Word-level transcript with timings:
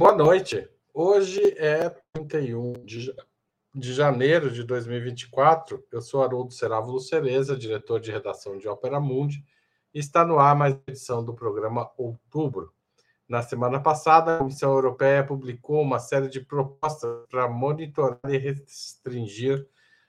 Boa 0.00 0.16
noite. 0.16 0.66
Hoje 0.94 1.42
é 1.58 1.90
31 2.14 2.72
de, 2.86 3.14
de 3.74 3.92
janeiro 3.92 4.50
de 4.50 4.64
2024. 4.64 5.86
Eu 5.92 6.00
sou 6.00 6.22
Haroldo 6.22 6.54
Serávulo 6.54 6.98
Cereza, 6.98 7.54
diretor 7.54 8.00
de 8.00 8.10
redação 8.10 8.56
de 8.56 8.66
Opera 8.66 8.98
Mundi, 8.98 9.44
e 9.92 9.98
está 9.98 10.24
no 10.24 10.38
ar 10.38 10.56
mais 10.56 10.74
edição 10.88 11.22
do 11.22 11.34
programa 11.34 11.90
Outubro. 11.98 12.72
Na 13.28 13.42
semana 13.42 13.78
passada, 13.78 14.36
a 14.36 14.38
Comissão 14.38 14.72
Europeia 14.72 15.22
publicou 15.22 15.82
uma 15.82 15.98
série 15.98 16.30
de 16.30 16.40
propostas 16.40 17.26
para 17.28 17.46
monitorar 17.46 18.20
e 18.26 18.38
restringir 18.38 19.68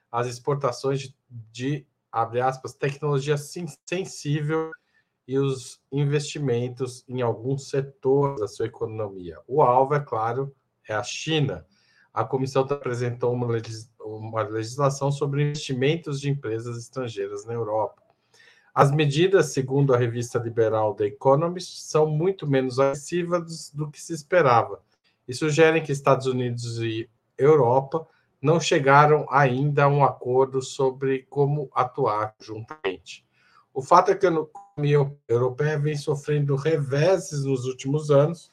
as 0.09 0.25
exportações 0.25 1.01
de, 1.01 1.15
de 1.51 1.85
abre 2.09 2.39
aspas, 2.39 2.73
tecnologia 2.73 3.35
sensível 3.37 4.71
e 5.31 5.39
os 5.39 5.79
investimentos 5.89 7.05
em 7.07 7.21
alguns 7.21 7.69
setores 7.69 8.41
da 8.41 8.49
sua 8.49 8.65
economia. 8.65 9.37
O 9.47 9.61
alvo, 9.61 9.95
é 9.95 9.99
claro, 10.01 10.53
é 10.85 10.93
a 10.93 11.01
China. 11.03 11.65
A 12.13 12.25
comissão 12.25 12.63
apresentou 12.63 13.31
uma, 13.31 13.47
legis 13.47 13.89
uma 13.97 14.41
legislação 14.41 15.09
sobre 15.09 15.41
investimentos 15.41 16.19
de 16.19 16.29
empresas 16.29 16.77
estrangeiras 16.77 17.45
na 17.45 17.53
Europa. 17.53 18.01
As 18.75 18.91
medidas, 18.91 19.53
segundo 19.53 19.93
a 19.93 19.97
revista 19.97 20.37
liberal 20.37 20.95
The 20.95 21.05
Economist, 21.05 21.81
são 21.81 22.07
muito 22.07 22.45
menos 22.45 22.77
agressivas 22.77 23.71
do 23.73 23.89
que 23.89 24.01
se 24.01 24.13
esperava 24.13 24.81
e 25.25 25.33
sugerem 25.33 25.81
que 25.81 25.93
Estados 25.93 26.27
Unidos 26.27 26.77
e 26.79 27.09
Europa 27.37 28.05
não 28.41 28.59
chegaram 28.59 29.25
ainda 29.29 29.85
a 29.85 29.87
um 29.87 30.03
acordo 30.03 30.61
sobre 30.61 31.25
como 31.29 31.69
atuar 31.73 32.35
juntamente. 32.41 33.25
O 33.73 33.81
fato 33.81 34.11
é 34.11 34.15
que 34.15 34.27
a 34.27 34.29
economia 34.29 35.15
europeia 35.27 35.79
vem 35.79 35.95
sofrendo 35.95 36.55
reveses 36.55 37.45
nos 37.45 37.65
últimos 37.65 38.11
anos, 38.11 38.51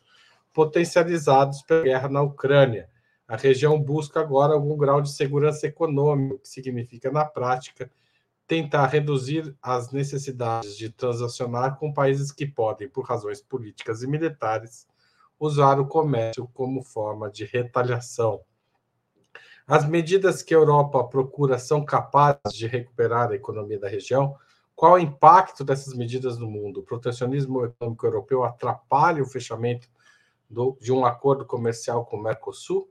potencializados 0.54 1.62
pela 1.62 1.82
guerra 1.82 2.08
na 2.08 2.22
Ucrânia. 2.22 2.88
A 3.26 3.36
região 3.36 3.78
busca 3.78 4.20
agora 4.20 4.54
algum 4.54 4.76
grau 4.76 5.02
de 5.02 5.10
segurança 5.10 5.66
econômica, 5.66 6.36
o 6.36 6.38
que 6.38 6.48
significa, 6.48 7.10
na 7.10 7.24
prática, 7.24 7.90
tentar 8.46 8.86
reduzir 8.86 9.54
as 9.60 9.92
necessidades 9.92 10.76
de 10.76 10.88
transacionar 10.88 11.76
com 11.76 11.92
países 11.92 12.32
que 12.32 12.46
podem, 12.46 12.88
por 12.88 13.04
razões 13.04 13.42
políticas 13.42 14.02
e 14.02 14.06
militares, 14.06 14.86
usar 15.38 15.78
o 15.78 15.86
comércio 15.86 16.48
como 16.54 16.82
forma 16.82 17.30
de 17.30 17.44
retaliação. 17.44 18.40
As 19.66 19.86
medidas 19.86 20.42
que 20.42 20.54
a 20.54 20.56
Europa 20.56 21.04
procura 21.04 21.58
são 21.58 21.84
capazes 21.84 22.54
de 22.54 22.66
recuperar 22.66 23.30
a 23.30 23.34
economia 23.34 23.78
da 23.78 23.88
região, 23.88 24.34
qual 24.78 24.92
o 24.92 24.98
impacto 25.00 25.64
dessas 25.64 25.92
medidas 25.92 26.38
no 26.38 26.48
mundo? 26.48 26.78
O 26.78 26.82
protecionismo 26.84 27.64
econômico 27.64 28.06
europeu 28.06 28.44
atrapalha 28.44 29.20
o 29.20 29.26
fechamento 29.26 29.88
do, 30.48 30.78
de 30.80 30.92
um 30.92 31.04
acordo 31.04 31.44
comercial 31.44 32.06
com 32.06 32.16
o 32.16 32.22
Mercosul? 32.22 32.88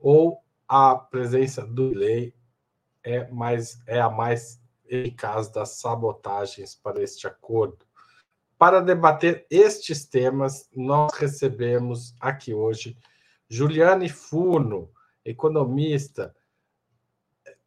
Ou 0.00 0.42
a 0.66 0.96
presença 0.96 1.64
do 1.64 1.94
lei 1.94 2.34
é, 3.04 3.30
mais, 3.30 3.80
é 3.86 4.00
a 4.00 4.10
mais 4.10 4.60
eficaz 4.84 5.48
das 5.48 5.78
sabotagens 5.78 6.74
para 6.74 7.00
este 7.00 7.28
acordo? 7.28 7.86
Para 8.58 8.80
debater 8.80 9.46
estes 9.48 10.04
temas, 10.04 10.68
nós 10.74 11.12
recebemos 11.12 12.16
aqui 12.20 12.52
hoje 12.52 12.98
Juliane 13.48 14.08
Furno, 14.08 14.90
economista, 15.24 16.34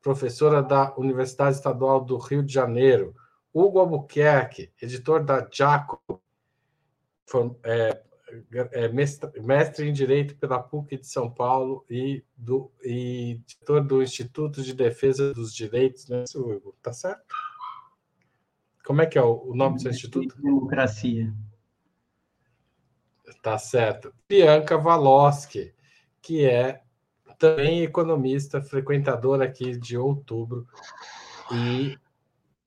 professora 0.02 0.61
da 0.61 0.93
Universidade 0.98 1.55
Estadual 1.55 2.03
do 2.03 2.17
Rio 2.17 2.43
de 2.43 2.53
Janeiro, 2.53 3.15
Hugo 3.54 3.80
Albuquerque, 3.80 4.72
editor 4.82 5.23
da 5.23 5.48
Jaco, 5.52 6.02
é, 7.64 8.04
é 8.72 8.88
mestre, 8.88 9.42
mestre, 9.42 9.88
em 9.88 9.94
Direito 9.94 10.36
pela 10.38 10.60
PUC 10.60 10.98
de 10.98 11.08
São 11.08 11.30
Paulo 11.30 11.86
e, 11.89 12.23
do, 12.36 12.72
e 12.84 13.42
editor 13.42 13.84
do 13.84 14.02
Instituto 14.02 14.62
de 14.62 14.73
Defesa 14.73 15.34
dos 15.34 15.54
Direitos, 15.54 16.08
né, 16.08 16.23
Hugo? 16.36 16.76
Tá 16.82 16.94
certo? 16.94 17.36
Como 18.86 19.02
é 19.02 19.06
que 19.06 19.17
é 19.17 19.22
o, 19.22 19.50
o 19.50 19.56
nome 19.56 19.76
do 19.76 19.82
seu 19.82 19.92
instituto? 19.92 20.42
Democracia. 20.42 21.33
Tá 23.42 23.58
certo. 23.58 24.14
Bianca 24.28 24.78
Valoski, 24.78 25.73
que 26.22 26.45
é 26.45 26.82
também 27.38 27.82
economista, 27.82 28.62
frequentadora 28.62 29.45
aqui 29.45 29.76
de 29.78 29.98
outubro 29.98 30.68
e 31.52 31.98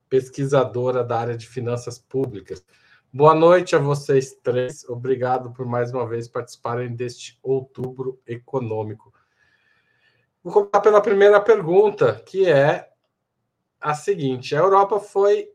pesquisadora 0.08 1.04
da 1.04 1.18
área 1.18 1.36
de 1.36 1.48
finanças 1.48 1.98
públicas. 1.98 2.64
Boa 3.12 3.34
noite 3.34 3.76
a 3.76 3.78
vocês 3.78 4.32
três. 4.42 4.88
Obrigado 4.88 5.52
por 5.52 5.66
mais 5.66 5.92
uma 5.92 6.06
vez 6.06 6.26
participarem 6.26 6.94
deste 6.94 7.38
outubro 7.42 8.20
econômico. 8.26 9.12
Vou 10.42 10.52
começar 10.52 10.80
pela 10.80 11.00
primeira 11.00 11.40
pergunta, 11.40 12.20
que 12.26 12.50
é 12.50 12.88
a 13.80 13.94
seguinte: 13.94 14.56
a 14.56 14.58
Europa 14.58 14.98
foi, 14.98 15.48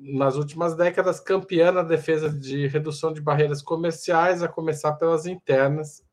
nas 0.00 0.36
últimas 0.36 0.74
décadas, 0.74 1.20
campeã 1.20 1.70
na 1.70 1.82
defesa 1.82 2.28
de 2.28 2.66
redução 2.66 3.12
de 3.12 3.20
barreiras 3.20 3.62
comerciais, 3.62 4.42
a 4.42 4.48
começar 4.48 4.94
pelas 4.94 5.26
internas, 5.26 6.04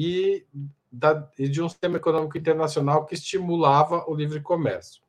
e, 0.00 0.46
da, 0.92 1.28
e 1.36 1.48
de 1.48 1.60
um 1.60 1.68
sistema 1.68 1.96
econômico 1.96 2.38
internacional 2.38 3.04
que 3.04 3.14
estimulava 3.14 4.04
o 4.06 4.14
livre 4.14 4.40
comércio. 4.40 5.02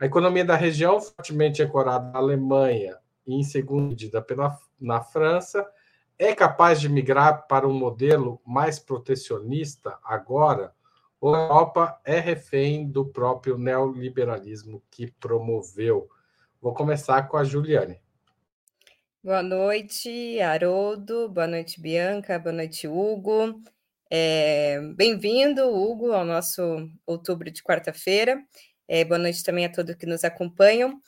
A 0.00 0.06
economia 0.06 0.44
da 0.44 0.54
região, 0.54 1.00
fortemente 1.00 1.60
ancorada 1.60 2.12
na 2.12 2.18
Alemanha 2.18 2.96
e 3.26 3.34
em 3.34 3.42
segunda 3.42 3.88
medida 3.88 4.22
pela, 4.22 4.56
na 4.80 5.02
França, 5.02 5.68
é 6.16 6.32
capaz 6.34 6.80
de 6.80 6.88
migrar 6.88 7.48
para 7.48 7.66
um 7.66 7.72
modelo 7.72 8.40
mais 8.46 8.78
protecionista 8.78 9.98
agora? 10.04 10.72
Ou 11.20 11.34
a 11.34 11.40
Europa 11.40 12.00
é 12.04 12.20
refém 12.20 12.88
do 12.88 13.04
próprio 13.06 13.58
neoliberalismo 13.58 14.80
que 14.88 15.10
promoveu? 15.18 16.08
Vou 16.60 16.72
começar 16.72 17.28
com 17.28 17.36
a 17.36 17.42
Juliane. 17.42 18.00
Boa 19.22 19.42
noite, 19.42 20.40
Haroldo. 20.40 21.28
Boa 21.28 21.48
noite, 21.48 21.80
Bianca. 21.80 22.38
Boa 22.38 22.52
noite, 22.52 22.86
Hugo. 22.86 23.60
É, 24.08 24.80
Bem-vindo, 24.94 25.68
Hugo, 25.68 26.12
ao 26.12 26.24
nosso 26.24 26.88
outubro 27.04 27.50
de 27.50 27.62
quarta-feira. 27.62 28.40
É, 28.88 29.04
boa 29.04 29.18
noite 29.18 29.44
também 29.44 29.66
a 29.66 29.72
todos 29.72 29.94
que 29.96 30.06
nos 30.06 30.24
acompanham. 30.24 30.98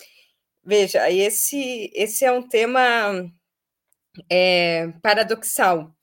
Veja, 0.62 1.10
esse, 1.10 1.90
esse 1.94 2.26
é 2.26 2.30
um 2.30 2.46
tema 2.46 3.32
é, 4.30 4.88
paradoxal. 5.02 5.94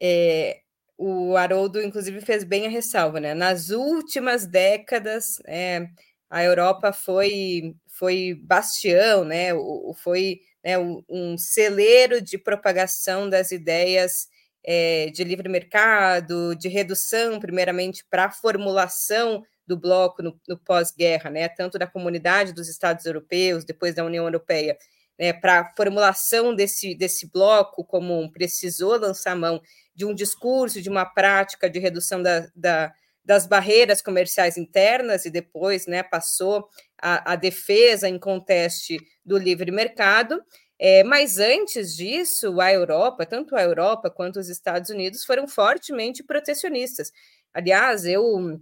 É, 0.00 0.60
o 0.98 1.36
Haroldo, 1.36 1.80
inclusive, 1.82 2.20
fez 2.20 2.44
bem 2.44 2.66
a 2.66 2.70
ressalva, 2.70 3.20
né? 3.20 3.34
Nas 3.34 3.70
últimas 3.70 4.46
décadas, 4.46 5.40
é, 5.46 5.88
a 6.28 6.44
Europa 6.44 6.92
foi, 6.92 7.74
foi 7.88 8.34
bastião, 8.44 9.24
né? 9.24 9.54
O, 9.54 9.94
foi 9.94 10.40
né, 10.62 10.76
um 11.08 11.38
celeiro 11.38 12.20
de 12.20 12.36
propagação 12.36 13.30
das 13.30 13.50
ideias 13.50 14.28
é, 14.62 15.06
de 15.10 15.24
livre 15.24 15.48
mercado, 15.48 16.54
de 16.54 16.68
redução, 16.68 17.40
primeiramente, 17.40 18.04
para 18.10 18.26
a 18.26 18.30
formulação 18.30 19.42
do 19.66 19.76
bloco 19.76 20.22
no, 20.22 20.38
no 20.48 20.58
pós-guerra, 20.58 21.30
né, 21.30 21.48
tanto 21.48 21.78
da 21.78 21.86
comunidade 21.86 22.52
dos 22.52 22.68
Estados 22.68 23.04
europeus, 23.06 23.64
depois 23.64 23.94
da 23.94 24.04
União 24.04 24.24
Europeia, 24.24 24.76
né, 25.18 25.32
para 25.32 25.60
a 25.60 25.74
formulação 25.74 26.54
desse, 26.54 26.94
desse 26.94 27.30
bloco 27.30 27.84
comum, 27.84 28.30
precisou 28.30 28.98
lançar 28.98 29.36
mão 29.36 29.60
de 29.94 30.04
um 30.04 30.14
discurso, 30.14 30.82
de 30.82 30.90
uma 30.90 31.04
prática 31.04 31.70
de 31.70 31.78
redução 31.78 32.22
da, 32.22 32.48
da, 32.54 32.92
das 33.24 33.46
barreiras 33.46 34.02
comerciais 34.02 34.56
internas 34.56 35.24
e 35.24 35.30
depois 35.30 35.86
né, 35.86 36.02
passou 36.02 36.68
a, 37.00 37.32
a 37.32 37.36
defesa 37.36 38.08
em 38.08 38.18
conteste 38.18 38.98
do 39.24 39.38
livre 39.38 39.70
mercado. 39.70 40.42
É, 40.78 41.04
mas 41.04 41.38
antes 41.38 41.94
disso, 41.94 42.60
a 42.60 42.72
Europa, 42.72 43.24
tanto 43.24 43.54
a 43.54 43.62
Europa 43.62 44.10
quanto 44.10 44.40
os 44.40 44.48
Estados 44.48 44.90
Unidos, 44.90 45.24
foram 45.24 45.46
fortemente 45.46 46.22
protecionistas. 46.22 47.12
Aliás, 47.54 48.04
eu 48.04 48.60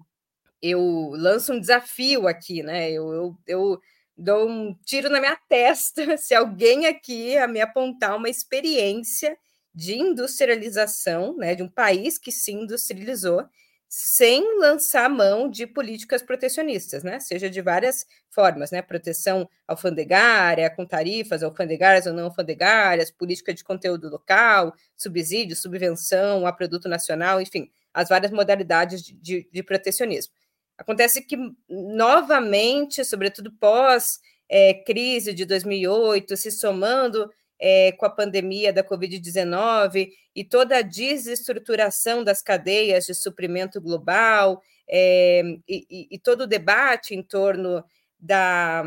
eu 0.63 1.11
lanço 1.15 1.53
um 1.53 1.61
desafio 1.61 2.29
aqui, 2.29 2.63
né? 2.63 2.91
Eu, 2.91 3.13
eu, 3.13 3.39
eu 3.47 3.81
dou 4.17 4.49
um 4.49 4.75
tiro 4.85 5.09
na 5.11 5.21
minha 5.21 5.37
testa 5.49 6.17
se 6.17 6.35
alguém 6.35 6.87
aqui 6.87 7.37
a 7.37 7.49
me 7.49 7.61
apontar 7.61 8.17
uma 8.17 8.29
experiência 8.31 9.37
de 9.75 9.95
industrialização, 9.99 11.37
né, 11.37 11.55
de 11.55 11.63
um 11.63 11.69
país 11.69 12.19
que 12.19 12.31
se 12.31 12.53
industrializou 12.53 13.45
sem 13.89 14.59
lançar 14.59 15.09
mão 15.11 15.51
de 15.51 15.67
políticas 15.67 16.23
protecionistas, 16.23 17.05
né? 17.05 17.21
Seja 17.21 17.51
de 17.51 17.61
várias 17.61 18.07
formas, 18.31 18.71
né? 18.71 18.81
Proteção 18.81 19.47
alfandegária, 19.69 20.71
com 20.71 20.87
tarifas 20.87 21.43
alfandegárias 21.43 22.07
ou 22.07 22.15
não 22.15 22.25
alfandegárias, 22.25 23.11
política 23.11 23.53
de 23.53 23.63
conteúdo 23.63 24.09
local, 24.09 24.73
subsídio, 24.97 25.55
subvenção 25.55 26.47
a 26.47 26.53
produto 26.55 26.89
nacional, 26.89 27.39
enfim, 27.39 27.71
as 27.93 28.09
várias 28.09 28.33
modalidades 28.33 29.03
de, 29.03 29.13
de, 29.13 29.49
de 29.53 29.63
protecionismo. 29.63 30.33
Acontece 30.77 31.23
que, 31.23 31.37
novamente, 31.69 33.05
sobretudo 33.05 33.53
pós 33.53 34.19
é, 34.49 34.75
crise 34.75 35.33
de 35.33 35.45
2008, 35.45 36.37
se 36.37 36.51
somando 36.51 37.31
é, 37.59 37.93
com 37.93 38.05
a 38.05 38.11
pandemia 38.11 38.73
da 38.73 38.83
Covid-19 38.83 40.09
e 40.35 40.45
toda 40.45 40.79
a 40.79 40.83
desestruturação 40.83 42.25
das 42.25 42.43
cadeias 42.43 43.05
de 43.05 43.15
suprimento 43.15 43.81
global 43.81 44.61
é, 44.89 45.43
e, 45.69 46.09
e, 46.11 46.19
todo 46.19 46.43
o 46.43 46.47
debate 46.47 47.15
em 47.15 47.23
torno 47.23 47.85
da, 48.19 48.83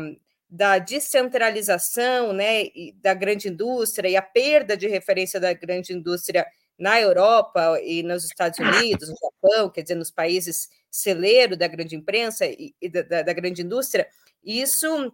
da 0.48 0.78
descentralização 0.78 2.32
né, 2.32 2.64
da 2.96 3.14
grande 3.14 3.48
indústria 3.48 4.08
e 4.08 4.16
a 4.16 4.22
perda 4.22 4.76
de 4.76 4.86
referência 4.86 5.40
da 5.40 5.52
grande 5.54 5.92
indústria 5.92 6.46
na 6.78 7.00
Europa 7.00 7.80
e 7.82 8.02
nos 8.02 8.24
Estados 8.24 8.58
Unidos, 8.58 9.08
no 9.08 9.16
Japão, 9.16 9.70
quer 9.70 9.82
dizer, 9.82 9.94
nos 9.94 10.10
países 10.10 10.68
celeiro 10.96 11.56
da 11.56 11.66
grande 11.66 11.94
imprensa 11.94 12.46
e, 12.46 12.74
e 12.80 12.88
da, 12.88 13.22
da, 13.22 13.32
grande 13.32 13.62
indústria, 13.62 14.08
isso 14.44 15.12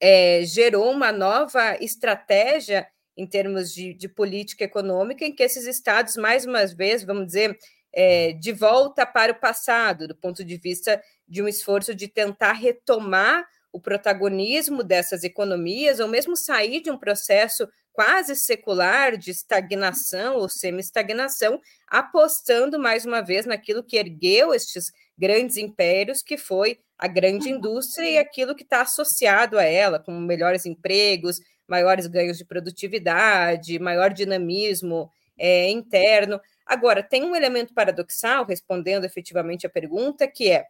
é, 0.00 0.42
gerou 0.44 0.90
uma 0.90 1.12
nova 1.12 1.76
estratégia 1.82 2.86
em 3.16 3.26
termos 3.26 3.72
de, 3.72 3.92
de, 3.94 4.08
política 4.08 4.64
econômica, 4.64 5.24
em 5.24 5.34
que 5.34 5.42
esses 5.42 5.66
estados, 5.66 6.16
mais 6.16 6.46
uma 6.46 6.64
vez, 6.66 7.02
vamos 7.02 7.26
dizer, 7.26 7.58
é, 7.92 8.32
de 8.32 8.52
volta 8.52 9.04
para 9.04 9.32
o 9.32 9.40
passado, 9.40 10.06
do 10.06 10.14
ponto 10.14 10.44
de 10.44 10.56
vista 10.56 11.02
de 11.26 11.42
um 11.42 11.48
esforço 11.48 11.94
de 11.94 12.06
tentar 12.06 12.52
retomar 12.52 13.44
o 13.72 13.80
protagonismo 13.80 14.82
dessas 14.82 15.24
economias, 15.24 16.00
ou 16.00 16.08
mesmo 16.08 16.36
sair 16.36 16.80
de 16.80 16.90
um 16.90 16.98
processo 16.98 17.68
quase 17.92 18.36
secular 18.36 19.16
de 19.16 19.32
estagnação 19.32 20.36
ou 20.36 20.48
semi-estagnação, 20.48 21.60
apostando 21.88 22.78
mais 22.78 23.04
uma 23.04 23.20
vez 23.20 23.44
naquilo 23.44 23.82
que 23.82 23.96
ergueu 23.96 24.54
estes 24.54 24.92
grandes 25.18 25.56
impérios, 25.56 26.22
que 26.22 26.36
foi 26.36 26.78
a 26.96 27.08
grande 27.08 27.48
indústria 27.48 28.10
e 28.10 28.18
aquilo 28.18 28.54
que 28.54 28.62
está 28.62 28.82
associado 28.82 29.58
a 29.58 29.64
ela, 29.64 29.98
como 29.98 30.20
melhores 30.20 30.66
empregos, 30.66 31.40
maiores 31.66 32.06
ganhos 32.06 32.38
de 32.38 32.44
produtividade, 32.44 33.78
maior 33.78 34.12
dinamismo 34.12 35.10
é, 35.36 35.68
interno. 35.68 36.40
Agora, 36.64 37.02
tem 37.02 37.24
um 37.24 37.36
elemento 37.36 37.74
paradoxal, 37.74 38.44
respondendo 38.44 39.04
efetivamente 39.04 39.66
a 39.66 39.70
pergunta, 39.70 40.26
que 40.26 40.50
é 40.50 40.66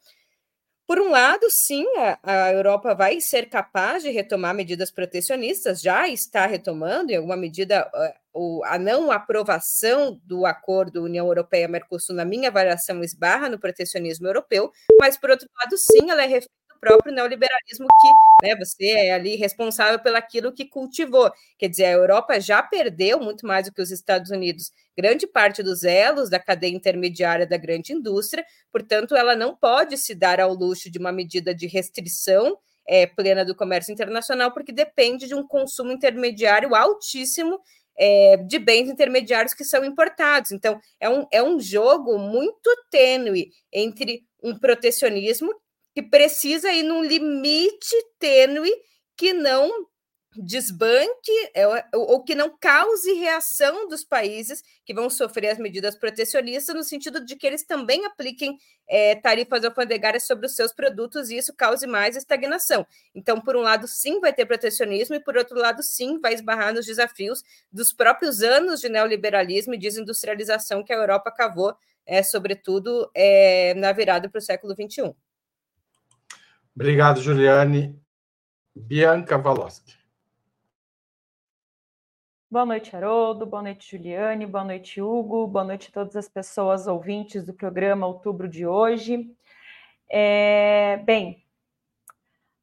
por 0.88 0.98
um 0.98 1.10
lado, 1.10 1.46
sim, 1.50 1.84
a, 1.98 2.46
a, 2.46 2.52
Europa 2.52 2.94
vai 2.94 3.20
ser 3.20 3.50
capaz 3.50 4.02
de 4.02 4.08
retomar 4.08 4.54
medidas 4.54 4.90
protecionistas, 4.90 5.82
já 5.82 6.08
está 6.08 6.46
retomando, 6.46 7.12
em 7.12 7.16
alguma 7.16 7.36
medida, 7.36 7.80
a, 7.92 8.14
a 8.64 8.78
não 8.78 9.12
aprovação 9.12 10.18
do 10.24 10.46
acordo 10.46 11.04
União 11.04 11.26
Europeia-Mercosul, 11.26 12.16
na 12.16 12.24
minha 12.24 12.48
avaliação, 12.48 13.04
esbarra 13.04 13.50
no 13.50 13.58
protecionismo 13.58 14.26
europeu, 14.26 14.72
mas, 14.98 15.18
por 15.18 15.28
outro 15.28 15.46
lado, 15.60 15.76
sim, 15.76 16.10
ela 16.10 16.24
é 16.24 16.26
refém 16.26 16.57
próprio 16.78 17.12
neoliberalismo 17.12 17.86
que 18.00 18.46
né, 18.46 18.56
você 18.56 18.86
é 18.86 19.12
ali 19.12 19.36
responsável 19.36 19.98
pelaquilo 19.98 20.52
que 20.52 20.64
cultivou. 20.64 21.30
Quer 21.58 21.68
dizer, 21.68 21.86
a 21.86 21.92
Europa 21.92 22.40
já 22.40 22.62
perdeu 22.62 23.20
muito 23.20 23.46
mais 23.46 23.66
do 23.66 23.72
que 23.72 23.82
os 23.82 23.90
Estados 23.90 24.30
Unidos 24.30 24.72
grande 24.96 25.26
parte 25.26 25.62
dos 25.62 25.84
elos 25.84 26.28
da 26.28 26.40
cadeia 26.40 26.74
intermediária 26.74 27.46
da 27.46 27.56
grande 27.56 27.92
indústria, 27.92 28.44
portanto, 28.72 29.14
ela 29.14 29.36
não 29.36 29.54
pode 29.54 29.96
se 29.96 30.12
dar 30.12 30.40
ao 30.40 30.52
luxo 30.52 30.90
de 30.90 30.98
uma 30.98 31.12
medida 31.12 31.54
de 31.54 31.68
restrição 31.68 32.58
é, 32.88 33.06
plena 33.06 33.44
do 33.44 33.54
comércio 33.54 33.92
internacional, 33.92 34.50
porque 34.52 34.72
depende 34.72 35.28
de 35.28 35.34
um 35.34 35.46
consumo 35.46 35.92
intermediário 35.92 36.74
altíssimo 36.74 37.60
é, 37.98 38.38
de 38.38 38.58
bens 38.58 38.88
intermediários 38.88 39.52
que 39.52 39.64
são 39.64 39.84
importados. 39.84 40.52
Então, 40.52 40.80
é 40.98 41.08
um, 41.08 41.26
é 41.30 41.42
um 41.42 41.60
jogo 41.60 42.18
muito 42.18 42.70
tênue 42.90 43.50
entre 43.72 44.22
um 44.42 44.58
protecionismo 44.58 45.52
que 45.98 46.02
precisa 46.02 46.70
ir 46.70 46.84
num 46.84 47.02
limite 47.02 47.92
tênue 48.20 48.70
que 49.16 49.32
não 49.32 49.68
desbanque 50.36 51.32
é, 51.52 51.66
ou 51.92 52.22
que 52.22 52.36
não 52.36 52.56
cause 52.56 53.14
reação 53.14 53.88
dos 53.88 54.04
países 54.04 54.62
que 54.84 54.94
vão 54.94 55.10
sofrer 55.10 55.48
as 55.48 55.58
medidas 55.58 55.98
protecionistas, 55.98 56.72
no 56.72 56.84
sentido 56.84 57.24
de 57.24 57.34
que 57.34 57.44
eles 57.44 57.64
também 57.64 58.04
apliquem 58.04 58.56
é, 58.86 59.16
tarifas 59.16 59.64
alfandegárias 59.64 60.24
sobre 60.24 60.46
os 60.46 60.54
seus 60.54 60.72
produtos 60.72 61.30
e 61.30 61.36
isso 61.36 61.52
cause 61.52 61.84
mais 61.84 62.14
estagnação. 62.14 62.86
Então, 63.12 63.40
por 63.40 63.56
um 63.56 63.62
lado, 63.62 63.88
sim, 63.88 64.20
vai 64.20 64.32
ter 64.32 64.46
protecionismo, 64.46 65.16
e 65.16 65.20
por 65.20 65.36
outro 65.36 65.58
lado, 65.58 65.82
sim, 65.82 66.20
vai 66.20 66.32
esbarrar 66.32 66.72
nos 66.72 66.86
desafios 66.86 67.42
dos 67.72 67.92
próprios 67.92 68.40
anos 68.40 68.80
de 68.80 68.88
neoliberalismo 68.88 69.74
e 69.74 69.78
desindustrialização 69.78 70.84
que 70.84 70.92
a 70.92 70.96
Europa 70.96 71.32
cavou, 71.32 71.74
é, 72.06 72.22
sobretudo 72.22 73.10
é, 73.12 73.74
na 73.74 73.90
virada 73.90 74.28
para 74.28 74.38
o 74.38 74.42
século 74.42 74.76
XXI. 74.76 75.12
Obrigado, 76.80 77.20
Juliane. 77.20 78.00
Bianca 78.72 79.36
Valoski. 79.36 79.98
Boa 82.48 82.64
noite, 82.64 82.94
Haroldo. 82.94 83.44
Boa 83.44 83.64
noite, 83.64 83.90
Juliane. 83.90 84.46
Boa 84.46 84.62
noite, 84.62 85.02
Hugo. 85.02 85.48
Boa 85.48 85.64
noite 85.64 85.88
a 85.88 85.92
todas 85.92 86.14
as 86.14 86.28
pessoas 86.28 86.86
ouvintes 86.86 87.44
do 87.44 87.52
programa 87.52 88.06
Outubro 88.06 88.48
de 88.48 88.64
hoje. 88.64 89.28
É, 90.08 90.98
bem, 90.98 91.44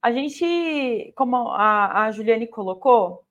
a 0.01 0.13
gente, 0.13 1.11
como 1.17 1.49
a, 1.49 2.05
a 2.05 2.11
Juliane 2.11 2.47
colocou, 2.47 3.25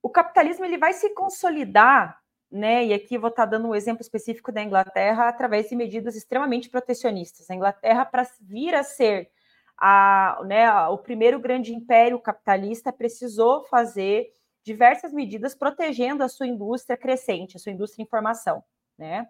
o 0.00 0.08
capitalismo 0.08 0.64
ele 0.64 0.78
vai 0.78 0.92
se 0.92 1.10
consolidar, 1.14 2.22
né? 2.48 2.86
E 2.86 2.94
aqui 2.94 3.18
vou 3.18 3.30
estar 3.30 3.46
dando 3.46 3.66
um 3.66 3.74
exemplo 3.74 4.02
específico 4.02 4.52
da 4.52 4.62
Inglaterra 4.62 5.28
através 5.28 5.68
de 5.68 5.74
medidas 5.74 6.14
extremamente 6.14 6.70
protecionistas. 6.70 7.50
A 7.50 7.56
Inglaterra, 7.56 8.04
para 8.04 8.24
vir 8.40 8.72
a 8.72 8.84
ser 8.84 9.28
a, 9.84 10.40
né, 10.44 10.70
o 10.86 10.96
primeiro 10.96 11.40
grande 11.40 11.74
império 11.74 12.20
capitalista, 12.20 12.92
precisou 12.92 13.64
fazer 13.64 14.32
diversas 14.62 15.12
medidas 15.12 15.56
protegendo 15.56 16.22
a 16.22 16.28
sua 16.28 16.46
indústria 16.46 16.96
crescente, 16.96 17.56
a 17.56 17.58
sua 17.58 17.72
indústria 17.72 18.04
em 18.04 18.06
formação, 18.06 18.62
né? 18.96 19.26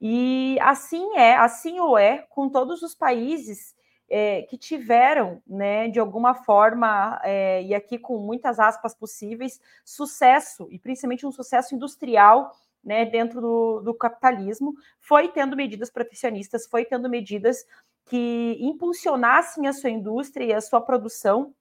E 0.00 0.58
assim 0.62 1.16
é, 1.16 1.36
assim 1.36 1.78
o 1.78 1.96
é 1.96 2.26
com 2.28 2.48
todos 2.48 2.82
os 2.82 2.92
países 2.92 3.72
é, 4.10 4.42
que 4.42 4.58
tiveram, 4.58 5.40
né, 5.46 5.88
de 5.88 6.00
alguma 6.00 6.34
forma, 6.34 7.20
é, 7.22 7.62
e 7.62 7.72
aqui 7.72 7.98
com 7.98 8.18
muitas 8.18 8.58
aspas 8.58 8.96
possíveis, 8.96 9.60
sucesso, 9.84 10.66
e 10.72 10.78
principalmente 10.78 11.24
um 11.24 11.30
sucesso 11.30 11.76
industrial 11.76 12.52
né, 12.82 13.04
dentro 13.04 13.40
do, 13.40 13.80
do, 13.82 13.94
capitalismo, 13.94 14.74
foi 14.98 15.28
tendo 15.28 15.56
medidas 15.56 15.90
protecionistas, 15.90 16.66
foi 16.66 16.84
tendo 16.84 17.08
medidas 17.08 17.64
que 18.08 18.56
impulsionassem 18.60 19.66
a 19.66 19.72
sua 19.72 19.90
indústria 19.90 20.44
e 20.44 20.52
a 20.52 20.60
sua 20.60 20.80
produção, 20.80 21.54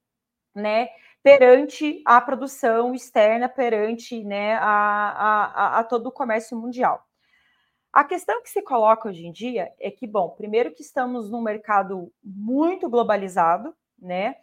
né, 0.56 0.88
perante 1.22 2.01
a 2.06 2.22
produção 2.22 2.96
externa, 2.96 3.50
perante 3.50 4.24
né, 4.24 4.56
a, 4.56 4.62
a, 4.66 5.80
a 5.80 5.84
todo 5.84 6.08
o 6.08 6.12
comércio 6.12 6.58
mundial. 6.58 7.06
A 7.92 8.04
questão 8.04 8.42
que 8.42 8.50
se 8.50 8.62
coloca 8.62 9.10
hoje 9.10 9.25
em 9.25 9.32
dia 9.32 9.72
é 9.80 9.89
que, 9.89 10.06
bom, 10.06 10.30
primeiro 10.30 10.72
que 10.72 10.82
estamos 10.82 11.30
num 11.30 11.42
mercado 11.42 12.12
muito 12.24 12.89
globalizado, 12.89 13.74
né? 13.98 14.36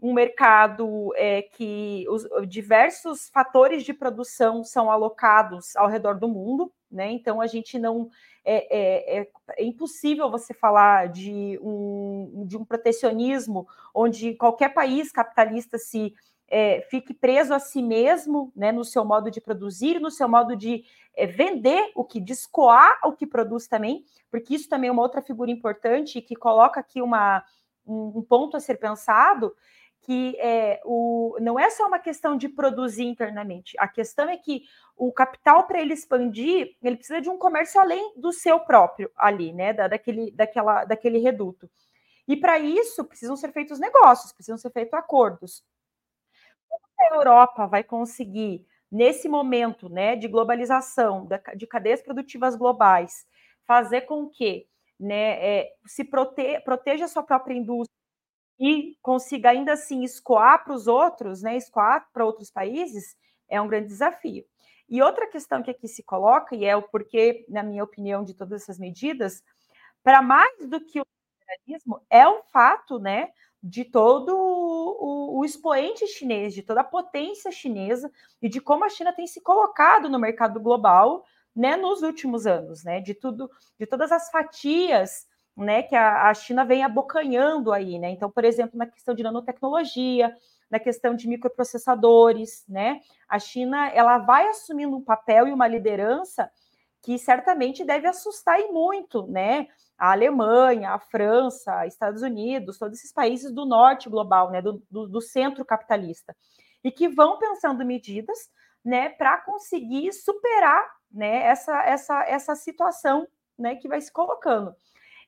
Um 0.00 0.12
mercado 0.12 1.12
é, 1.14 1.42
que 1.42 2.06
os 2.08 2.26
diversos 2.48 3.28
fatores 3.28 3.84
de 3.84 3.92
produção 3.92 4.64
são 4.64 4.90
alocados 4.90 5.76
ao 5.76 5.86
redor 5.86 6.18
do 6.18 6.28
mundo, 6.28 6.72
né? 6.90 7.10
Então 7.10 7.40
a 7.40 7.46
gente 7.46 7.78
não 7.78 8.08
é, 8.44 9.18
é, 9.18 9.20
é, 9.20 9.28
é 9.56 9.64
impossível 9.64 10.30
você 10.30 10.52
falar 10.52 11.08
de 11.08 11.58
um, 11.62 12.44
de 12.46 12.56
um 12.56 12.64
protecionismo 12.64 13.66
onde 13.94 14.34
qualquer 14.34 14.74
país 14.74 15.10
capitalista 15.10 15.78
se 15.78 16.14
é, 16.48 16.82
fique 16.82 17.14
preso 17.14 17.54
a 17.54 17.58
si 17.58 17.82
mesmo, 17.82 18.52
né, 18.54 18.70
no 18.70 18.84
seu 18.84 19.04
modo 19.04 19.30
de 19.30 19.40
produzir, 19.40 19.98
no 19.98 20.10
seu 20.10 20.28
modo 20.28 20.54
de 20.54 20.84
é, 21.16 21.26
vender 21.26 21.90
o 21.94 22.04
que, 22.04 22.20
de 22.20 22.32
escoar 22.32 23.00
o 23.04 23.12
que 23.12 23.26
produz 23.26 23.66
também, 23.66 24.04
porque 24.30 24.54
isso 24.54 24.68
também 24.68 24.88
é 24.88 24.92
uma 24.92 25.02
outra 25.02 25.22
figura 25.22 25.50
importante 25.50 26.20
que 26.20 26.36
coloca 26.36 26.78
aqui 26.78 27.00
uma, 27.00 27.42
um, 27.86 28.18
um 28.18 28.22
ponto 28.22 28.56
a 28.56 28.60
ser 28.60 28.76
pensado, 28.76 29.54
que 30.04 30.36
é, 30.38 30.80
o, 30.84 31.36
não 31.40 31.58
é 31.58 31.70
só 31.70 31.86
uma 31.86 31.98
questão 31.98 32.36
de 32.36 32.46
produzir 32.46 33.04
internamente, 33.04 33.74
a 33.78 33.88
questão 33.88 34.28
é 34.28 34.36
que 34.36 34.64
o 34.96 35.10
capital, 35.10 35.66
para 35.66 35.80
ele 35.80 35.94
expandir, 35.94 36.76
ele 36.82 36.96
precisa 36.96 37.22
de 37.22 37.30
um 37.30 37.38
comércio 37.38 37.80
além 37.80 38.12
do 38.16 38.30
seu 38.30 38.60
próprio 38.60 39.10
ali, 39.16 39.52
né, 39.52 39.72
da, 39.72 39.88
daquele, 39.88 40.30
daquela, 40.30 40.84
daquele 40.84 41.18
reduto. 41.18 41.70
E 42.28 42.36
para 42.36 42.58
isso 42.58 43.04
precisam 43.04 43.34
ser 43.34 43.50
feitos 43.52 43.78
negócios, 43.78 44.32
precisam 44.32 44.58
ser 44.58 44.70
feitos 44.70 44.92
acordos. 44.94 45.64
Como 46.68 46.82
a 47.00 47.14
Europa 47.16 47.66
vai 47.66 47.82
conseguir, 47.82 48.66
nesse 48.92 49.26
momento 49.26 49.88
né, 49.88 50.16
de 50.16 50.28
globalização, 50.28 51.26
de 51.56 51.66
cadeias 51.66 52.02
produtivas 52.02 52.56
globais, 52.56 53.26
fazer 53.66 54.02
com 54.02 54.28
que 54.28 54.66
né, 55.00 55.44
é, 55.44 55.74
se 55.86 56.04
prote 56.04 56.60
proteja 56.60 57.06
a 57.06 57.08
sua 57.08 57.22
própria 57.22 57.54
indústria 57.54 57.93
e 58.58 58.96
consiga 59.02 59.50
ainda 59.50 59.72
assim 59.72 60.02
escoar 60.02 60.64
para 60.64 60.74
os 60.74 60.86
outros, 60.86 61.42
né, 61.42 61.56
escoar 61.56 62.08
para 62.12 62.24
outros 62.24 62.50
países, 62.50 63.16
é 63.48 63.60
um 63.60 63.68
grande 63.68 63.88
desafio. 63.88 64.44
E 64.88 65.02
outra 65.02 65.26
questão 65.26 65.62
que 65.62 65.70
aqui 65.70 65.88
se 65.88 66.02
coloca, 66.02 66.54
e 66.54 66.64
é 66.64 66.76
o 66.76 66.82
porquê, 66.82 67.44
na 67.48 67.62
minha 67.62 67.82
opinião, 67.82 68.22
de 68.22 68.34
todas 68.34 68.62
essas 68.62 68.78
medidas, 68.78 69.42
para 70.02 70.20
mais 70.20 70.68
do 70.68 70.80
que 70.80 71.00
o 71.00 71.06
liberalismo, 71.40 72.00
é 72.10 72.28
o 72.28 72.42
fato 72.52 72.98
né, 72.98 73.30
de 73.62 73.84
todo 73.84 74.36
o, 74.36 75.38
o, 75.38 75.44
expoente 75.44 76.06
chinês, 76.06 76.52
de 76.52 76.62
toda 76.62 76.82
a 76.82 76.84
potência 76.84 77.50
chinesa 77.50 78.12
e 78.42 78.48
de 78.48 78.60
como 78.60 78.84
a 78.84 78.90
China 78.90 79.12
tem 79.12 79.26
se 79.26 79.40
colocado 79.40 80.08
no 80.08 80.18
mercado 80.18 80.60
global, 80.60 81.24
né, 81.56 81.76
nos 81.76 82.02
últimos 82.02 82.46
anos, 82.46 82.84
né, 82.84 83.00
de 83.00 83.14
tudo, 83.14 83.50
de 83.78 83.86
todas 83.86 84.12
as 84.12 84.30
fatias, 84.30 85.26
né, 85.56 85.82
que 85.82 85.94
a, 85.94 86.28
a 86.28 86.34
China 86.34 86.64
vem 86.64 86.82
abocanhando 86.82 87.72
aí, 87.72 87.98
né. 87.98 88.10
Então, 88.10 88.30
por 88.30 88.44
exemplo, 88.44 88.78
na 88.78 88.86
questão 88.86 89.14
de 89.14 89.22
nanotecnologia, 89.22 90.34
na 90.70 90.78
questão 90.78 91.14
de 91.14 91.28
microprocessadores, 91.28 92.64
né, 92.68 93.00
a 93.28 93.38
China 93.38 93.88
ela 93.88 94.18
vai 94.18 94.48
assumindo 94.48 94.96
um 94.96 95.04
papel 95.04 95.46
e 95.46 95.52
uma 95.52 95.68
liderança 95.68 96.50
que 97.02 97.18
certamente 97.18 97.84
deve 97.84 98.08
assustar 98.08 98.58
e 98.58 98.72
muito, 98.72 99.26
né? 99.26 99.68
A 99.96 100.12
Alemanha, 100.12 100.92
a 100.92 100.98
França, 100.98 101.86
Estados 101.86 102.22
Unidos, 102.22 102.78
todos 102.78 102.98
esses 102.98 103.12
países 103.12 103.52
do 103.52 103.66
norte 103.66 104.08
global, 104.08 104.50
né? 104.50 104.62
Do, 104.62 104.82
do, 104.90 105.06
do 105.06 105.20
centro 105.20 105.66
capitalista, 105.66 106.34
e 106.82 106.90
que 106.90 107.06
vão 107.06 107.38
pensando 107.38 107.84
medidas, 107.84 108.50
né, 108.82 109.10
para 109.10 109.38
conseguir 109.38 110.12
superar, 110.12 110.84
né, 111.10 111.42
essa, 111.44 111.82
essa, 111.84 112.24
essa 112.24 112.54
situação, 112.54 113.26
né, 113.58 113.76
que 113.76 113.88
vai 113.88 114.00
se 114.00 114.12
colocando. 114.12 114.74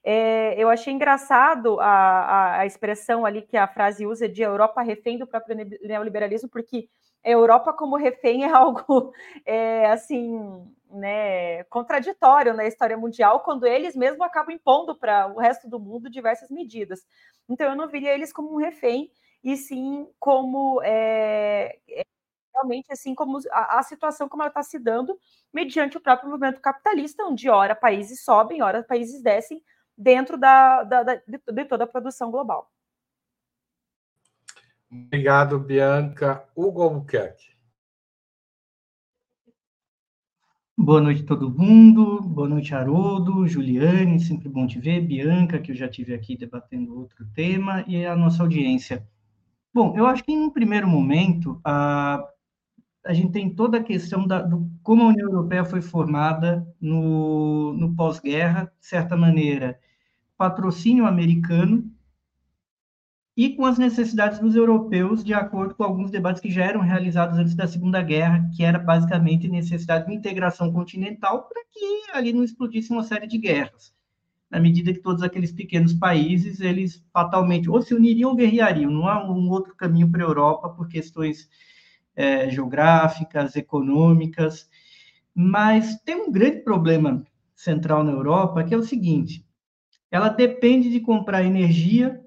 É, 0.09 0.55
eu 0.57 0.69
achei 0.69 0.93
engraçado 0.93 1.81
a, 1.81 1.85
a, 1.85 2.59
a, 2.59 2.65
expressão 2.65 3.25
ali 3.25 3.41
que 3.41 3.57
a 3.57 3.67
frase 3.67 4.07
usa 4.07 4.29
de 4.29 4.41
Europa 4.41 4.81
refém 4.81 5.17
do 5.17 5.27
próprio 5.27 5.57
neoliberalismo, 5.81 6.47
porque 6.47 6.87
a 7.25 7.29
Europa 7.29 7.73
como 7.73 7.97
refém 7.97 8.45
é 8.45 8.47
algo 8.55 9.11
é, 9.45 9.85
assim 9.87 10.65
né, 10.89 11.65
contraditório 11.65 12.53
na 12.53 12.65
história 12.65 12.97
mundial, 12.97 13.41
quando 13.41 13.67
eles 13.67 13.97
mesmos 13.97 14.21
acabam 14.21 14.55
impondo 14.55 14.95
para 14.95 15.27
o 15.27 15.39
resto 15.39 15.69
do 15.69 15.77
mundo 15.77 16.09
diversas 16.09 16.49
medidas. 16.49 17.05
Então, 17.49 17.69
eu 17.69 17.75
não 17.75 17.89
viria 17.89 18.13
eles 18.13 18.31
como 18.31 18.53
um 18.53 18.57
refém, 18.57 19.11
e 19.43 19.57
sim 19.57 20.07
como 20.17 20.81
é, 20.83 21.79
é, 21.89 22.05
realmente 22.53 22.93
assim 22.93 23.13
como 23.13 23.39
a, 23.51 23.79
a 23.79 23.83
situação 23.83 24.29
como 24.29 24.41
ela 24.41 24.49
está 24.49 24.63
se 24.63 24.79
dando 24.79 25.19
mediante 25.53 25.97
o 25.97 26.01
próprio 26.01 26.29
movimento 26.29 26.61
capitalista, 26.61 27.25
onde 27.25 27.49
ora 27.49 27.75
países 27.75 28.23
sobem, 28.23 28.61
ora 28.61 28.83
países 28.83 29.21
descem 29.21 29.61
dentro 29.97 30.37
da, 30.37 30.83
da, 30.83 31.03
da 31.03 31.15
de, 31.15 31.39
de 31.51 31.65
toda 31.65 31.85
a 31.85 31.87
produção 31.87 32.29
global. 32.29 32.71
Obrigado, 34.89 35.59
Bianca. 35.59 36.47
Hugo 36.55 36.81
Albuquerque. 36.81 37.57
Boa 40.79 41.01
noite 41.01 41.23
a 41.23 41.25
todo 41.25 41.49
mundo, 41.49 42.21
boa 42.21 42.47
noite 42.47 42.73
Haroldo, 42.75 43.47
Juliane, 43.47 44.19
sempre 44.19 44.47
bom 44.47 44.67
te 44.67 44.79
ver, 44.79 45.01
Bianca, 45.01 45.59
que 45.59 45.71
eu 45.71 45.75
já 45.75 45.89
tive 45.89 46.13
aqui 46.13 46.37
debatendo 46.37 46.95
outro 46.95 47.25
tema, 47.33 47.83
e 47.87 48.05
a 48.05 48.15
nossa 48.15 48.43
audiência. 48.43 49.05
Bom, 49.73 49.97
eu 49.97 50.05
acho 50.05 50.23
que 50.23 50.31
em 50.31 50.39
um 50.39 50.51
primeiro 50.51 50.87
momento, 50.87 51.59
a, 51.63 52.23
a 53.03 53.11
gente 53.11 53.31
tem 53.31 53.49
toda 53.49 53.79
a 53.79 53.83
questão 53.83 54.27
da, 54.27 54.39
do 54.39 54.69
como 54.83 55.01
a 55.01 55.07
União 55.07 55.27
Europeia 55.27 55.65
foi 55.65 55.81
formada 55.81 56.63
no, 56.79 57.73
no 57.73 57.95
pós-guerra, 57.95 58.71
de 58.79 58.85
certa 58.85 59.17
maneira, 59.17 59.79
patrocínio 60.37 61.05
americano, 61.05 61.91
e 63.37 63.55
com 63.55 63.65
as 63.65 63.77
necessidades 63.77 64.39
dos 64.39 64.55
europeus, 64.55 65.23
de 65.23 65.31
acordo 65.31 65.75
com 65.75 65.83
alguns 65.83 66.09
debates 66.09 66.41
que 66.41 66.49
já 66.49 66.65
eram 66.65 66.81
realizados 66.81 67.37
antes 67.37 67.53
da 67.53 67.67
Segunda 67.67 68.01
Guerra, 68.01 68.49
que 68.55 68.63
era 68.63 68.79
basicamente 68.79 69.47
necessidade 69.47 70.07
de 70.07 70.13
integração 70.13 70.73
continental 70.73 71.47
para 71.47 71.61
que 71.71 72.11
ali 72.13 72.33
não 72.33 72.43
explodisse 72.43 72.91
uma 72.91 73.03
série 73.03 73.27
de 73.27 73.37
guerras. 73.37 73.93
Na 74.49 74.59
medida 74.59 74.91
que 74.91 75.01
todos 75.01 75.21
aqueles 75.21 75.51
pequenos 75.51 75.93
países, 75.93 76.61
eles 76.61 77.05
fatalmente 77.13 77.69
ou 77.69 77.79
se 77.79 77.93
uniriam 77.93 78.31
ou 78.31 78.35
guerreariam, 78.35 78.89
não 78.89 79.07
há 79.07 79.23
um 79.23 79.49
outro 79.49 79.75
caminho 79.75 80.09
para 80.09 80.23
a 80.23 80.27
Europa 80.27 80.69
por 80.69 80.87
questões 80.87 81.47
é, 82.15 82.49
geográficas, 82.49 83.55
econômicas, 83.55 84.67
mas 85.35 86.01
tem 86.01 86.15
um 86.15 86.31
grande 86.31 86.61
problema 86.61 87.23
central 87.53 88.03
na 88.03 88.11
Europa, 88.11 88.63
que 88.63 88.73
é 88.73 88.77
o 88.77 88.81
seguinte, 88.81 89.46
ela 90.09 90.29
depende 90.29 90.89
de 90.89 90.99
comprar 90.99 91.43
energia 91.43 92.23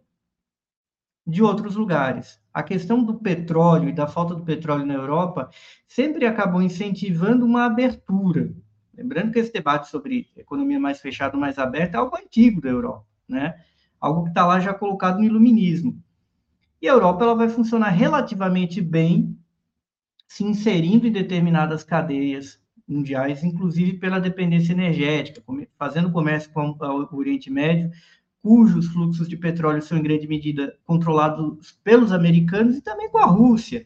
de 1.26 1.42
outros 1.42 1.76
lugares. 1.76 2.40
A 2.52 2.62
questão 2.62 3.02
do 3.02 3.14
petróleo 3.14 3.88
e 3.88 3.92
da 3.92 4.06
falta 4.06 4.34
do 4.34 4.44
petróleo 4.44 4.84
na 4.84 4.94
Europa 4.94 5.50
sempre 5.86 6.26
acabou 6.26 6.60
incentivando 6.60 7.46
uma 7.46 7.64
abertura. 7.64 8.52
Lembrando 8.94 9.32
que 9.32 9.38
esse 9.38 9.52
debate 9.52 9.88
sobre 9.88 10.28
economia 10.36 10.78
mais 10.78 11.00
fechada, 11.00 11.36
mais 11.36 11.58
aberta, 11.58 11.96
é 11.96 12.00
algo 12.00 12.16
antigo 12.16 12.60
da 12.60 12.68
Europa, 12.68 13.06
né? 13.28 13.54
Algo 14.00 14.24
que 14.24 14.30
está 14.30 14.46
lá 14.46 14.60
já 14.60 14.74
colocado 14.74 15.18
no 15.18 15.24
iluminismo. 15.24 16.02
E 16.82 16.88
a 16.88 16.92
Europa 16.92 17.24
ela 17.24 17.34
vai 17.34 17.48
funcionar 17.48 17.90
relativamente 17.90 18.80
bem, 18.80 19.38
se 20.26 20.44
inserindo 20.44 21.06
em 21.06 21.12
determinadas 21.12 21.84
cadeias 21.84 22.60
mundiais, 22.90 23.42
inclusive 23.44 23.94
pela 23.94 24.20
dependência 24.20 24.72
energética, 24.72 25.42
fazendo 25.78 26.10
comércio 26.10 26.50
com 26.52 26.76
o 26.78 27.16
Oriente 27.16 27.50
Médio, 27.50 27.90
cujos 28.42 28.86
fluxos 28.88 29.28
de 29.28 29.36
petróleo 29.36 29.82
são 29.82 29.98
em 29.98 30.02
grande 30.02 30.26
medida 30.26 30.76
controlados 30.84 31.78
pelos 31.84 32.12
americanos 32.12 32.76
e 32.76 32.82
também 32.82 33.10
com 33.10 33.18
a 33.18 33.26
Rússia, 33.26 33.84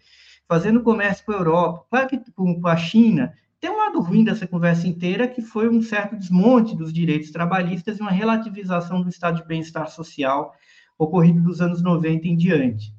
fazendo 0.49 0.83
comércio 0.83 1.25
com 1.25 1.33
a 1.33 1.37
Europa, 1.37 2.09
com 2.35 2.67
a 2.67 2.77
China. 2.77 3.33
Tem 3.61 3.71
um 3.71 3.77
lado 3.77 4.01
ruim 4.01 4.25
dessa 4.25 4.47
conversa 4.47 4.87
inteira, 4.87 5.27
que 5.27 5.43
foi 5.43 5.69
um 5.69 5.83
certo 5.83 6.17
desmonte 6.17 6.77
dos 6.77 6.93
direitos 6.93 7.31
trabalhistas 7.31 7.99
e 7.99 8.01
uma 8.01 8.11
relativização 8.11 9.03
do 9.03 9.09
estado 9.09 9.41
de 9.41 9.47
bem-estar 9.47 9.89
social 9.89 10.55
ocorrido 10.99 11.41
dos 11.41 11.61
anos 11.61 11.83
90 11.83 12.29
em 12.29 12.37
diante. 12.37 12.95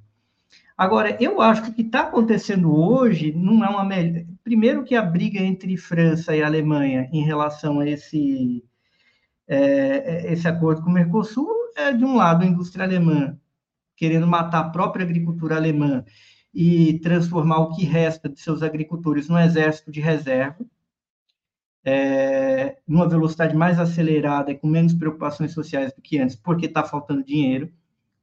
Agora, 0.77 1.15
eu 1.21 1.39
acho 1.39 1.63
que 1.63 1.69
o 1.69 1.74
que 1.74 1.81
está 1.83 2.01
acontecendo 2.01 2.75
hoje 2.75 3.31
não 3.31 3.63
é 3.63 3.69
uma 3.69 3.85
melhor. 3.85 4.25
Primeiro, 4.46 4.84
que 4.84 4.96
a 4.96 5.02
briga 5.02 5.40
entre 5.40 5.75
França 5.75 6.36
e 6.36 6.44
Alemanha 6.44 7.10
em 7.12 7.24
relação 7.24 7.80
a 7.80 7.90
esse 7.90 8.64
é, 9.48 10.28
é, 10.28 10.34
esse 10.34 10.48
acordo 10.48 10.84
com 10.84 10.90
o 10.92 10.94
Mercosul 10.94 11.50
é, 11.75 11.92
de 11.92 12.06
um 12.06 12.16
lado, 12.16 12.44
a 12.44 12.48
indústria 12.48 12.86
alemã 12.86 13.36
querendo 13.96 14.28
matar 14.28 14.60
a 14.60 14.70
própria 14.70 15.04
agricultura 15.04 15.56
alemã 15.56 16.06
e 16.54 17.00
transformar 17.00 17.58
o 17.58 17.75
que 17.75 17.86
resta 17.86 18.30
de 18.30 18.40
seus 18.40 18.62
agricultores 18.62 19.28
num 19.28 19.40
exército 19.40 19.92
de 19.92 20.00
reserva, 20.00 20.64
é, 21.84 22.78
numa 22.88 23.10
velocidade 23.10 23.56
mais 23.56 23.80
acelerada 23.80 24.52
e 24.52 24.56
com 24.56 24.68
menos 24.68 24.94
preocupações 24.94 25.54
sociais 25.54 25.92
do 25.92 26.04
que 26.04 26.20
antes, 26.20 26.36
porque 26.36 26.68
está 26.68 26.84
faltando 26.84 27.24
dinheiro, 27.24 27.72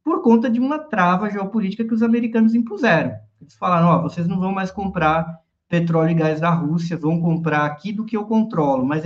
por 0.05 0.23
conta 0.23 0.49
de 0.49 0.61
uma 0.61 0.79
trava 0.79 1.29
geopolítica 1.29 1.85
que 1.85 1.95
os 1.95 2.02
americanos 2.02 2.55
impuseram. 2.55 3.12
Eles 3.41 3.55
falaram: 3.55 3.88
ó, 3.88 4.02
vocês 4.02 4.29
não 4.29 4.38
vão 4.38 4.52
mais 4.52 4.71
comprar 4.71 5.43
petróleo 5.73 6.11
e 6.11 6.14
gás 6.14 6.38
da 6.38 6.50
Rússia, 6.50 6.99
vão 6.99 7.19
comprar 7.19 7.64
aqui 7.64 7.95
do 7.95 8.05
que 8.05 8.14
eu 8.14 8.26
controlo, 8.26 8.85
mas 8.85 9.05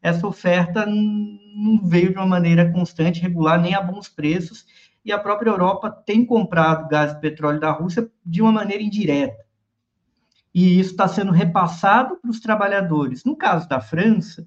essa 0.00 0.24
oferta 0.24 0.86
não 0.86 1.80
veio 1.82 2.12
de 2.12 2.16
uma 2.16 2.26
maneira 2.26 2.70
constante, 2.70 3.20
regular, 3.20 3.60
nem 3.60 3.74
a 3.74 3.82
bons 3.82 4.08
preços, 4.08 4.64
e 5.04 5.10
a 5.10 5.18
própria 5.18 5.50
Europa 5.50 5.90
tem 5.90 6.24
comprado 6.24 6.88
gás 6.88 7.10
e 7.10 7.20
petróleo 7.20 7.58
da 7.58 7.72
Rússia 7.72 8.08
de 8.24 8.40
uma 8.40 8.52
maneira 8.52 8.84
indireta. 8.84 9.44
E 10.54 10.78
isso 10.78 10.92
está 10.92 11.08
sendo 11.08 11.32
repassado 11.32 12.18
para 12.18 12.30
os 12.30 12.38
trabalhadores. 12.38 13.24
No 13.24 13.34
caso 13.34 13.68
da 13.68 13.80
França, 13.80 14.46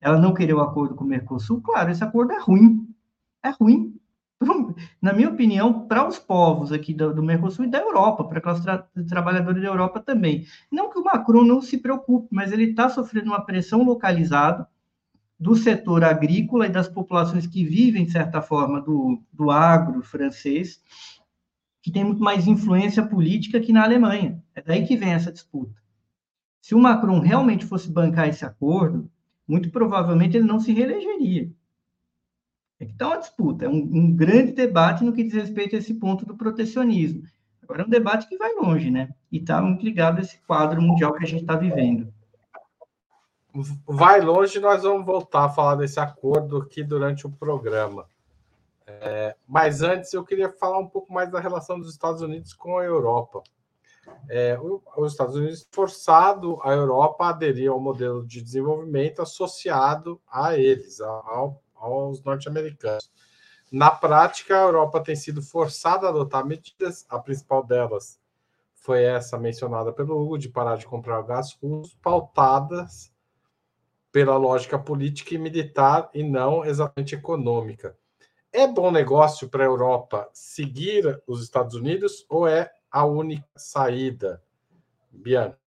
ela 0.00 0.16
não 0.18 0.32
querer 0.32 0.54
o 0.54 0.62
acordo 0.62 0.94
com 0.94 1.04
o 1.04 1.06
Mercosul, 1.06 1.60
claro, 1.60 1.90
esse 1.90 2.02
acordo 2.02 2.32
é 2.32 2.40
ruim. 2.40 2.88
É 3.42 3.50
ruim 3.50 3.94
na 5.00 5.12
minha 5.12 5.30
opinião, 5.30 5.86
para 5.86 6.06
os 6.06 6.18
povos 6.18 6.70
aqui 6.70 6.92
do, 6.92 7.14
do, 7.14 7.22
Mercosul 7.22 7.64
e 7.64 7.70
da 7.70 7.78
Europa, 7.78 8.24
para 8.24 8.38
a 8.38 8.42
classe 8.42 8.62
tra 8.62 8.86
trabalhadora 9.08 9.60
da 9.60 9.66
Europa 9.66 10.00
também. 10.00 10.46
Não 10.70 10.90
que 10.90 10.98
o 10.98 11.04
Macron 11.04 11.42
não 11.42 11.62
se 11.62 11.78
preocupe, 11.78 12.28
mas 12.30 12.52
ele 12.52 12.64
está 12.64 12.88
sofrendo 12.88 13.28
uma 13.28 13.44
pressão 13.44 13.82
localizada 13.82 14.68
do 15.38 15.54
setor 15.54 16.04
agrícola 16.04 16.66
e 16.66 16.70
das 16.70 16.88
populações 16.88 17.46
que 17.46 17.64
vivem, 17.64 18.04
de 18.04 18.12
certa 18.12 18.40
forma, 18.40 18.80
do, 18.80 19.22
do 19.32 19.50
agro 19.50 20.02
francês, 20.02 20.82
que 21.82 21.90
tem 21.90 22.04
muito 22.04 22.22
mais 22.22 22.46
influência 22.46 23.06
política 23.06 23.60
que 23.60 23.72
na 23.72 23.84
Alemanha. 23.84 24.42
É 24.54 24.62
daí 24.62 24.86
que 24.86 24.96
vem 24.96 25.12
essa 25.12 25.32
disputa. 25.32 25.74
Se 26.60 26.74
o 26.74 26.78
Macron 26.78 27.20
realmente 27.20 27.64
fosse 27.64 27.90
bancar 27.90 28.28
esse 28.28 28.44
acordo, 28.44 29.10
muito 29.46 29.70
provavelmente 29.70 30.36
ele 30.36 30.46
não 30.46 30.58
se 30.58 30.72
reelegeria. 30.72 31.50
É 32.78 32.84
que 32.84 32.92
está 32.92 33.08
uma 33.08 33.18
disputa, 33.18 33.64
é 33.64 33.68
um, 33.68 33.76
um, 33.78 34.14
grande 34.14 34.52
debate 34.52 35.02
no 35.02 35.12
que 35.12 35.24
diz 35.24 35.32
respeito 35.32 35.74
a 35.74 35.78
esse 35.78 35.94
ponto 35.94 36.26
do 36.26 36.36
protecionismo. 36.36 37.22
Agora, 37.62 37.82
é 37.82 37.86
um 37.86 37.90
debate 37.90 38.28
que 38.28 38.36
vai 38.36 38.54
longe, 38.54 38.90
né? 38.90 39.08
E 39.32 39.38
está 39.38 39.60
muito 39.62 39.84
ligado 39.84 40.18
a 40.18 40.20
esse 40.20 40.38
quadro 40.46 40.80
mundial 40.80 41.12
que 41.14 41.24
a 41.24 41.26
gente 41.26 41.40
está 41.40 41.56
vivendo. 41.56 42.12
Vai 43.86 44.20
longe, 44.20 44.60
nós 44.60 44.82
vamos 44.82 45.06
voltar 45.06 45.46
a 45.46 45.48
falar 45.48 45.76
desse 45.76 45.98
acordo 45.98 46.58
aqui 46.58 46.84
durante 46.84 47.26
o 47.26 47.30
programa. 47.30 48.06
É, 48.86 49.34
mas 49.48 49.82
antes, 49.82 50.12
eu 50.12 50.22
queria 50.22 50.52
falar 50.52 50.78
um 50.78 50.86
pouco 50.86 51.12
mais 51.12 51.30
da 51.30 51.40
relação 51.40 51.80
dos 51.80 51.90
Estados 51.90 52.20
Unidos 52.20 52.52
com 52.52 52.78
a 52.78 52.84
Europa. 52.84 53.42
É, 54.28 54.56
os 54.96 55.12
Estados 55.12 55.34
Unidos 55.34 55.66
forçado 55.72 56.60
a 56.62 56.72
Europa 56.72 57.24
a 57.24 57.28
aderir 57.30 57.70
ao 57.70 57.80
modelo 57.80 58.24
de 58.24 58.40
desenvolvimento 58.40 59.20
associado 59.22 60.20
a 60.30 60.56
eles, 60.56 61.00
ao 61.00 61.60
aos 61.76 62.22
norte-americanos. 62.22 63.10
Na 63.70 63.90
prática, 63.90 64.56
a 64.56 64.62
Europa 64.62 65.02
tem 65.02 65.16
sido 65.16 65.42
forçada 65.42 66.06
a 66.06 66.10
adotar 66.10 66.46
medidas, 66.46 67.04
a 67.08 67.18
principal 67.18 67.64
delas 67.64 68.18
foi 68.86 69.02
essa 69.02 69.36
mencionada 69.36 69.92
pelo 69.92 70.16
Hugo, 70.16 70.38
de 70.38 70.48
parar 70.48 70.76
de 70.76 70.86
comprar 70.86 71.20
gás 71.22 71.58
russo, 71.60 71.98
pautadas 72.00 73.12
pela 74.12 74.36
lógica 74.36 74.78
política 74.78 75.34
e 75.34 75.38
militar 75.38 76.08
e 76.14 76.22
não 76.22 76.64
exatamente 76.64 77.16
econômica. 77.16 77.98
É 78.52 78.64
bom 78.68 78.92
negócio 78.92 79.48
para 79.48 79.64
a 79.64 79.66
Europa 79.66 80.30
seguir 80.32 81.20
os 81.26 81.42
Estados 81.42 81.74
Unidos 81.74 82.24
ou 82.28 82.46
é 82.46 82.70
a 82.88 83.04
única 83.04 83.44
saída? 83.56 84.40
Bianca. 85.10 85.58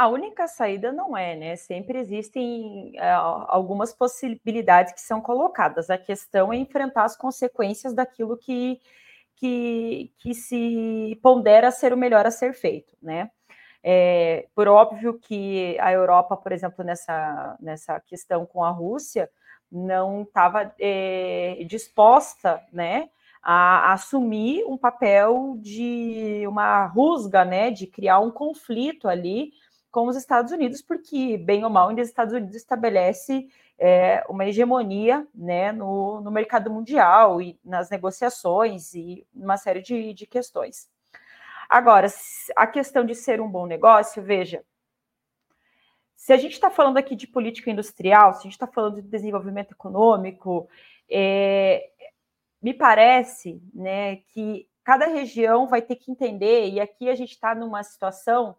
A 0.00 0.08
única 0.08 0.48
saída 0.48 0.90
não 0.90 1.14
é, 1.14 1.36
né? 1.36 1.56
Sempre 1.56 1.98
existem 1.98 2.92
é, 2.96 3.10
algumas 3.10 3.92
possibilidades 3.92 4.94
que 4.94 5.00
são 5.02 5.20
colocadas. 5.20 5.90
A 5.90 5.98
questão 5.98 6.50
é 6.50 6.56
enfrentar 6.56 7.04
as 7.04 7.14
consequências 7.14 7.92
daquilo 7.92 8.34
que, 8.38 8.80
que, 9.36 10.10
que 10.16 10.32
se 10.32 11.20
pondera 11.22 11.70
ser 11.70 11.92
o 11.92 11.98
melhor 11.98 12.24
a 12.24 12.30
ser 12.30 12.54
feito, 12.54 12.96
né? 13.02 13.30
É, 13.84 14.46
por 14.54 14.68
óbvio 14.68 15.18
que 15.18 15.76
a 15.78 15.92
Europa, 15.92 16.34
por 16.34 16.50
exemplo, 16.50 16.82
nessa, 16.82 17.58
nessa 17.60 18.00
questão 18.00 18.46
com 18.46 18.64
a 18.64 18.70
Rússia, 18.70 19.28
não 19.70 20.22
estava 20.22 20.74
é, 20.80 21.62
disposta, 21.68 22.58
né, 22.72 23.10
a, 23.42 23.90
a, 23.90 23.92
assumir 23.92 24.64
um 24.64 24.78
papel 24.78 25.58
de 25.58 26.42
uma 26.48 26.86
rusga, 26.86 27.44
né, 27.44 27.70
de 27.70 27.86
criar 27.86 28.20
um 28.20 28.30
conflito 28.30 29.06
ali 29.06 29.52
com 29.90 30.06
os 30.06 30.16
Estados 30.16 30.52
Unidos, 30.52 30.80
porque, 30.82 31.36
bem 31.36 31.64
ou 31.64 31.70
mal, 31.70 31.88
ainda 31.88 32.02
os 32.02 32.08
Estados 32.08 32.32
Unidos 32.32 32.54
estabelece 32.54 33.48
é, 33.78 34.24
uma 34.28 34.46
hegemonia 34.46 35.26
né, 35.34 35.72
no, 35.72 36.20
no, 36.20 36.30
mercado 36.30 36.70
mundial 36.70 37.40
e 37.40 37.58
nas 37.64 37.90
negociações 37.90 38.94
e 38.94 39.26
uma 39.34 39.56
série 39.56 39.82
de, 39.82 40.12
de 40.14 40.26
questões. 40.26 40.88
Agora, 41.68 42.06
a 42.56 42.66
questão 42.66 43.04
de 43.04 43.14
ser 43.14 43.40
um 43.40 43.48
bom 43.48 43.66
negócio, 43.66 44.22
veja, 44.22 44.64
se 46.14 46.32
a 46.32 46.36
gente 46.36 46.52
está 46.52 46.70
falando 46.70 46.98
aqui 46.98 47.16
de 47.16 47.26
política 47.26 47.70
industrial, 47.70 48.34
se 48.34 48.40
a 48.40 48.42
gente 48.42 48.52
está 48.52 48.66
falando 48.66 49.00
de 49.00 49.08
desenvolvimento 49.08 49.72
econômico, 49.72 50.68
é, 51.10 51.90
me 52.60 52.74
parece 52.74 53.62
né, 53.72 54.16
que 54.16 54.68
cada 54.84 55.06
região 55.06 55.66
vai 55.66 55.80
ter 55.80 55.96
que 55.96 56.10
entender, 56.10 56.68
e 56.68 56.80
aqui 56.80 57.08
a 57.08 57.14
gente 57.14 57.30
está 57.30 57.54
numa 57.54 57.82
situação 57.82 58.56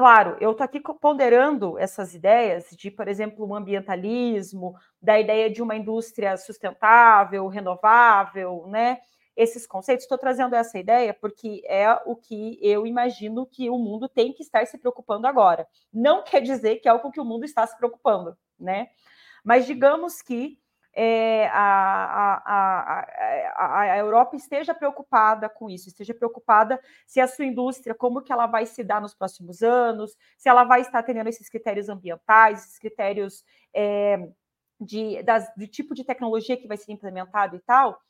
Claro, 0.00 0.38
eu 0.40 0.52
estou 0.52 0.64
aqui 0.64 0.80
ponderando 0.80 1.78
essas 1.78 2.14
ideias 2.14 2.70
de, 2.70 2.90
por 2.90 3.06
exemplo, 3.06 3.46
um 3.46 3.54
ambientalismo, 3.54 4.74
da 4.98 5.20
ideia 5.20 5.50
de 5.50 5.60
uma 5.60 5.76
indústria 5.76 6.38
sustentável, 6.38 7.46
renovável, 7.48 8.64
né? 8.66 8.96
Esses 9.36 9.66
conceitos, 9.66 10.04
estou 10.04 10.16
trazendo 10.16 10.54
essa 10.56 10.78
ideia 10.78 11.12
porque 11.12 11.60
é 11.66 11.92
o 12.06 12.16
que 12.16 12.58
eu 12.62 12.86
imagino 12.86 13.44
que 13.44 13.68
o 13.68 13.76
mundo 13.76 14.08
tem 14.08 14.32
que 14.32 14.42
estar 14.42 14.66
se 14.66 14.78
preocupando 14.78 15.26
agora. 15.26 15.68
Não 15.92 16.24
quer 16.24 16.40
dizer 16.40 16.76
que 16.76 16.88
é 16.88 16.90
algo 16.90 17.10
que 17.10 17.20
o 17.20 17.24
mundo 17.24 17.44
está 17.44 17.66
se 17.66 17.76
preocupando, 17.76 18.34
né? 18.58 18.88
Mas 19.44 19.66
digamos 19.66 20.22
que 20.22 20.58
é, 20.92 21.46
a, 21.48 22.42
a, 22.44 23.00
a, 23.56 23.80
a, 23.82 23.98
Europa 23.98 24.36
esteja 24.36 24.74
preocupada 24.74 25.48
com 25.48 25.70
isso, 25.70 25.88
esteja 25.88 26.12
preocupada 26.12 26.80
se 27.06 27.20
a 27.20 27.28
sua 27.28 27.44
indústria, 27.44 27.94
como 27.94 28.22
que 28.22 28.32
ela 28.32 28.46
vai 28.46 28.66
se 28.66 28.82
dar 28.82 29.00
nos 29.00 29.14
próximos 29.14 29.62
anos, 29.62 30.16
se 30.36 30.48
ela 30.48 30.64
vai 30.64 30.80
estar 30.80 31.02
tendo 31.02 31.28
esses 31.28 31.48
critérios 31.48 31.88
ambientais, 31.88 32.64
esses 32.64 32.78
critérios 32.78 33.44
é, 33.72 34.28
de, 34.80 35.22
das, 35.22 35.52
do 35.56 35.66
tipo 35.66 35.94
de 35.94 36.04
tecnologia 36.04 36.56
que 36.56 36.66
vai 36.66 36.76
ser 36.76 36.92
implementado 36.92 37.56
e 37.56 37.60
tal, 37.60 38.00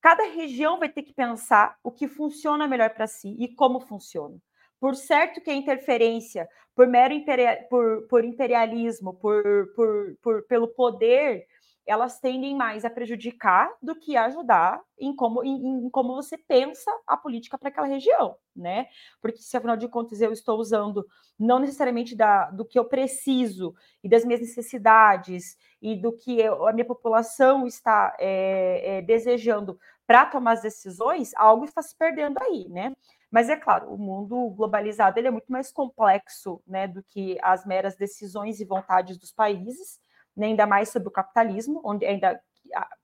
cada 0.00 0.24
região 0.24 0.78
vai 0.78 0.88
ter 0.88 1.02
que 1.02 1.12
pensar 1.12 1.76
o 1.82 1.90
que 1.90 2.06
funciona 2.06 2.68
melhor 2.68 2.90
para 2.90 3.06
si 3.06 3.34
e 3.38 3.48
como 3.54 3.80
funciona. 3.80 4.36
Por 4.78 4.94
certo 4.94 5.40
que 5.40 5.50
a 5.50 5.54
interferência 5.54 6.48
por 6.78 6.86
mero 6.86 7.12
imperial, 7.12 7.56
por, 7.68 8.06
por 8.06 8.24
imperialismo, 8.24 9.12
por, 9.14 9.72
por, 9.74 10.16
por, 10.22 10.46
pelo 10.46 10.68
poder 10.68 11.44
elas 11.88 12.20
tendem 12.20 12.54
mais 12.54 12.84
a 12.84 12.90
prejudicar 12.90 13.72
do 13.82 13.96
que 13.96 14.14
ajudar 14.14 14.78
em 14.98 15.16
como, 15.16 15.42
em, 15.42 15.86
em 15.86 15.90
como 15.90 16.14
você 16.14 16.36
pensa 16.36 16.90
a 17.06 17.16
política 17.16 17.56
para 17.56 17.70
aquela 17.70 17.86
região, 17.86 18.36
né? 18.54 18.88
Porque 19.22 19.38
se 19.38 19.56
afinal 19.56 19.74
de 19.74 19.88
contas 19.88 20.20
eu 20.20 20.30
estou 20.30 20.58
usando 20.58 21.06
não 21.38 21.58
necessariamente 21.58 22.14
da, 22.14 22.50
do 22.50 22.64
que 22.64 22.78
eu 22.78 22.84
preciso 22.84 23.74
e 24.04 24.08
das 24.08 24.22
minhas 24.22 24.42
necessidades 24.42 25.56
e 25.80 25.96
do 25.96 26.12
que 26.12 26.38
eu, 26.38 26.66
a 26.66 26.72
minha 26.74 26.84
população 26.84 27.66
está 27.66 28.14
é, 28.20 28.98
é, 28.98 29.02
desejando 29.02 29.78
para 30.06 30.26
tomar 30.26 30.52
as 30.52 30.62
decisões, 30.62 31.32
algo 31.36 31.64
está 31.64 31.80
se 31.80 31.96
perdendo 31.96 32.38
aí, 32.42 32.68
né? 32.68 32.94
Mas 33.30 33.48
é 33.48 33.56
claro, 33.56 33.92
o 33.92 33.96
mundo 33.96 34.50
globalizado 34.50 35.18
ele 35.18 35.28
é 35.28 35.30
muito 35.30 35.50
mais 35.50 35.72
complexo, 35.72 36.62
né, 36.66 36.86
do 36.86 37.02
que 37.02 37.38
as 37.42 37.64
meras 37.66 37.96
decisões 37.96 38.60
e 38.60 38.64
vontades 38.64 39.16
dos 39.18 39.32
países 39.32 39.98
né, 40.38 40.46
ainda 40.46 40.66
mais 40.66 40.88
sobre 40.90 41.08
o 41.08 41.12
capitalismo, 41.12 41.80
onde 41.84 42.06
ainda, 42.06 42.40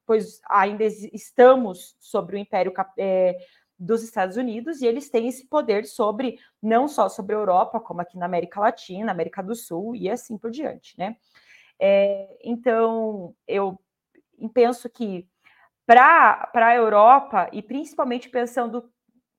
pois 0.07 0.41
ainda 0.49 0.85
estamos 0.85 1.97
sobre 1.99 2.37
o 2.37 2.39
império 2.39 2.73
é, 2.97 3.37
dos 3.77 4.05
Estados 4.05 4.37
Unidos 4.37 4.81
e 4.81 4.87
eles 4.87 5.11
têm 5.11 5.27
esse 5.27 5.47
poder 5.49 5.85
sobre 5.85 6.39
não 6.63 6.87
só 6.87 7.09
sobre 7.09 7.35
a 7.35 7.39
Europa, 7.39 7.81
como 7.81 8.01
aqui 8.01 8.17
na 8.17 8.27
América 8.27 8.61
Latina, 8.61 9.11
América 9.11 9.43
do 9.43 9.57
Sul 9.57 9.97
e 9.97 10.09
assim 10.09 10.39
por 10.39 10.53
diante, 10.53 10.97
né? 10.97 11.17
É, 11.81 12.39
então 12.45 13.35
eu 13.49 13.77
penso 14.53 14.89
que 14.89 15.29
para 15.85 16.49
a 16.55 16.75
Europa 16.75 17.49
e 17.53 17.61
principalmente 17.61 18.29
pensando 18.29 18.89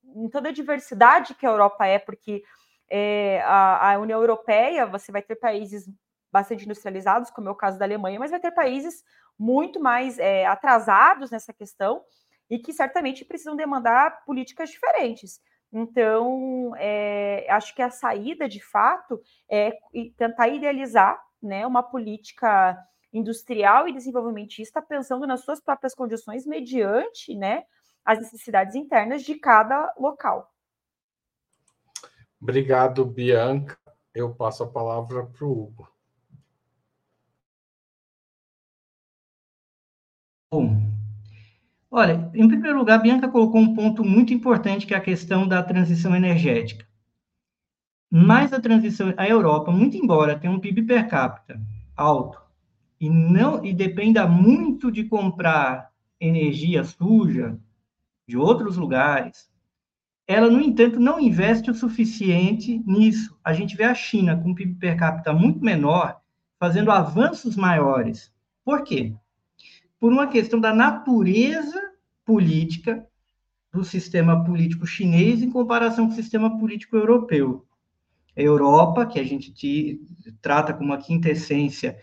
em 0.04 0.28
toda 0.28 0.50
a 0.50 0.52
diversidade 0.52 1.34
que 1.34 1.46
a 1.46 1.50
Europa 1.50 1.86
é, 1.86 1.98
porque 1.98 2.42
é, 2.90 3.40
a, 3.42 3.92
a 3.92 3.98
União 3.98 4.20
Europeia 4.20 4.84
você 4.86 5.10
vai 5.10 5.22
ter 5.22 5.36
países 5.36 5.88
bastante 6.36 6.64
industrializados, 6.64 7.30
como 7.30 7.48
é 7.48 7.50
o 7.50 7.54
caso 7.54 7.78
da 7.78 7.86
Alemanha, 7.86 8.18
mas 8.18 8.30
vai 8.30 8.38
ter 8.38 8.50
países 8.50 9.02
muito 9.38 9.80
mais 9.80 10.18
é, 10.18 10.44
atrasados 10.44 11.30
nessa 11.30 11.52
questão 11.52 12.02
e 12.50 12.58
que 12.58 12.74
certamente 12.74 13.24
precisam 13.24 13.56
demandar 13.56 14.22
políticas 14.24 14.68
diferentes. 14.68 15.40
Então, 15.72 16.74
é, 16.76 17.46
acho 17.50 17.74
que 17.74 17.80
a 17.80 17.90
saída, 17.90 18.46
de 18.48 18.62
fato, 18.62 19.20
é 19.50 19.72
tentar 20.16 20.48
idealizar 20.48 21.18
né, 21.42 21.66
uma 21.66 21.82
política 21.82 22.78
industrial 23.12 23.88
e 23.88 23.92
desenvolvimentista 23.94 24.82
pensando 24.82 25.26
nas 25.26 25.40
suas 25.40 25.60
próprias 25.60 25.94
condições 25.94 26.46
mediante 26.46 27.34
né, 27.34 27.64
as 28.04 28.18
necessidades 28.18 28.74
internas 28.74 29.22
de 29.22 29.36
cada 29.36 29.92
local. 29.98 30.52
Obrigado, 32.40 33.06
Bianca. 33.06 33.78
Eu 34.14 34.34
passo 34.34 34.62
a 34.62 34.70
palavra 34.70 35.26
para 35.26 35.46
o 35.46 35.50
Hugo. 35.50 35.95
Bom, 40.56 40.80
olha, 41.90 42.30
em 42.32 42.48
primeiro 42.48 42.78
lugar, 42.78 43.02
Bianca 43.02 43.28
colocou 43.28 43.60
um 43.60 43.74
ponto 43.74 44.02
muito 44.02 44.32
importante 44.32 44.86
que 44.86 44.94
é 44.94 44.96
a 44.96 45.02
questão 45.02 45.46
da 45.46 45.62
transição 45.62 46.16
energética. 46.16 46.86
Mas 48.10 48.54
a 48.54 48.60
transição, 48.60 49.12
a 49.18 49.28
Europa, 49.28 49.70
muito 49.70 49.98
embora 49.98 50.38
tenha 50.38 50.50
um 50.50 50.58
PIB 50.58 50.84
per 50.84 51.08
capita 51.08 51.60
alto 51.94 52.40
e 52.98 53.10
não 53.10 53.62
e 53.62 53.74
dependa 53.74 54.26
muito 54.26 54.90
de 54.90 55.04
comprar 55.04 55.90
energia 56.18 56.82
suja 56.84 57.58
de 58.26 58.38
outros 58.38 58.78
lugares, 58.78 59.50
ela, 60.26 60.48
no 60.48 60.62
entanto, 60.62 60.98
não 60.98 61.20
investe 61.20 61.70
o 61.70 61.74
suficiente 61.74 62.82
nisso. 62.86 63.38
A 63.44 63.52
gente 63.52 63.76
vê 63.76 63.84
a 63.84 63.94
China 63.94 64.34
com 64.38 64.52
um 64.52 64.54
PIB 64.54 64.76
per 64.76 64.96
capita 64.96 65.34
muito 65.34 65.62
menor, 65.62 66.18
fazendo 66.58 66.90
avanços 66.90 67.56
maiores. 67.56 68.32
Por 68.64 68.82
quê? 68.82 69.14
Por 69.98 70.12
uma 70.12 70.26
questão 70.26 70.60
da 70.60 70.74
natureza 70.74 71.80
política 72.24 73.06
do 73.72 73.84
sistema 73.84 74.44
político 74.44 74.86
chinês 74.86 75.42
em 75.42 75.50
comparação 75.50 76.06
com 76.06 76.12
o 76.12 76.16
sistema 76.16 76.58
político 76.58 76.96
europeu. 76.96 77.66
A 78.36 78.40
Europa, 78.40 79.06
que 79.06 79.18
a 79.18 79.24
gente 79.24 79.52
te, 79.52 80.00
trata 80.40 80.74
como 80.74 80.92
a 80.92 80.98
quintessência 80.98 81.98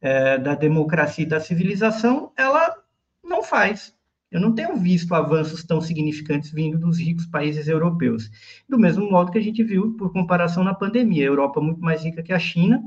é, 0.00 0.38
da 0.38 0.54
democracia 0.54 1.24
e 1.24 1.28
da 1.28 1.40
civilização, 1.40 2.32
ela 2.36 2.74
não 3.22 3.42
faz. 3.42 3.94
Eu 4.30 4.40
não 4.40 4.54
tenho 4.54 4.76
visto 4.76 5.14
avanços 5.14 5.64
tão 5.64 5.80
significantes 5.80 6.52
vindo 6.52 6.78
dos 6.78 6.98
ricos 6.98 7.26
países 7.26 7.66
europeus. 7.66 8.30
Do 8.68 8.78
mesmo 8.78 9.10
modo 9.10 9.32
que 9.32 9.38
a 9.38 9.42
gente 9.42 9.62
viu, 9.64 9.94
por 9.94 10.12
comparação, 10.12 10.62
na 10.62 10.72
pandemia. 10.72 11.24
A 11.24 11.26
Europa, 11.26 11.60
muito 11.60 11.80
mais 11.80 12.04
rica 12.04 12.22
que 12.22 12.32
a 12.32 12.38
China, 12.38 12.82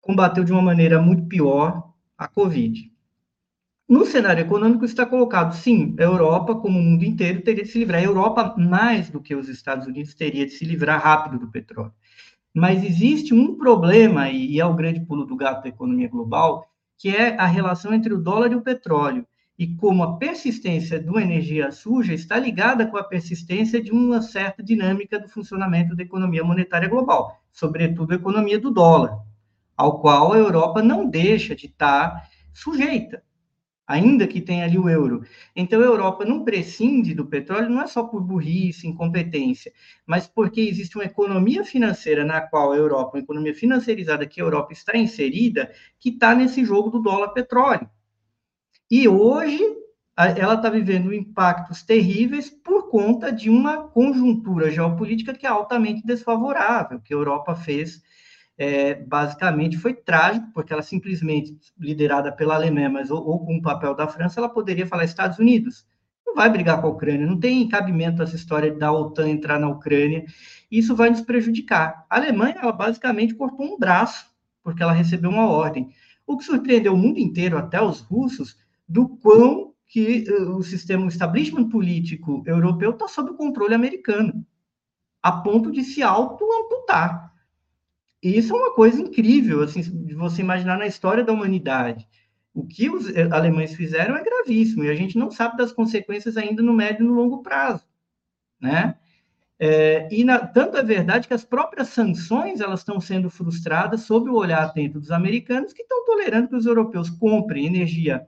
combateu 0.00 0.42
de 0.42 0.52
uma 0.52 0.62
maneira 0.62 1.00
muito 1.00 1.26
pior 1.26 1.92
a 2.16 2.26
Covid. 2.26 2.90
No 3.88 4.04
cenário 4.04 4.42
econômico 4.42 4.84
está 4.84 5.06
colocado, 5.06 5.54
sim, 5.54 5.96
a 5.98 6.02
Europa, 6.02 6.54
como 6.54 6.78
o 6.78 6.82
mundo 6.82 7.04
inteiro, 7.04 7.40
teria 7.40 7.64
de 7.64 7.70
se 7.70 7.78
livrar. 7.78 8.02
A 8.02 8.04
Europa, 8.04 8.54
mais 8.58 9.08
do 9.08 9.18
que 9.18 9.34
os 9.34 9.48
Estados 9.48 9.86
Unidos, 9.86 10.12
teria 10.12 10.44
de 10.44 10.52
se 10.52 10.66
livrar 10.66 11.02
rápido 11.02 11.38
do 11.38 11.50
petróleo. 11.50 11.94
Mas 12.52 12.84
existe 12.84 13.32
um 13.32 13.56
problema, 13.56 14.28
e 14.28 14.60
é 14.60 14.66
o 14.66 14.74
grande 14.74 15.00
pulo 15.00 15.24
do 15.24 15.34
gato 15.34 15.62
da 15.62 15.70
economia 15.70 16.06
global, 16.06 16.66
que 16.98 17.08
é 17.08 17.34
a 17.38 17.46
relação 17.46 17.94
entre 17.94 18.12
o 18.12 18.18
dólar 18.20 18.52
e 18.52 18.56
o 18.56 18.60
petróleo. 18.60 19.26
E 19.58 19.66
como 19.76 20.02
a 20.02 20.18
persistência 20.18 21.00
de 21.00 21.08
uma 21.08 21.22
energia 21.22 21.72
suja 21.72 22.12
está 22.12 22.38
ligada 22.38 22.86
com 22.86 22.98
a 22.98 23.04
persistência 23.04 23.82
de 23.82 23.90
uma 23.90 24.20
certa 24.20 24.62
dinâmica 24.62 25.18
do 25.18 25.30
funcionamento 25.30 25.96
da 25.96 26.02
economia 26.02 26.44
monetária 26.44 26.90
global, 26.90 27.40
sobretudo 27.50 28.12
a 28.12 28.16
economia 28.16 28.58
do 28.58 28.70
dólar, 28.70 29.18
ao 29.74 29.98
qual 29.98 30.34
a 30.34 30.38
Europa 30.38 30.82
não 30.82 31.08
deixa 31.08 31.56
de 31.56 31.66
estar 31.66 32.28
sujeita 32.52 33.22
ainda 33.88 34.26
que 34.26 34.42
tenha 34.42 34.66
ali 34.66 34.78
o 34.78 34.88
euro. 34.88 35.24
Então, 35.56 35.80
a 35.80 35.84
Europa 35.84 36.22
não 36.26 36.44
prescinde 36.44 37.14
do 37.14 37.24
petróleo, 37.24 37.70
não 37.70 37.80
é 37.80 37.86
só 37.86 38.04
por 38.04 38.22
burrice, 38.22 38.86
incompetência, 38.86 39.72
mas 40.06 40.26
porque 40.26 40.60
existe 40.60 40.96
uma 40.96 41.06
economia 41.06 41.64
financeira 41.64 42.22
na 42.22 42.42
qual 42.42 42.72
a 42.72 42.76
Europa, 42.76 43.16
uma 43.16 43.22
economia 43.22 43.54
financiarizada 43.54 44.26
que 44.26 44.40
a 44.40 44.44
Europa 44.44 44.74
está 44.74 44.96
inserida, 44.96 45.72
que 45.98 46.10
está 46.10 46.34
nesse 46.34 46.62
jogo 46.64 46.90
do 46.90 47.00
dólar-petróleo. 47.00 47.88
E 48.90 49.08
hoje, 49.08 49.64
ela 50.16 50.54
está 50.54 50.68
vivendo 50.68 51.14
impactos 51.14 51.82
terríveis 51.82 52.50
por 52.50 52.90
conta 52.90 53.32
de 53.32 53.48
uma 53.48 53.88
conjuntura 53.88 54.70
geopolítica 54.70 55.32
que 55.32 55.46
é 55.46 55.48
altamente 55.48 56.04
desfavorável, 56.04 57.00
que 57.00 57.14
a 57.14 57.16
Europa 57.16 57.54
fez 57.54 58.02
é, 58.58 58.94
basicamente 58.94 59.78
foi 59.78 59.94
trágico, 59.94 60.48
porque 60.52 60.72
ela 60.72 60.82
simplesmente, 60.82 61.56
liderada 61.78 62.32
pela 62.32 62.56
Alemanha, 62.56 62.90
mas 62.90 63.08
ou, 63.08 63.24
ou, 63.24 63.46
com 63.46 63.56
o 63.56 63.62
papel 63.62 63.94
da 63.94 64.08
França, 64.08 64.40
ela 64.40 64.48
poderia 64.48 64.86
falar 64.86 65.04
Estados 65.04 65.38
Unidos. 65.38 65.86
Não 66.26 66.34
vai 66.34 66.50
brigar 66.50 66.80
com 66.80 66.88
a 66.88 66.90
Ucrânia, 66.90 67.24
não 67.24 67.38
tem 67.38 67.66
cabimento 67.68 68.20
essa 68.20 68.34
história 68.34 68.74
da 68.74 68.92
OTAN 68.92 69.28
entrar 69.28 69.60
na 69.60 69.68
Ucrânia. 69.68 70.26
Isso 70.70 70.96
vai 70.96 71.08
nos 71.08 71.20
prejudicar. 71.20 72.04
A 72.10 72.16
Alemanha, 72.16 72.56
ela 72.60 72.72
basicamente 72.72 73.34
cortou 73.34 73.64
um 73.64 73.78
braço, 73.78 74.26
porque 74.62 74.82
ela 74.82 74.92
recebeu 74.92 75.30
uma 75.30 75.48
ordem. 75.48 75.88
O 76.26 76.36
que 76.36 76.44
surpreendeu 76.44 76.94
o 76.94 76.98
mundo 76.98 77.18
inteiro, 77.18 77.56
até 77.56 77.80
os 77.80 78.00
russos, 78.00 78.58
do 78.88 79.08
quão 79.08 79.72
que 79.86 80.24
uh, 80.28 80.56
o 80.56 80.62
sistema, 80.62 81.04
o 81.04 81.08
establishment 81.08 81.68
político 81.68 82.42
europeu 82.44 82.90
está 82.90 83.06
sob 83.08 83.30
o 83.30 83.34
controle 83.34 83.74
americano, 83.74 84.44
a 85.22 85.32
ponto 85.32 85.70
de 85.70 85.82
se 85.82 86.02
auto-amputar. 86.02 87.32
E 88.22 88.36
isso 88.36 88.52
é 88.54 88.56
uma 88.56 88.74
coisa 88.74 89.00
incrível, 89.00 89.62
assim, 89.62 89.80
de 89.80 90.14
você 90.14 90.42
imaginar 90.42 90.78
na 90.78 90.86
história 90.86 91.24
da 91.24 91.32
humanidade. 91.32 92.06
O 92.52 92.66
que 92.66 92.90
os 92.90 93.08
eh, 93.08 93.28
alemães 93.30 93.74
fizeram 93.74 94.16
é 94.16 94.22
gravíssimo, 94.22 94.84
e 94.84 94.90
a 94.90 94.94
gente 94.94 95.16
não 95.16 95.30
sabe 95.30 95.56
das 95.56 95.72
consequências 95.72 96.36
ainda 96.36 96.62
no 96.62 96.72
médio 96.72 97.04
e 97.04 97.08
no 97.08 97.14
longo 97.14 97.42
prazo, 97.42 97.84
né? 98.60 98.96
É, 99.60 100.08
e 100.12 100.22
na, 100.22 100.38
tanto 100.38 100.76
é 100.76 100.82
verdade 100.84 101.26
que 101.26 101.34
as 101.34 101.44
próprias 101.44 101.88
sanções 101.88 102.60
elas 102.60 102.80
estão 102.80 103.00
sendo 103.00 103.28
frustradas 103.28 104.02
sob 104.02 104.30
o 104.30 104.36
olhar 104.36 104.62
atento 104.62 105.00
dos 105.00 105.10
americanos 105.10 105.72
que 105.72 105.82
estão 105.82 106.04
tolerando 106.04 106.48
que 106.48 106.54
os 106.54 106.64
europeus 106.64 107.10
comprem 107.10 107.66
energia 107.66 108.24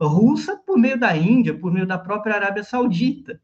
russa 0.00 0.56
por 0.56 0.78
meio 0.78 0.98
da 0.98 1.14
Índia, 1.14 1.54
por 1.54 1.70
meio 1.70 1.86
da 1.86 1.98
própria 1.98 2.34
Arábia 2.34 2.64
Saudita. 2.64 3.40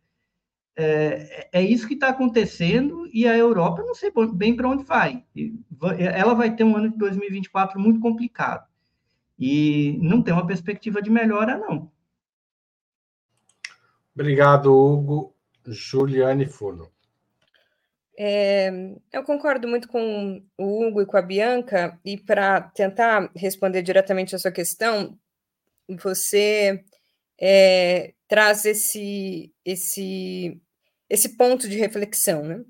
É, 0.78 1.48
é 1.52 1.62
isso 1.62 1.88
que 1.88 1.94
está 1.94 2.08
acontecendo 2.08 3.08
e 3.12 3.26
a 3.26 3.36
Europa 3.36 3.82
não 3.82 3.94
sei 3.94 4.12
bem 4.34 4.54
para 4.54 4.68
onde 4.68 4.84
vai. 4.84 5.24
Ela 5.98 6.34
vai 6.34 6.54
ter 6.54 6.64
um 6.64 6.76
ano 6.76 6.90
de 6.90 6.98
2024 6.98 7.80
muito 7.80 7.98
complicado 7.98 8.66
e 9.38 9.98
não 10.02 10.22
tem 10.22 10.34
uma 10.34 10.46
perspectiva 10.46 11.00
de 11.00 11.10
melhora, 11.10 11.56
não. 11.56 11.90
Obrigado, 14.14 14.74
Hugo. 14.74 15.34
Juliane 15.66 16.46
Funo. 16.46 16.90
É, 18.18 18.70
eu 19.12 19.22
concordo 19.24 19.68
muito 19.68 19.88
com 19.88 20.42
o 20.56 20.86
Hugo 20.86 21.02
e 21.02 21.06
com 21.06 21.16
a 21.18 21.22
Bianca, 21.22 22.00
e 22.04 22.16
para 22.16 22.62
tentar 22.62 23.30
responder 23.34 23.82
diretamente 23.82 24.34
a 24.34 24.38
sua 24.38 24.50
questão, 24.50 25.18
você 25.86 26.82
é, 27.38 28.14
traz 28.26 28.64
esse, 28.64 29.52
esse 29.64 30.58
esse 31.08 31.36
ponto 31.36 31.68
de 31.68 31.76
reflexão, 31.76 32.44
né? 32.44 32.60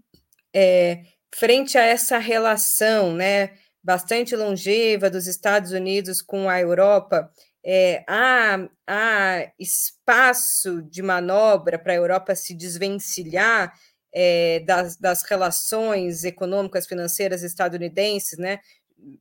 É, 0.55 1.03
frente 1.35 1.77
a 1.77 1.83
essa 1.83 2.18
relação, 2.18 3.12
né, 3.12 3.51
bastante 3.83 4.35
longeva 4.35 5.11
dos 5.11 5.27
Estados 5.27 5.72
Unidos 5.72 6.22
com 6.22 6.49
a 6.49 6.59
Europa, 6.61 7.31
é, 7.64 8.05
há, 8.09 8.68
há 8.87 9.53
espaço 9.59 10.83
de 10.83 11.03
manobra 11.03 11.79
para 11.79 11.92
a 11.92 11.96
Europa 11.96 12.35
se 12.35 12.55
desvencilhar 12.55 13.72
é, 14.14 14.61
das, 14.61 14.96
das 14.96 15.22
relações 15.22 16.25
econômicas 16.25 16.87
financeiras 16.87 17.42
estadunidenses, 17.42 18.38
né? 18.38 18.61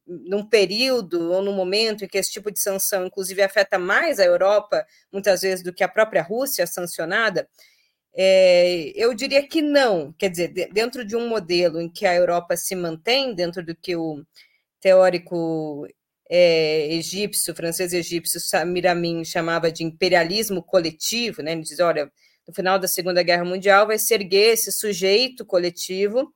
num 0.07 0.47
período 0.47 1.31
ou 1.31 1.41
num 1.41 1.53
momento 1.53 2.05
em 2.05 2.07
que 2.07 2.17
esse 2.17 2.31
tipo 2.31 2.51
de 2.51 2.59
sanção, 2.59 3.05
inclusive, 3.05 3.41
afeta 3.41 3.77
mais 3.77 4.19
a 4.19 4.25
Europa, 4.25 4.85
muitas 5.11 5.41
vezes, 5.41 5.63
do 5.63 5.73
que 5.73 5.83
a 5.83 5.87
própria 5.87 6.23
Rússia 6.23 6.65
sancionada, 6.65 7.47
é, 8.15 8.91
eu 8.95 9.13
diria 9.13 9.45
que 9.47 9.61
não. 9.61 10.13
Quer 10.13 10.29
dizer, 10.29 10.69
dentro 10.71 11.03
de 11.05 11.15
um 11.15 11.27
modelo 11.27 11.81
em 11.81 11.89
que 11.89 12.05
a 12.05 12.15
Europa 12.15 12.55
se 12.55 12.75
mantém, 12.75 13.35
dentro 13.35 13.63
do 13.63 13.75
que 13.75 13.95
o 13.95 14.23
teórico 14.79 15.87
é, 16.29 16.93
egípcio, 16.93 17.55
francês 17.55 17.93
egípcio, 17.93 18.39
Samir 18.39 18.89
Amin 18.89 19.23
chamava 19.25 19.71
de 19.71 19.83
imperialismo 19.83 20.63
coletivo, 20.63 21.41
né? 21.41 21.51
Ele 21.51 21.61
diz: 21.61 21.79
olha, 21.79 22.11
no 22.47 22.53
final 22.53 22.79
da 22.79 22.87
Segunda 22.87 23.23
Guerra 23.23 23.43
Mundial 23.45 23.87
vai 23.87 23.99
se 23.99 24.13
erguer 24.13 24.53
esse 24.53 24.71
sujeito 24.71 25.45
coletivo 25.45 26.33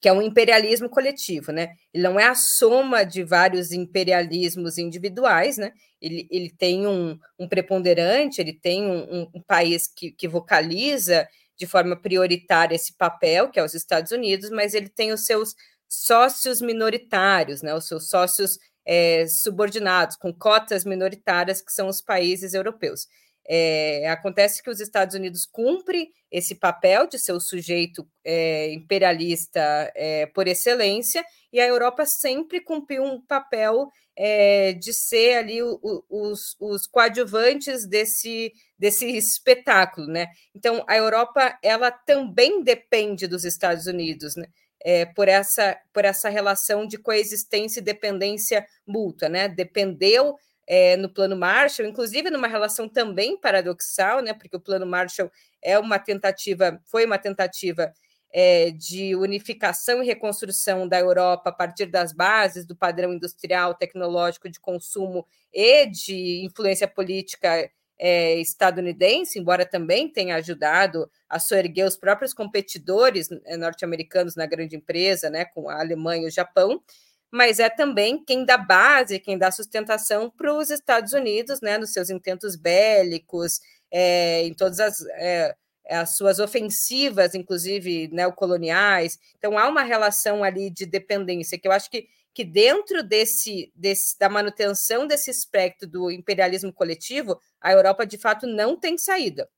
que 0.00 0.08
é 0.08 0.12
um 0.12 0.22
imperialismo 0.22 0.88
coletivo, 0.88 1.52
né? 1.52 1.74
Ele 1.92 2.02
não 2.02 2.20
é 2.20 2.24
a 2.24 2.34
soma 2.34 3.04
de 3.04 3.22
vários 3.24 3.72
imperialismos 3.72 4.78
individuais, 4.78 5.56
né? 5.56 5.72
Ele, 6.00 6.28
ele 6.30 6.50
tem 6.50 6.86
um, 6.86 7.18
um 7.38 7.48
preponderante, 7.48 8.40
ele 8.40 8.52
tem 8.52 8.84
um, 8.84 9.28
um 9.34 9.42
país 9.42 9.86
que, 9.88 10.12
que 10.12 10.28
vocaliza 10.28 11.26
de 11.56 11.66
forma 11.66 11.96
prioritária 11.96 12.74
esse 12.74 12.92
papel, 12.92 13.50
que 13.50 13.58
é 13.58 13.64
os 13.64 13.74
Estados 13.74 14.12
Unidos, 14.12 14.50
mas 14.50 14.74
ele 14.74 14.90
tem 14.90 15.12
os 15.12 15.24
seus 15.24 15.54
sócios 15.88 16.60
minoritários, 16.60 17.62
né? 17.62 17.74
Os 17.74 17.88
seus 17.88 18.08
sócios 18.10 18.58
é, 18.84 19.26
subordinados, 19.26 20.16
com 20.16 20.32
cotas 20.32 20.84
minoritárias, 20.84 21.62
que 21.62 21.72
são 21.72 21.88
os 21.88 22.00
países 22.00 22.54
europeus. 22.54 23.08
É, 23.48 24.08
acontece 24.08 24.62
que 24.62 24.70
os 24.70 24.80
Estados 24.80 25.14
Unidos 25.14 25.46
cumpre 25.46 26.08
esse 26.30 26.56
papel 26.56 27.06
de 27.06 27.18
ser 27.18 27.32
o 27.32 27.40
sujeito 27.40 28.06
é, 28.24 28.72
imperialista 28.72 29.60
é, 29.94 30.26
por 30.26 30.48
excelência, 30.48 31.24
e 31.52 31.60
a 31.60 31.66
Europa 31.66 32.04
sempre 32.04 32.60
cumpriu 32.60 33.04
um 33.04 33.20
papel 33.20 33.88
é, 34.16 34.72
de 34.72 34.92
ser 34.92 35.34
ali 35.34 35.62
o, 35.62 35.78
o, 35.82 36.30
os, 36.30 36.56
os 36.58 36.86
coadjuvantes 36.86 37.86
desse, 37.86 38.52
desse 38.78 39.06
espetáculo, 39.06 40.06
né? 40.08 40.26
Então, 40.54 40.84
a 40.88 40.96
Europa, 40.96 41.56
ela 41.62 41.90
também 41.90 42.62
depende 42.62 43.26
dos 43.26 43.44
Estados 43.44 43.86
Unidos, 43.86 44.34
né? 44.34 44.46
É, 44.82 45.04
por, 45.04 45.28
essa, 45.28 45.76
por 45.92 46.04
essa 46.04 46.28
relação 46.28 46.86
de 46.86 46.96
coexistência 46.96 47.80
e 47.80 47.84
dependência 47.84 48.66
mútua, 48.86 49.28
né? 49.28 49.48
Dependeu 49.48 50.36
é, 50.66 50.96
no 50.96 51.08
Plano 51.08 51.36
Marshall, 51.36 51.88
inclusive 51.88 52.30
numa 52.30 52.48
relação 52.48 52.88
também 52.88 53.36
paradoxal, 53.36 54.20
né? 54.20 54.32
Porque 54.34 54.56
o 54.56 54.60
Plano 54.60 54.86
Marshall 54.86 55.30
é 55.62 55.78
uma 55.78 55.98
tentativa, 55.98 56.80
foi 56.84 57.04
uma 57.04 57.18
tentativa 57.18 57.92
é, 58.32 58.70
de 58.70 59.14
unificação 59.14 60.02
e 60.02 60.06
reconstrução 60.06 60.86
da 60.86 60.98
Europa 60.98 61.50
a 61.50 61.52
partir 61.52 61.86
das 61.86 62.12
bases 62.12 62.66
do 62.66 62.76
padrão 62.76 63.12
industrial, 63.12 63.74
tecnológico 63.74 64.50
de 64.50 64.60
consumo 64.60 65.26
e 65.52 65.86
de 65.86 66.44
influência 66.44 66.88
política 66.88 67.70
é, 67.98 68.34
estadunidense, 68.34 69.38
embora 69.38 69.64
também 69.64 70.08
tenha 70.08 70.36
ajudado 70.36 71.10
a 71.28 71.38
soerguer 71.38 71.86
os 71.86 71.96
próprios 71.96 72.34
competidores 72.34 73.30
é, 73.44 73.56
norte-americanos 73.56 74.36
na 74.36 74.44
grande 74.46 74.76
empresa, 74.76 75.30
né, 75.30 75.46
com 75.46 75.70
a 75.70 75.80
Alemanha 75.80 76.24
e 76.24 76.26
o 76.26 76.30
Japão 76.30 76.82
mas 77.30 77.58
é 77.58 77.68
também 77.68 78.22
quem 78.24 78.44
dá 78.44 78.56
base, 78.56 79.18
quem 79.18 79.36
dá 79.36 79.50
sustentação 79.50 80.30
para 80.30 80.52
os 80.54 80.70
Estados 80.70 81.12
Unidos, 81.12 81.60
né, 81.60 81.78
nos 81.78 81.92
seus 81.92 82.10
intentos 82.10 82.56
bélicos, 82.56 83.60
é, 83.90 84.42
em 84.44 84.54
todas 84.54 84.80
as, 84.80 85.00
é, 85.16 85.54
as 85.88 86.16
suas 86.16 86.38
ofensivas, 86.38 87.34
inclusive 87.34 88.08
neocoloniais. 88.08 89.18
Então, 89.38 89.58
há 89.58 89.68
uma 89.68 89.82
relação 89.82 90.42
ali 90.42 90.70
de 90.70 90.86
dependência 90.86 91.58
que 91.58 91.68
eu 91.68 91.72
acho 91.72 91.90
que, 91.90 92.08
que 92.34 92.44
dentro 92.44 93.02
desse, 93.02 93.72
desse, 93.74 94.18
da 94.18 94.28
manutenção 94.28 95.06
desse 95.06 95.30
espectro 95.30 95.88
do 95.88 96.10
imperialismo 96.10 96.72
coletivo, 96.72 97.40
a 97.60 97.72
Europa, 97.72 98.06
de 98.06 98.18
fato, 98.18 98.46
não 98.46 98.78
tem 98.78 98.98
saída. 98.98 99.48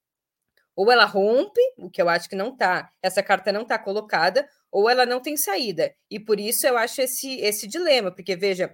Ou 0.76 0.92
ela 0.92 1.04
rompe, 1.04 1.61
o 1.76 1.90
que 1.90 2.00
eu 2.00 2.09
acho 2.09 2.28
que 2.28 2.37
não 2.37 2.50
está, 2.52 2.92
essa 3.02 3.20
carta 3.22 3.50
não 3.50 3.62
está 3.62 3.78
colocada, 3.78 4.48
ou 4.70 4.88
ela 4.88 5.07
não 5.07 5.20
tem 5.20 5.37
saída. 5.37 5.94
E 6.11 6.20
por 6.20 6.38
isso 6.38 6.66
eu 6.66 6.76
acho 6.76 7.00
esse, 7.00 7.40
esse 7.40 7.66
dilema, 7.66 8.11
porque 8.11 8.37
veja, 8.37 8.72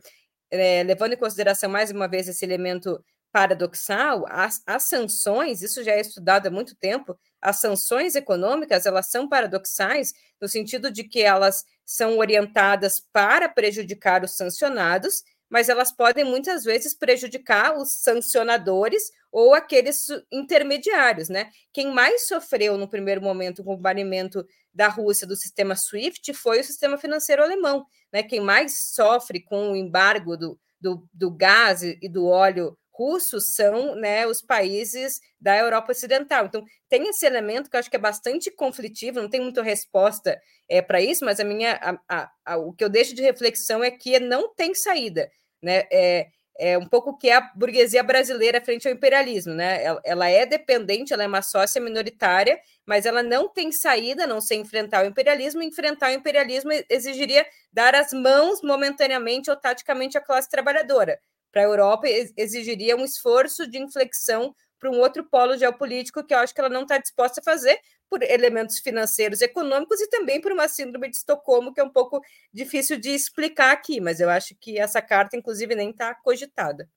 é, 0.51 0.83
levando 0.83 1.15
em 1.15 1.19
consideração 1.19 1.71
mais 1.71 1.91
uma 1.91 2.09
vez 2.09 2.29
esse 2.29 2.45
elemento 2.45 3.03
paradoxal, 3.33 4.25
as, 4.29 4.63
as 4.65 4.85
sanções, 4.85 5.61
isso 5.61 5.83
já 5.83 5.93
é 5.93 6.01
estudado 6.01 6.47
há 6.47 6.51
muito 6.51 6.77
tempo, 6.77 7.19
as 7.43 7.61
sanções 7.61 8.15
econômicas 8.15 8.87
elas 8.87 9.11
são 9.11 9.29
paradoxais 9.29 10.13
no 10.41 10.47
sentido 10.47 10.89
de 10.89 11.03
que 11.03 11.21
elas 11.21 11.65
são 11.85 12.19
orientadas 12.19 13.01
para 13.13 13.49
prejudicar 13.49 14.23
os 14.23 14.37
sancionados, 14.37 15.25
mas 15.51 15.69
elas 15.69 15.93
podem 15.93 16.25
muitas 16.25 16.63
vezes 16.63 16.95
prejudicar 16.95 17.77
os 17.77 17.95
sancionadores 17.95 19.03
ou 19.35 19.53
aqueles 19.53 20.07
intermediários, 20.31 21.29
né? 21.29 21.51
Quem 21.73 21.93
mais 21.93 22.29
sofreu 22.29 22.79
no 22.79 22.87
primeiro 22.87 23.21
momento 23.21 23.65
com 23.65 23.75
o 23.75 23.77
banimento 23.77 24.47
da 24.73 24.87
Rússia 24.87 25.27
do 25.27 25.35
sistema 25.35 25.75
SWIFT 25.75 26.33
foi 26.33 26.61
o 26.61 26.65
sistema 26.65 26.97
financeiro 26.97 27.43
alemão, 27.43 27.85
né? 28.13 28.23
Quem 28.23 28.41
mais 28.41 28.93
sofre 28.95 29.43
com 29.43 29.73
o 29.73 29.77
embargo 29.77 30.37
do, 30.37 30.57
do, 30.81 31.09
do 31.13 31.33
gás 31.33 31.83
e 31.83 32.09
do 32.09 32.29
óleo 32.29 32.79
russos 32.93 33.57
são 33.57 33.97
né, 33.97 34.25
os 34.25 34.41
países 34.41 35.21
da 35.41 35.59
Europa 35.59 35.91
Ocidental. 35.91 36.47
Então, 36.47 36.65
tem 36.89 37.09
esse 37.09 37.27
elemento 37.27 37.69
que 37.69 37.75
eu 37.75 37.81
acho 37.81 37.91
que 37.91 37.97
é 37.97 37.99
bastante 37.99 38.53
conflitivo, 38.53 39.21
não 39.21 39.29
tem 39.29 39.41
muita 39.41 39.65
resposta 39.65 40.41
é, 40.69 40.81
para 40.81 41.01
isso, 41.01 41.25
mas 41.25 41.41
a 41.41 41.45
minha, 41.45 41.73
a, 41.83 41.99
a, 42.09 42.31
a, 42.45 42.57
o 42.57 42.73
que 42.73 42.85
eu 42.85 42.89
deixo 42.89 43.13
de 43.13 43.21
reflexão 43.23 43.83
é 43.83 43.91
que 43.91 44.21
não 44.21 44.55
tem 44.55 44.77
saída. 44.77 45.29
Né? 45.61 45.89
É, 45.91 46.29
é 46.59 46.79
um 46.79 46.87
pouco 46.87 47.17
que 47.19 47.29
é 47.29 47.37
a 47.37 47.41
burguesia 47.55 48.03
brasileira 48.03 48.61
frente 48.61 48.87
ao 48.87 48.95
imperialismo, 48.95 49.55
né? 49.55 49.83
Ela, 49.83 50.01
ela, 50.05 50.29
é 50.29 50.47
dependente, 50.47 51.13
ela 51.13 51.25
é 51.25 51.27
uma 51.27 51.43
sócia 51.43 51.81
minoritária, 51.81 52.59
mas 52.87 53.07
ela 53.07 53.23
não 53.23 53.49
tem 53.49 53.73
saída, 53.73 54.27
não 54.27 54.41
ser 54.41 54.57
enfrentar 54.57 55.05
o 55.05 55.09
imperialismo. 55.09 55.63
Enfrentar 55.63 56.11
o 56.11 56.15
imperialismo 56.15 56.71
exigiria 56.89 57.45
dar 57.73 57.95
as 57.95 58.13
mãos 58.13 58.63
momentaneamente 58.63 59.51
ou 59.51 59.57
taticamente 59.57 60.17
à 60.17 60.21
classe 60.21 60.49
trabalhadora 60.49 61.19
para 61.55 61.63
a 61.63 61.67
Europa 61.67 62.09
exigiria 62.37 62.97
um 62.97 63.05
esforço 63.05 63.71
de 63.71 63.79
inflexão 63.79 64.53
para 64.79 64.91
um 64.91 64.99
outro 64.99 65.25
polo 65.25 65.57
geopolítico 65.57 66.25
que 66.25 66.35
eu 66.35 66.39
acho 66.39 66.53
que 66.53 66.61
ela 66.61 66.69
não 66.69 66.83
está 66.83 66.99
disposta 66.99 67.41
a 67.41 67.45
fazer 67.45 67.79
por 68.09 68.23
elementos 68.23 68.79
financeiros, 68.79 69.41
econômicos 69.41 70.01
e 70.01 70.09
também 70.09 70.41
por 70.41 70.53
uma 70.53 70.69
síndrome 70.69 71.11
de 71.11 71.17
Estocolmo 71.17 71.73
que 71.73 71.81
é 71.81 71.85
um 71.85 71.91
pouco 71.91 72.21
difícil 72.53 72.99
de 72.99 73.11
explicar 73.11 73.73
aqui, 73.73 74.01
mas 74.01 74.21
eu 74.21 74.31
acho 74.31 74.55
que 74.57 74.79
essa 74.79 75.03
carta, 75.03 75.37
inclusive, 75.37 75.75
nem 75.75 75.91
está 75.91 76.15
cogitada. 76.15 76.89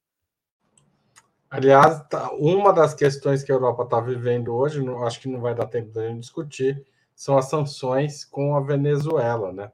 Aliás, 1.50 2.06
tá, 2.10 2.30
uma 2.34 2.74
das 2.74 2.94
questões 2.94 3.42
que 3.42 3.52
a 3.52 3.56
Europa 3.56 3.84
está 3.84 4.02
vivendo 4.02 4.54
hoje, 4.54 4.84
acho 5.06 5.22
que 5.22 5.30
não 5.30 5.40
vai 5.40 5.56
dar 5.56 5.66
tempo 5.66 5.92
da 5.92 6.08
gente 6.08 6.20
discutir, 6.20 6.86
são 7.16 7.38
as 7.38 7.46
sanções 7.46 8.26
com 8.26 8.56
a 8.56 8.60
Venezuela, 8.60 9.54
né? 9.54 9.72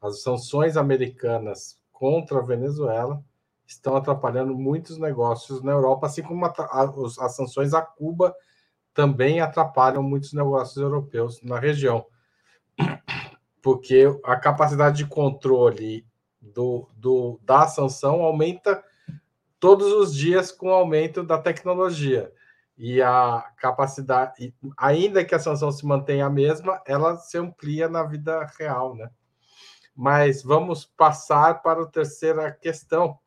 As 0.00 0.22
sanções 0.22 0.76
americanas 0.76 1.78
contra 1.92 2.38
a 2.38 2.42
Venezuela 2.42 3.22
estão 3.66 3.96
atrapalhando 3.96 4.54
muitos 4.54 4.98
negócios 4.98 5.62
na 5.62 5.72
Europa, 5.72 6.06
assim 6.06 6.22
como 6.22 6.46
as 6.46 7.34
sanções 7.34 7.74
a 7.74 7.82
Cuba 7.82 8.34
também 8.96 9.42
atrapalham 9.42 10.02
muitos 10.02 10.32
negócios 10.32 10.78
europeus 10.78 11.42
na 11.42 11.60
região, 11.60 12.06
porque 13.62 14.06
a 14.24 14.36
capacidade 14.36 14.96
de 14.96 15.06
controle 15.06 16.06
do, 16.40 16.88
do, 16.96 17.38
da 17.44 17.68
sanção 17.68 18.22
aumenta 18.22 18.82
todos 19.60 19.92
os 19.92 20.14
dias 20.14 20.50
com 20.50 20.68
o 20.68 20.72
aumento 20.72 21.22
da 21.22 21.36
tecnologia. 21.36 22.32
E 22.78 23.02
a 23.02 23.44
capacidade, 23.58 24.54
ainda 24.78 25.24
que 25.24 25.34
a 25.34 25.38
sanção 25.38 25.70
se 25.70 25.84
mantenha 25.84 26.26
a 26.26 26.30
mesma, 26.30 26.82
ela 26.86 27.16
se 27.16 27.36
amplia 27.36 27.88
na 27.88 28.02
vida 28.02 28.50
real, 28.58 28.94
né? 28.94 29.10
Mas 29.94 30.42
vamos 30.42 30.84
passar 30.84 31.62
para 31.62 31.82
a 31.82 31.86
terceira 31.86 32.50
questão, 32.50 33.18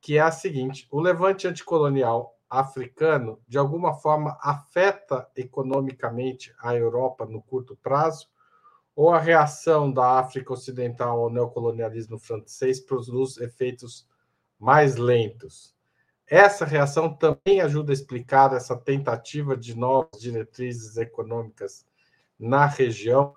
que 0.00 0.18
é 0.18 0.20
a 0.20 0.32
seguinte: 0.32 0.88
o 0.90 1.00
levante 1.00 1.46
anticolonial 1.46 2.36
africano, 2.50 3.40
de 3.46 3.56
alguma 3.56 3.94
forma, 3.94 4.36
afeta 4.42 5.30
economicamente 5.36 6.52
a 6.58 6.74
Europa 6.74 7.24
no 7.24 7.40
curto 7.40 7.76
prazo? 7.76 8.28
Ou 8.96 9.10
a 9.10 9.20
reação 9.20 9.90
da 9.90 10.18
África 10.18 10.52
Ocidental 10.52 11.20
ao 11.20 11.30
neocolonialismo 11.30 12.18
francês 12.18 12.80
produz 12.80 13.38
efeitos 13.38 14.06
mais 14.58 14.96
lentos? 14.96 15.74
Essa 16.26 16.64
reação 16.64 17.12
também 17.12 17.60
ajuda 17.60 17.92
a 17.92 17.94
explicar 17.94 18.52
essa 18.52 18.76
tentativa 18.76 19.56
de 19.56 19.76
novas 19.76 20.20
diretrizes 20.20 20.96
econômicas 20.96 21.86
na 22.38 22.66
região. 22.66 23.34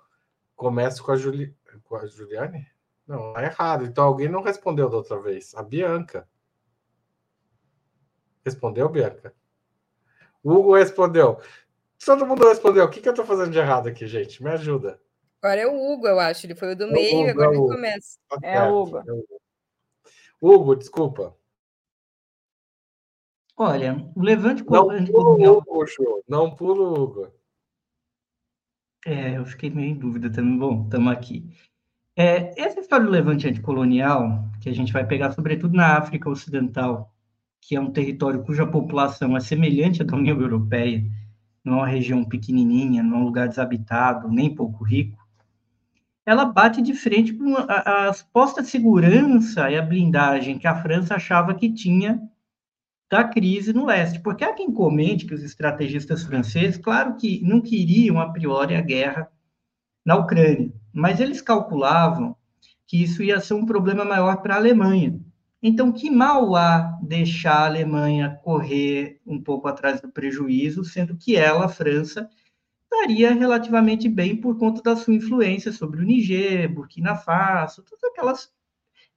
Começo 0.54 1.02
com 1.02 1.12
a, 1.12 1.16
Juli... 1.16 1.56
com 1.84 1.96
a 1.96 2.06
Juliane? 2.06 2.66
Não, 3.06 3.36
é 3.36 3.46
errado. 3.46 3.84
Então 3.84 4.04
alguém 4.04 4.28
não 4.28 4.42
respondeu 4.42 4.88
da 4.88 4.96
outra 4.96 5.20
vez. 5.20 5.54
A 5.54 5.62
Bianca. 5.62 6.28
Respondeu, 8.44 8.88
Bianca? 8.88 9.34
O 10.42 10.52
Hugo 10.52 10.76
respondeu. 10.76 11.40
Todo 12.04 12.26
mundo 12.26 12.46
respondeu. 12.46 12.84
O 12.84 12.90
que, 12.90 13.00
que 13.00 13.08
eu 13.08 13.12
estou 13.12 13.24
fazendo 13.24 13.50
de 13.50 13.58
errado 13.58 13.88
aqui, 13.88 14.06
gente? 14.06 14.42
Me 14.42 14.50
ajuda. 14.50 15.00
Agora 15.42 15.60
é 15.60 15.66
o 15.66 15.74
Hugo, 15.74 16.06
eu 16.06 16.20
acho. 16.20 16.46
Ele 16.46 16.54
foi 16.54 16.72
o 16.72 16.76
do 16.76 16.88
meio, 16.88 17.20
Hugo, 17.20 17.30
agora 17.30 17.54
é 17.54 17.58
ele 17.58 17.66
começa. 17.66 18.18
Tá 18.28 18.38
é 18.42 18.62
o 18.62 18.82
Hugo. 18.82 18.98
É 18.98 19.12
o 20.40 20.50
Hugo, 20.50 20.76
desculpa. 20.76 21.36
Olha, 23.56 24.10
o 24.16 24.22
levante 24.22 24.64
não 24.68 24.88
pulo 25.06 25.58
Hugo. 25.58 26.24
Não 26.28 26.54
pulo 26.54 27.02
Hugo. 27.02 27.32
É, 29.06 29.38
eu 29.38 29.46
fiquei 29.46 29.70
meio 29.70 29.90
em 29.90 29.98
dúvida 29.98 30.30
também. 30.30 30.58
Bom, 30.58 30.84
estamos 30.84 31.12
aqui. 31.12 31.48
É, 32.16 32.60
essa 32.60 32.80
história 32.80 33.06
do 33.06 33.12
levante 33.12 33.46
anticolonial, 33.46 34.44
que 34.60 34.68
a 34.68 34.72
gente 34.72 34.92
vai 34.92 35.06
pegar 35.06 35.32
sobretudo 35.32 35.76
na 35.76 35.98
África 35.98 36.28
Ocidental, 36.28 37.13
que 37.66 37.74
é 37.74 37.80
um 37.80 37.90
território 37.90 38.42
cuja 38.42 38.66
população 38.66 39.34
é 39.36 39.40
semelhante 39.40 40.02
à 40.02 40.04
da 40.04 40.16
União 40.16 40.38
Europeia, 40.38 41.02
não 41.64 41.74
é 41.74 41.76
uma 41.78 41.86
região 41.86 42.22
pequenininha, 42.22 43.02
não 43.02 43.16
é 43.16 43.20
um 43.20 43.24
lugar 43.24 43.48
desabitado, 43.48 44.28
nem 44.28 44.54
pouco 44.54 44.84
rico, 44.84 45.18
ela 46.26 46.44
bate 46.44 46.82
de 46.82 46.94
frente 46.94 47.32
com 47.32 47.56
a, 47.56 48.08
a 48.08 48.12
suposta 48.12 48.62
segurança 48.62 49.70
e 49.70 49.78
a 49.78 49.82
blindagem 49.82 50.58
que 50.58 50.66
a 50.66 50.80
França 50.80 51.14
achava 51.14 51.54
que 51.54 51.72
tinha 51.72 52.20
da 53.10 53.24
crise 53.24 53.72
no 53.72 53.86
leste. 53.86 54.20
Porque 54.20 54.44
há 54.44 54.52
quem 54.52 54.72
comente 54.72 55.26
que 55.26 55.34
os 55.34 55.42
estrategistas 55.42 56.22
franceses, 56.22 56.76
claro 56.76 57.16
que 57.16 57.42
não 57.42 57.60
queriam 57.60 58.18
a 58.20 58.30
priori 58.30 58.74
a 58.74 58.80
guerra 58.80 59.30
na 60.04 60.16
Ucrânia, 60.16 60.72
mas 60.92 61.18
eles 61.18 61.40
calculavam 61.40 62.36
que 62.86 63.02
isso 63.02 63.22
ia 63.22 63.40
ser 63.40 63.54
um 63.54 63.64
problema 63.64 64.04
maior 64.04 64.42
para 64.42 64.54
a 64.54 64.58
Alemanha, 64.58 65.18
então, 65.66 65.90
que 65.90 66.10
mal 66.10 66.54
há 66.56 66.98
deixar 67.00 67.54
a 67.62 67.64
Alemanha 67.64 68.38
correr 68.44 69.18
um 69.26 69.42
pouco 69.42 69.66
atrás 69.66 69.98
do 69.98 70.12
prejuízo, 70.12 70.84
sendo 70.84 71.16
que 71.16 71.36
ela, 71.36 71.64
a 71.64 71.68
França, 71.70 72.28
estaria 72.82 73.32
relativamente 73.32 74.06
bem 74.06 74.36
por 74.36 74.58
conta 74.58 74.82
da 74.82 74.94
sua 74.94 75.14
influência 75.14 75.72
sobre 75.72 76.02
o 76.02 76.04
Niger, 76.04 76.70
Burkina 76.70 77.16
Faso, 77.16 77.82
todas 77.82 78.04
aquelas 78.04 78.52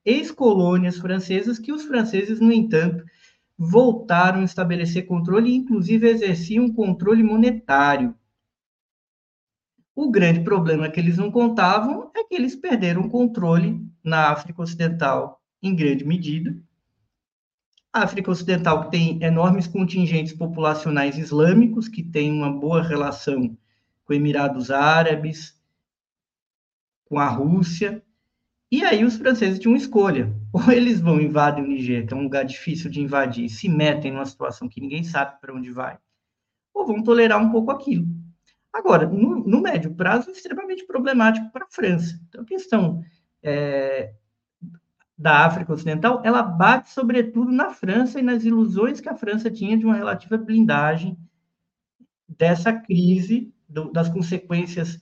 ex-colônias 0.06 0.96
francesas 0.96 1.58
que 1.58 1.70
os 1.70 1.84
franceses, 1.84 2.40
no 2.40 2.50
entanto, 2.50 3.04
voltaram 3.58 4.40
a 4.40 4.44
estabelecer 4.44 5.04
controle 5.04 5.50
e, 5.50 5.56
inclusive, 5.56 6.08
exerciam 6.08 6.64
um 6.64 6.72
controle 6.72 7.22
monetário. 7.22 8.14
O 9.94 10.10
grande 10.10 10.40
problema 10.40 10.88
que 10.88 10.98
eles 10.98 11.18
não 11.18 11.30
contavam 11.30 12.10
é 12.16 12.24
que 12.24 12.34
eles 12.34 12.56
perderam 12.56 13.02
o 13.02 13.10
controle 13.10 13.86
na 14.02 14.30
África 14.30 14.62
Ocidental 14.62 15.38
em 15.62 15.74
grande 15.74 16.04
medida. 16.04 16.56
A 17.92 18.02
África 18.02 18.30
Ocidental 18.30 18.90
tem 18.90 19.22
enormes 19.22 19.66
contingentes 19.66 20.32
populacionais 20.32 21.16
islâmicos, 21.16 21.88
que 21.88 22.02
tem 22.02 22.30
uma 22.30 22.52
boa 22.52 22.82
relação 22.82 23.56
com 24.04 24.12
Emirados 24.12 24.70
Árabes, 24.70 25.58
com 27.04 27.18
a 27.18 27.28
Rússia. 27.28 28.02
E 28.70 28.84
aí 28.84 29.04
os 29.04 29.16
franceses 29.16 29.58
tinham 29.58 29.72
uma 29.72 29.78
escolha. 29.78 30.32
Ou 30.52 30.70
eles 30.70 31.00
vão 31.00 31.20
invadir 31.20 31.64
o 31.64 31.66
Niger, 31.66 32.06
que 32.06 32.14
é 32.14 32.16
um 32.16 32.22
lugar 32.22 32.44
difícil 32.44 32.90
de 32.90 33.00
invadir, 33.00 33.48
se 33.48 33.68
metem 33.68 34.12
numa 34.12 34.26
situação 34.26 34.68
que 34.68 34.80
ninguém 34.80 35.02
sabe 35.02 35.40
para 35.40 35.54
onde 35.54 35.70
vai, 35.70 35.98
ou 36.72 36.86
vão 36.86 37.02
tolerar 37.02 37.38
um 37.38 37.50
pouco 37.50 37.70
aquilo. 37.70 38.06
Agora, 38.72 39.06
no, 39.06 39.44
no 39.44 39.60
médio 39.60 39.94
prazo, 39.94 40.30
é 40.30 40.32
extremamente 40.32 40.86
problemático 40.86 41.50
para 41.50 41.64
a 41.64 41.70
França. 41.70 42.18
Então, 42.28 42.42
a 42.42 42.44
questão 42.44 43.02
é, 43.42 44.14
da 45.18 45.44
África 45.44 45.72
Ocidental, 45.72 46.22
ela 46.24 46.42
bate 46.42 46.90
sobretudo 46.90 47.50
na 47.50 47.70
França 47.70 48.20
e 48.20 48.22
nas 48.22 48.44
ilusões 48.44 49.00
que 49.00 49.08
a 49.08 49.16
França 49.16 49.50
tinha 49.50 49.76
de 49.76 49.84
uma 49.84 49.96
relativa 49.96 50.38
blindagem 50.38 51.18
dessa 52.28 52.72
crise, 52.72 53.52
do, 53.68 53.90
das 53.90 54.08
consequências 54.08 55.00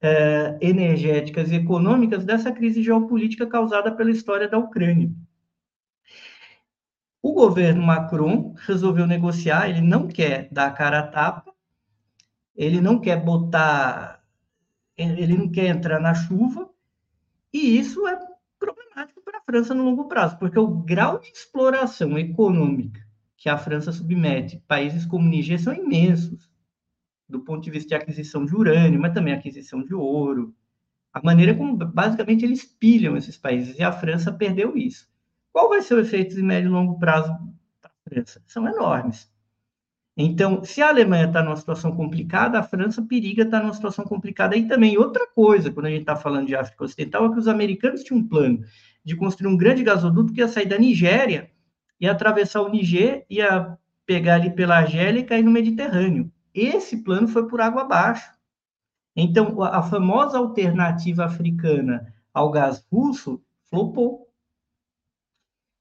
eh, 0.00 0.58
energéticas 0.60 1.52
e 1.52 1.54
econômicas 1.54 2.24
dessa 2.24 2.50
crise 2.50 2.82
geopolítica 2.82 3.46
causada 3.46 3.92
pela 3.92 4.10
história 4.10 4.48
da 4.48 4.58
Ucrânia. 4.58 5.12
O 7.22 7.32
governo 7.32 7.82
Macron 7.82 8.54
resolveu 8.66 9.06
negociar, 9.06 9.70
ele 9.70 9.80
não 9.80 10.08
quer 10.08 10.48
dar 10.50 10.66
a 10.66 10.72
cara 10.72 10.98
a 10.98 11.06
tapa, 11.06 11.54
ele 12.56 12.80
não 12.80 13.00
quer 13.00 13.24
botar, 13.24 14.22
ele 14.96 15.38
não 15.38 15.48
quer 15.48 15.68
entrar 15.68 16.00
na 16.00 16.12
chuva, 16.12 16.68
e 17.52 17.78
isso 17.78 18.06
é 18.06 18.33
França 19.46 19.74
no 19.74 19.84
longo 19.84 20.08
prazo, 20.08 20.38
porque 20.38 20.58
o 20.58 20.66
grau 20.66 21.18
de 21.18 21.28
exploração 21.28 22.18
econômica 22.18 23.04
que 23.36 23.48
a 23.48 23.58
França 23.58 23.92
submete 23.92 24.62
países 24.66 25.04
como 25.04 25.28
Níger 25.28 25.60
são 25.60 25.74
imensos. 25.74 26.50
do 27.28 27.40
ponto 27.40 27.62
de 27.62 27.70
vista 27.70 27.88
de 27.88 27.94
aquisição 27.94 28.44
de 28.44 28.54
urânio, 28.54 29.00
mas 29.00 29.14
também 29.14 29.32
aquisição 29.32 29.82
de 29.82 29.94
ouro, 29.94 30.54
a 31.12 31.22
maneira 31.22 31.54
como 31.54 31.76
basicamente 31.76 32.44
eles 32.44 32.64
pilham 32.64 33.16
esses 33.16 33.36
países, 33.36 33.78
e 33.78 33.82
a 33.82 33.90
França 33.92 34.32
perdeu 34.32 34.76
isso. 34.76 35.08
Qual 35.52 35.68
vai 35.68 35.80
ser 35.80 35.94
o 35.94 36.00
efeito 36.00 36.34
de 36.34 36.42
médio 36.42 36.68
e 36.68 36.72
longo 36.72 36.98
prazo 36.98 37.32
da 37.82 37.90
França? 38.04 38.42
São 38.46 38.68
enormes. 38.68 39.32
Então, 40.16 40.62
se 40.64 40.80
a 40.80 40.88
Alemanha 40.88 41.26
está 41.26 41.42
numa 41.42 41.56
situação 41.56 41.94
complicada, 41.96 42.58
a 42.58 42.62
França 42.62 43.02
periga 43.02 43.42
estar 43.42 43.58
tá 43.58 43.62
numa 43.62 43.74
situação 43.74 44.04
complicada 44.04 44.54
aí 44.54 44.68
também. 44.68 44.96
Outra 44.96 45.26
coisa, 45.26 45.72
quando 45.72 45.86
a 45.86 45.90
gente 45.90 46.00
está 46.00 46.14
falando 46.14 46.46
de 46.46 46.54
África 46.54 46.84
Ocidental, 46.84 47.26
é 47.26 47.32
que 47.32 47.38
os 47.38 47.48
americanos 47.48 48.04
tinham 48.04 48.20
um 48.20 48.28
plano 48.28 48.64
de 49.04 49.14
construir 49.14 49.48
um 49.48 49.56
grande 49.56 49.82
gasoduto 49.82 50.32
que 50.32 50.40
ia 50.40 50.48
sair 50.48 50.66
da 50.66 50.78
Nigéria, 50.78 51.50
ia 52.00 52.12
atravessar 52.12 52.62
o 52.62 52.68
Niger, 52.68 53.24
ia 53.28 53.76
pegar 54.06 54.34
ali 54.34 54.50
pela 54.50 54.76
Argélia 54.76 55.20
e 55.20 55.24
cair 55.24 55.42
no 55.42 55.50
Mediterrâneo. 55.50 56.30
Esse 56.54 57.02
plano 57.02 57.28
foi 57.28 57.46
por 57.48 57.60
água 57.60 57.82
abaixo. 57.82 58.30
Então, 59.16 59.62
a 59.62 59.82
famosa 59.82 60.38
alternativa 60.38 61.24
africana 61.24 62.14
ao 62.32 62.50
gás 62.50 62.84
russo 62.90 63.42
flopou. 63.70 64.28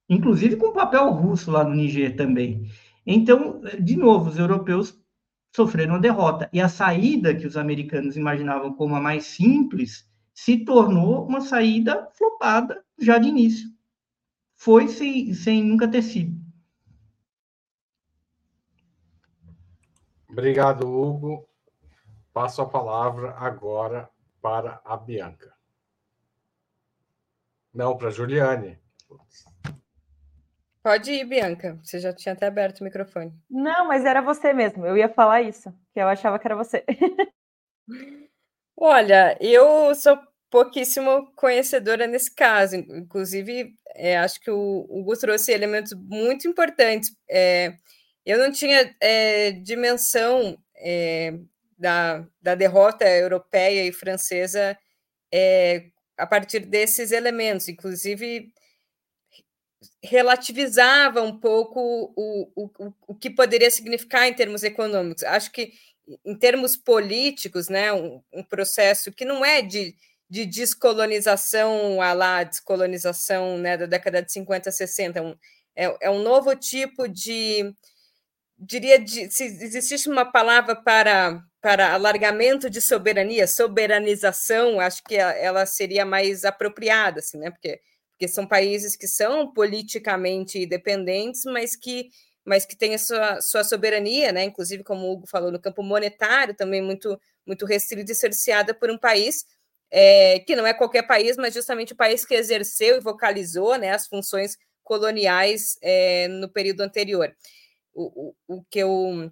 Inclusive 0.09 0.55
com 0.55 0.67
o 0.67 0.73
papel 0.73 1.09
russo 1.11 1.49
lá 1.49 1.63
no 1.63 1.73
Niger 1.73 2.15
também. 2.15 2.69
Então, 3.05 3.61
de 3.79 3.95
novo, 3.95 4.29
os 4.29 4.37
europeus 4.37 4.97
sofreram 5.55 5.95
a 5.95 5.99
derrota. 5.99 6.49
E 6.53 6.61
a 6.61 6.69
saída 6.69 7.35
que 7.35 7.47
os 7.47 7.57
americanos 7.57 8.15
imaginavam 8.15 8.73
como 8.73 8.95
a 8.95 9.01
mais 9.01 9.25
simples 9.25 10.07
se 10.33 10.65
tornou 10.65 11.25
uma 11.25 11.41
saída 11.41 12.09
flopada 12.13 12.83
já 12.97 13.17
de 13.17 13.29
início. 13.29 13.69
Foi 14.55 14.87
sem, 14.87 15.33
sem 15.33 15.63
nunca 15.63 15.87
ter 15.87 16.01
sido. 16.01 16.41
Obrigado, 20.29 20.87
Hugo. 20.87 21.47
Passo 22.33 22.61
a 22.61 22.69
palavra 22.69 23.35
agora 23.37 24.09
para 24.41 24.81
a 24.83 24.97
Bianca. 24.97 25.53
Não, 27.73 27.95
para 27.95 28.07
a 28.07 28.11
Juliane. 28.11 28.79
Pode 30.81 31.11
ir, 31.11 31.25
Bianca. 31.25 31.79
Você 31.83 31.99
já 31.99 32.11
tinha 32.11 32.33
até 32.33 32.47
aberto 32.47 32.81
o 32.81 32.83
microfone. 32.83 33.33
Não, 33.49 33.87
mas 33.87 34.05
era 34.05 34.21
você 34.21 34.53
mesmo. 34.53 34.85
Eu 34.85 34.97
ia 34.97 35.07
falar 35.07 35.41
isso, 35.41 35.71
que 35.93 35.99
eu 35.99 36.07
achava 36.07 36.39
que 36.39 36.47
era 36.47 36.55
você. 36.55 36.83
Olha, 38.75 39.37
eu 39.39 39.93
sou 39.95 40.17
pouquíssimo 40.49 41.31
conhecedora 41.35 42.07
nesse 42.07 42.33
caso. 42.33 42.75
Inclusive, 42.75 43.75
é, 43.95 44.17
acho 44.17 44.39
que 44.39 44.51
o 44.51 44.85
Hugo 44.89 45.17
trouxe 45.17 45.51
elementos 45.51 45.93
muito 45.93 46.47
importantes. 46.47 47.15
É, 47.29 47.73
eu 48.25 48.37
não 48.39 48.51
tinha 48.51 48.95
é, 49.01 49.51
dimensão 49.51 50.57
é, 50.77 51.33
da, 51.77 52.25
da 52.41 52.55
derrota 52.55 53.07
europeia 53.07 53.85
e 53.85 53.91
francesa 53.91 54.77
é, 55.33 55.87
a 56.17 56.27
partir 56.27 56.61
desses 56.61 57.11
elementos, 57.11 57.67
inclusive 57.67 58.51
relativizava 60.03 61.21
um 61.21 61.39
pouco 61.39 61.79
o, 62.15 62.51
o, 62.55 62.93
o 63.07 63.15
que 63.15 63.29
poderia 63.29 63.71
significar 63.71 64.27
em 64.27 64.33
termos 64.33 64.63
econômicos. 64.63 65.23
Acho 65.23 65.51
que, 65.51 65.71
em 66.25 66.35
termos 66.37 66.75
políticos, 66.75 67.69
né, 67.69 67.93
um, 67.93 68.21
um 68.33 68.43
processo 68.43 69.11
que 69.11 69.25
não 69.25 69.43
é 69.43 69.61
de, 69.61 69.95
de 70.29 70.45
descolonização 70.45 72.01
a 72.01 72.13
lá, 72.13 72.43
descolonização 72.43 73.57
né, 73.57 73.77
da 73.77 73.85
década 73.85 74.21
de 74.21 74.31
50, 74.31 74.71
60, 74.71 75.21
um, 75.21 75.35
é, 75.75 76.07
é 76.07 76.09
um 76.09 76.21
novo 76.21 76.55
tipo 76.55 77.07
de 77.07 77.73
diria, 78.57 78.99
de, 78.99 79.29
se 79.31 79.43
existisse 79.45 80.09
uma 80.09 80.25
palavra 80.25 80.75
para, 80.75 81.41
para 81.61 81.93
alargamento 81.93 82.69
de 82.69 82.81
soberania, 82.81 83.47
soberanização, 83.47 84.79
acho 84.79 85.03
que 85.03 85.15
ela 85.15 85.65
seria 85.65 86.05
mais 86.05 86.45
apropriada, 86.45 87.19
assim, 87.19 87.37
né? 87.37 87.51
Porque, 87.51 87.79
porque 88.11 88.27
são 88.27 88.47
países 88.47 88.95
que 88.95 89.07
são 89.07 89.51
politicamente 89.53 90.59
independentes, 90.59 91.43
mas 91.45 91.75
que 91.75 92.09
mas 92.45 92.65
que 92.65 92.75
têm 92.75 92.95
a 92.95 92.99
sua, 92.99 93.41
sua 93.41 93.63
soberania, 93.63 94.31
né? 94.31 94.43
Inclusive, 94.43 94.83
como 94.83 95.07
o 95.07 95.11
Hugo 95.13 95.27
falou, 95.27 95.51
no 95.51 95.59
campo 95.59 95.83
monetário 95.83 96.53
também 96.55 96.81
muito 96.81 97.19
muito 97.45 97.65
restrita 97.65 98.11
e 98.11 98.15
cerceada 98.15 98.73
por 98.73 98.89
um 98.89 98.97
país 98.97 99.45
é, 99.91 100.39
que 100.39 100.55
não 100.55 100.65
é 100.65 100.73
qualquer 100.73 101.03
país, 101.03 101.35
mas 101.37 101.53
justamente 101.53 101.93
o 101.93 101.95
país 101.95 102.25
que 102.25 102.33
exerceu 102.33 102.97
e 102.97 103.01
vocalizou 103.01 103.77
né, 103.77 103.91
as 103.91 104.07
funções 104.07 104.57
coloniais 104.81 105.77
é, 105.81 106.27
no 106.29 106.47
período 106.49 106.81
anterior 106.81 107.35
o, 107.93 108.33
o, 108.47 108.63
que 108.63 108.79
eu, 108.79 109.31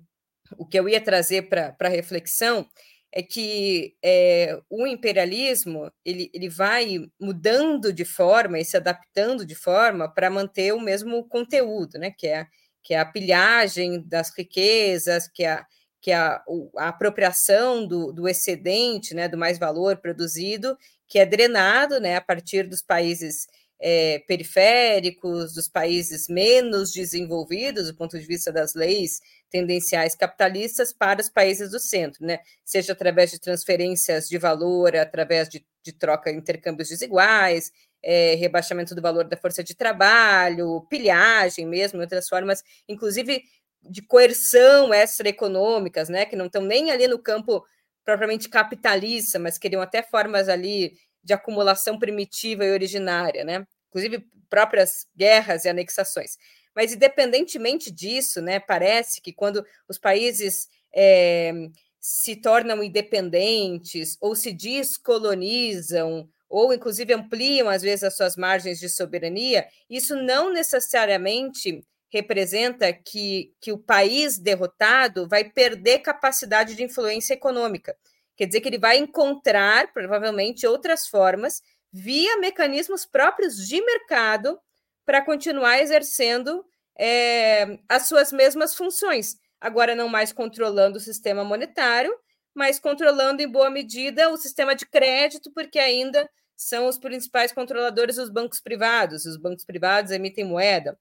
o 0.57 0.65
que 0.65 0.79
eu 0.79 0.87
ia 0.87 1.01
trazer 1.01 1.49
para 1.49 1.89
reflexão 1.89 2.67
é 3.11 3.21
que 3.21 3.95
é, 4.01 4.57
o 4.69 4.87
imperialismo 4.87 5.91
ele, 6.05 6.29
ele 6.33 6.47
vai 6.47 7.09
mudando 7.19 7.91
de 7.91 8.05
forma 8.05 8.59
e 8.59 8.63
se 8.63 8.77
adaptando 8.77 9.45
de 9.45 9.55
forma 9.55 10.07
para 10.07 10.29
manter 10.29 10.73
o 10.73 10.79
mesmo 10.79 11.27
conteúdo, 11.27 11.99
né? 11.99 12.11
que, 12.11 12.27
é, 12.27 12.47
que 12.83 12.93
é 12.93 12.99
a 12.99 13.05
pilhagem 13.05 14.01
das 14.01 14.31
riquezas, 14.35 15.27
que 15.27 15.43
é, 15.43 15.63
que 16.01 16.11
é 16.11 16.15
a, 16.15 16.43
a 16.77 16.87
apropriação 16.89 17.85
do, 17.87 18.11
do 18.11 18.27
excedente, 18.27 19.13
né? 19.13 19.27
do 19.27 19.37
mais 19.37 19.59
valor 19.59 19.97
produzido, 19.97 20.77
que 21.07 21.19
é 21.19 21.25
drenado 21.25 21.99
né? 21.99 22.15
a 22.15 22.21
partir 22.21 22.67
dos 22.67 22.81
países 22.81 23.47
é, 23.79 24.19
periféricos, 24.27 25.53
dos 25.53 25.67
países 25.67 26.27
menos 26.27 26.91
desenvolvidos, 26.91 27.87
do 27.87 27.95
ponto 27.95 28.17
de 28.17 28.25
vista 28.25 28.51
das 28.51 28.73
leis 28.73 29.19
tendenciais 29.49 30.15
capitalistas, 30.15 30.93
para 30.93 31.21
os 31.21 31.29
países 31.29 31.71
do 31.71 31.79
centro, 31.79 32.25
né? 32.25 32.39
seja 32.63 32.93
através 32.93 33.31
de 33.31 33.39
transferências 33.39 34.27
de 34.27 34.37
valor, 34.37 34.95
através 34.95 35.49
de, 35.49 35.65
de 35.83 35.91
troca, 35.91 36.31
intercâmbios 36.31 36.89
desiguais, 36.89 37.71
é, 38.03 38.35
rebaixamento 38.35 38.95
do 38.95 39.01
valor 39.01 39.25
da 39.25 39.37
força 39.37 39.63
de 39.63 39.75
trabalho, 39.75 40.85
pilhagem 40.89 41.65
mesmo, 41.65 42.01
outras 42.01 42.27
formas, 42.27 42.63
inclusive 42.87 43.43
de 43.83 44.01
coerção 44.01 44.93
extraeconômicas, 44.93 46.09
né, 46.09 46.25
que 46.25 46.35
não 46.35 46.45
estão 46.45 46.61
nem 46.61 46.91
ali 46.91 47.07
no 47.07 47.19
campo 47.19 47.65
propriamente 48.03 48.49
capitalista, 48.49 49.39
mas 49.39 49.57
queriam 49.57 49.81
até 49.81 50.01
formas 50.01 50.49
ali 50.49 50.97
de 51.23 51.33
acumulação 51.33 51.99
primitiva 51.99 52.65
e 52.65 52.71
originária, 52.71 53.43
né? 53.43 53.65
Inclusive 53.89 54.25
próprias 54.49 55.07
guerras 55.15 55.65
e 55.65 55.69
anexações. 55.69 56.37
Mas 56.75 56.93
independentemente 56.93 57.91
disso, 57.91 58.41
né, 58.41 58.59
parece 58.59 59.21
que 59.21 59.31
quando 59.31 59.63
os 59.87 59.97
países 59.97 60.67
é, 60.93 61.53
se 61.99 62.35
tornam 62.35 62.83
independentes 62.83 64.17
ou 64.19 64.35
se 64.35 64.51
descolonizam 64.51 66.27
ou 66.51 66.73
inclusive 66.73 67.13
ampliam 67.13 67.69
às 67.69 67.81
vezes 67.81 68.03
as 68.03 68.15
suas 68.15 68.35
margens 68.35 68.79
de 68.79 68.89
soberania, 68.89 69.65
isso 69.89 70.15
não 70.15 70.51
necessariamente 70.51 71.81
representa 72.11 72.91
que, 72.91 73.53
que 73.61 73.71
o 73.71 73.77
país 73.77 74.37
derrotado 74.37 75.27
vai 75.27 75.45
perder 75.45 75.99
capacidade 75.99 76.75
de 76.75 76.83
influência 76.83 77.33
econômica. 77.33 77.95
Quer 78.35 78.47
dizer 78.47 78.59
que 78.59 78.67
ele 78.67 78.77
vai 78.77 78.97
encontrar, 78.97 79.93
provavelmente, 79.93 80.67
outras 80.67 81.07
formas, 81.07 81.61
via 81.91 82.37
mecanismos 82.37 83.05
próprios 83.05 83.55
de 83.67 83.81
mercado, 83.83 84.59
para 85.05 85.21
continuar 85.21 85.79
exercendo 85.79 86.63
é, 86.97 87.79
as 87.89 88.07
suas 88.07 88.31
mesmas 88.31 88.75
funções. 88.75 89.37
Agora, 89.59 89.95
não 89.95 90.07
mais 90.07 90.31
controlando 90.31 90.97
o 90.97 91.01
sistema 91.01 91.43
monetário, 91.43 92.13
mas 92.53 92.79
controlando 92.79 93.41
em 93.41 93.47
boa 93.47 93.69
medida 93.69 94.29
o 94.29 94.37
sistema 94.37 94.75
de 94.75 94.85
crédito, 94.85 95.51
porque 95.53 95.79
ainda 95.79 96.29
são 96.61 96.87
os 96.87 96.97
principais 96.97 97.51
controladores 97.51 98.17
dos 98.17 98.29
bancos 98.29 98.59
privados. 98.59 99.25
Os 99.25 99.37
bancos 99.37 99.65
privados 99.65 100.11
emitem 100.11 100.45
moeda 100.45 100.97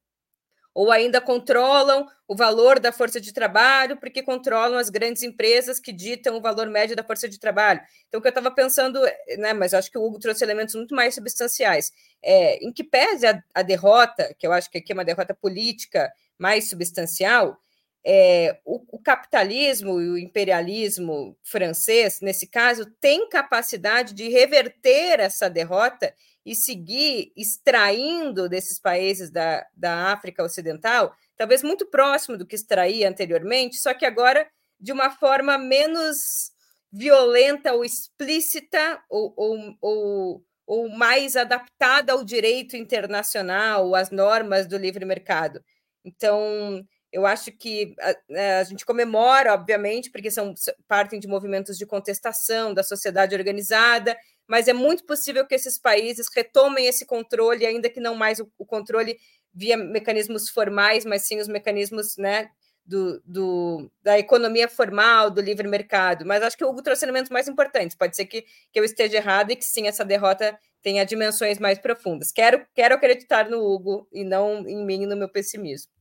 ou 0.72 0.90
ainda 0.92 1.20
controlam 1.20 2.06
o 2.28 2.36
valor 2.36 2.78
da 2.78 2.92
força 2.92 3.20
de 3.20 3.32
trabalho, 3.32 3.96
porque 3.96 4.22
controlam 4.22 4.78
as 4.78 4.88
grandes 4.88 5.22
empresas 5.22 5.80
que 5.80 5.92
ditam 5.92 6.36
o 6.36 6.40
valor 6.40 6.68
médio 6.68 6.94
da 6.94 7.02
força 7.02 7.28
de 7.28 7.40
trabalho. 7.40 7.80
Então, 8.08 8.18
o 8.18 8.22
que 8.22 8.28
eu 8.28 8.30
estava 8.30 8.50
pensando, 8.52 9.00
né, 9.36 9.52
mas 9.52 9.74
acho 9.74 9.90
que 9.90 9.98
o 9.98 10.04
Hugo 10.04 10.20
trouxe 10.20 10.44
elementos 10.44 10.76
muito 10.76 10.94
mais 10.94 11.14
substanciais, 11.14 11.92
é, 12.22 12.64
em 12.64 12.72
que 12.72 12.84
pese 12.84 13.26
a, 13.26 13.42
a 13.52 13.62
derrota, 13.62 14.32
que 14.38 14.46
eu 14.46 14.52
acho 14.52 14.70
que 14.70 14.78
aqui 14.78 14.92
é 14.92 14.94
uma 14.94 15.04
derrota 15.04 15.34
política 15.34 16.11
mais 16.38 16.70
substancial, 16.70 17.58
é, 18.05 18.59
o, 18.64 18.96
o, 18.96 18.98
capitalismo 18.98 20.01
e 20.01 20.09
o 20.09 20.18
imperialismo 20.18 21.36
francês, 21.42 22.20
nesse 22.22 22.46
caso, 22.46 22.86
tem 23.01 23.28
capacidade 23.28 24.14
de 24.14 24.28
reverter 24.28 25.20
essa 25.20 25.51
derrota 25.51 26.14
e 26.44 26.55
seguir 26.55 27.30
extraindo 27.36 28.48
desses 28.48 28.80
países 28.80 29.30
da, 29.30 29.66
da 29.74 30.12
África 30.12 30.42
Ocidental, 30.42 31.14
talvez 31.36 31.62
muito 31.62 31.86
próximo 31.86 32.38
do 32.38 32.46
que 32.46 32.55
extraía 32.55 33.09
anteriormente, 33.09 33.76
só 33.76 33.92
que 33.92 34.07
agora 34.07 34.48
de 34.78 34.92
uma 34.92 35.11
forma 35.11 35.59
menos 35.59 36.53
violenta 36.90 37.74
ou 37.74 37.84
explícita 37.84 39.03
ou, 39.11 39.34
ou, 39.36 39.76
ou, 39.80 40.44
ou 40.66 40.88
mais 40.88 41.36
adaptada 41.36 42.14
ao 42.14 42.24
direito 42.24 42.76
internacional, 42.76 43.94
às 43.94 44.11
normas 44.11 44.66
do 44.66 44.78
livre 44.78 45.05
mercado. 45.05 45.62
Então, 46.03 46.82
eu 47.12 47.26
acho 47.26 47.50
que 47.52 47.94
a, 48.00 48.61
a, 48.61 48.64
gente 48.64 48.84
comemora, 48.84 49.54
obviamente, 49.54 50.11
porque 50.11 50.30
são 50.30 50.54
partem 50.86 51.18
de 51.18 51.26
movimentos 51.26 51.76
de 51.76 51.86
contestação 51.86 52.72
da 52.72 52.82
sociedade 52.82 53.34
organizada, 53.34 54.16
mas 54.46 54.68
é 54.68 54.72
muito 54.72 55.04
possível 55.04 55.46
que 55.46 55.54
esses 55.54 55.78
países 55.78 56.28
retomem 56.34 56.86
esse 56.86 57.04
controle, 57.04 57.66
ainda 57.66 57.90
que 57.90 58.00
não 58.00 58.14
mais 58.14 58.38
o, 58.40 58.50
o 58.58 58.64
controle 58.64 59.18
via 59.52 59.76
mecanismos 59.76 60.48
formais, 60.48 61.04
mas 61.04 61.22
sim 61.22 61.38
os 61.38 61.48
mecanismos 61.48 62.16
né, 62.16 62.48
do, 62.86 63.20
do, 63.24 63.90
da 64.02 64.18
economia 64.18 64.68
formal, 64.68 65.30
do 65.30 65.40
livre 65.40 65.66
mercado. 65.68 66.24
Mas 66.24 66.42
acho 66.42 66.56
que 66.56 66.64
o 66.64 66.82
trouxe 66.82 67.04
elementos 67.04 67.30
mais 67.30 67.48
importantes. 67.48 67.96
Pode 67.96 68.16
ser 68.16 68.26
que, 68.26 68.42
que 68.72 68.78
eu 68.78 68.84
esteja 68.84 69.16
errado 69.16 69.50
e 69.50 69.56
que 69.56 69.64
sim, 69.64 69.86
essa 69.86 70.04
derrota 70.04 70.58
tenha 70.82 71.04
dimensões 71.04 71.58
mais 71.58 71.78
profundas. 71.78 72.32
Quero, 72.32 72.66
quero 72.74 72.94
acreditar 72.94 73.48
no 73.48 73.58
Hugo 73.64 74.08
e 74.12 74.24
não 74.24 74.66
em 74.68 74.84
mim 74.84 75.02
e 75.02 75.06
no 75.06 75.16
meu 75.16 75.28
pessimismo. 75.28 75.92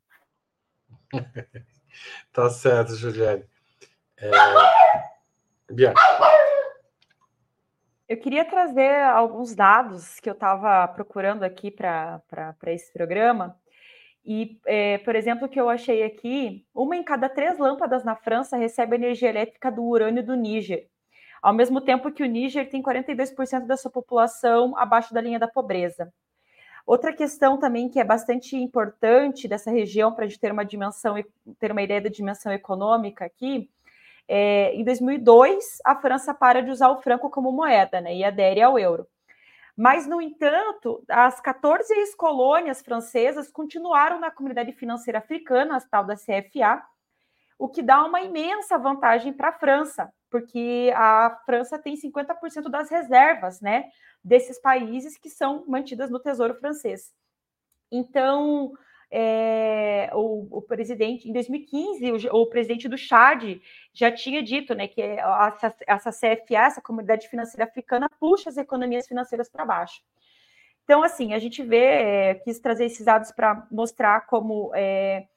tá 2.34 2.50
certo, 2.50 2.96
Juliane. 2.96 3.44
É... 4.18 4.30
Bianca. 5.72 6.02
Eu 8.08 8.18
queria 8.18 8.44
trazer 8.44 9.04
alguns 9.04 9.54
dados 9.54 10.20
que 10.20 10.28
eu 10.28 10.34
estava 10.34 10.88
procurando 10.88 11.44
aqui 11.44 11.70
para 11.70 12.22
esse 12.66 12.92
programa. 12.92 13.56
E, 14.26 14.60
é, 14.66 14.98
por 15.00 15.16
exemplo, 15.16 15.48
que 15.48 15.60
eu 15.60 15.70
achei 15.70 16.04
aqui, 16.04 16.66
uma 16.74 16.96
em 16.96 17.04
cada 17.04 17.30
três 17.30 17.58
lâmpadas 17.60 18.04
na 18.04 18.16
França 18.16 18.58
recebe 18.58 18.96
energia 18.96 19.30
elétrica 19.30 19.72
do 19.72 19.84
urânio 19.84 20.26
do 20.26 20.36
Níger, 20.36 20.88
ao 21.42 21.54
mesmo 21.54 21.80
tempo 21.80 22.12
que 22.12 22.24
o 22.24 22.26
Níger 22.26 22.70
tem 22.70 22.82
42% 22.82 23.66
da 23.66 23.78
sua 23.78 23.92
população 23.92 24.76
abaixo 24.78 25.14
da 25.14 25.22
linha 25.22 25.40
da 25.40 25.48
pobreza. 25.48 26.12
Outra 26.90 27.14
questão 27.14 27.56
também 27.56 27.88
que 27.88 28.00
é 28.00 28.04
bastante 28.04 28.58
importante 28.58 29.48
dessa 29.48 29.70
região 29.70 30.12
para 30.12 30.26
a 30.26 30.28
gente 30.28 30.40
ter 30.40 30.52
uma 30.52 30.66
dimensão, 30.66 31.24
ter 31.60 31.72
uma 31.72 31.84
ideia 31.84 32.02
da 32.02 32.10
dimensão 32.10 32.52
econômica 32.52 33.26
aqui, 33.26 33.70
é, 34.28 34.74
em 34.74 34.84
2002 34.84 35.78
a 35.86 35.96
França 35.96 36.34
para 36.34 36.64
de 36.64 36.72
usar 36.72 36.90
o 36.90 37.00
franco 37.00 37.30
como 37.30 37.52
moeda, 37.52 38.02
né, 38.02 38.16
e 38.16 38.24
adere 38.24 38.60
ao 38.64 38.80
euro. 38.80 39.06
Mas, 39.78 40.08
no 40.08 40.20
entanto, 40.20 41.04
as 41.08 41.40
14 41.40 41.94
ex-colônias 41.94 42.82
francesas 42.82 43.52
continuaram 43.52 44.20
na 44.20 44.32
comunidade 44.32 44.72
financeira 44.72 45.20
africana, 45.20 45.78
a 45.78 45.82
tal 45.82 46.04
da 46.04 46.16
CFA, 46.16 46.82
o 47.60 47.70
que 47.70 47.84
dá 47.84 48.04
uma 48.04 48.22
imensa 48.22 48.80
vantagem 48.80 49.32
para 49.32 49.50
a 49.50 49.54
França, 49.60 50.12
porque 50.30 50.92
a 50.96 51.42
França 51.46 51.78
tem 51.80 51.96
50% 51.96 52.70
das 52.70 52.90
reservas, 52.90 53.62
né, 53.62 53.90
desses 54.24 54.60
países 54.60 55.18
que 55.18 55.30
são 55.30 55.66
mantidas 55.68 56.10
no 56.10 56.20
Tesouro 56.20 56.56
francês. 56.56 57.14
Então, 57.92 58.74
é, 59.12 60.10
o, 60.14 60.48
o, 60.58 60.62
presidente, 60.62 61.28
em 61.28 61.34
2015, 61.34 62.30
o, 62.30 62.42
o, 62.42 62.48
presidente 62.48 62.88
do 62.88 62.98
Chad 62.98 63.60
já 63.94 64.12
tinha 64.12 64.44
dito 64.44 64.76
né, 64.76 64.88
que 64.88 65.02
essa, 65.02 65.76
essa 65.88 66.12
CFA, 66.12 66.58
essa 66.58 66.82
Comunidade 66.82 67.28
Financeira 67.28 67.64
Africana, 67.64 68.10
puxa 68.20 68.50
as 68.50 68.58
economias 68.58 69.08
financeiras 69.08 69.50
para 69.50 69.66
baixo. 69.66 70.02
Então, 70.84 71.04
assim, 71.04 71.34
a 71.34 71.40
gente 71.40 71.64
vê, 71.64 71.86
é, 71.86 72.36
quis 72.36 72.60
trazer 72.60 72.86
esses 72.86 73.06
dados 73.06 73.32
para 73.32 73.68
mostrar 73.72 74.26
como 74.26 74.72
é, 74.76 75.28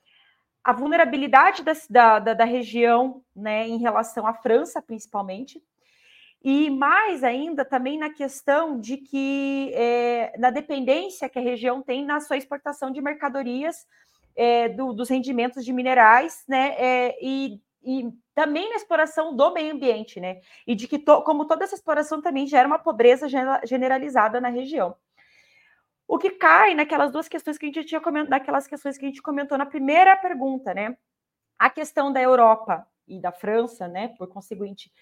a 0.64 0.72
vulnerabilidade 0.72 1.62
da, 1.62 2.18
da, 2.18 2.34
da 2.34 2.44
região 2.44 3.22
né, 3.34 3.66
em 3.66 3.78
relação 3.78 4.26
à 4.26 4.34
França, 4.34 4.80
principalmente, 4.80 5.62
e 6.44 6.70
mais 6.70 7.22
ainda 7.22 7.64
também 7.64 7.98
na 7.98 8.10
questão 8.10 8.78
de 8.78 8.96
que 8.96 9.70
é, 9.74 10.36
na 10.38 10.50
dependência 10.50 11.28
que 11.28 11.38
a 11.38 11.42
região 11.42 11.80
tem 11.82 12.04
na 12.04 12.20
sua 12.20 12.36
exportação 12.36 12.90
de 12.90 13.00
mercadorias 13.00 13.86
é, 14.34 14.68
do, 14.68 14.92
dos 14.92 15.08
rendimentos 15.08 15.64
de 15.64 15.72
minerais, 15.72 16.42
né? 16.48 16.74
É, 16.78 17.18
e, 17.22 17.60
e, 17.84 18.10
também 18.34 18.68
na 18.70 18.76
exploração 18.76 19.36
do 19.36 19.52
meio 19.52 19.72
ambiente, 19.72 20.18
né? 20.18 20.40
E 20.66 20.74
de 20.74 20.88
que 20.88 20.98
to, 20.98 21.22
como 21.22 21.46
toda 21.46 21.64
essa 21.64 21.74
exploração 21.74 22.20
também 22.20 22.46
gera 22.46 22.66
uma 22.66 22.78
pobreza 22.78 23.28
generalizada 23.64 24.40
na 24.40 24.48
região. 24.48 24.96
O 26.12 26.18
que 26.18 26.28
cai 26.28 26.74
naquelas 26.74 27.10
duas 27.10 27.26
questões 27.26 27.56
que 27.56 27.64
a 27.64 27.68
gente 27.68 27.86
tinha 27.86 27.98
comentado, 27.98 28.28
naquelas 28.28 28.66
questões 28.66 28.98
que 28.98 29.06
a 29.06 29.08
gente 29.08 29.22
comentou 29.22 29.56
na 29.56 29.64
primeira 29.64 30.14
pergunta, 30.14 30.74
né? 30.74 30.94
A 31.58 31.70
questão 31.70 32.12
da 32.12 32.20
Europa 32.20 32.86
e 33.08 33.18
da 33.18 33.32
França, 33.32 33.88
né? 33.88 34.08
Por 34.18 34.28
conseguinte, 34.28 34.92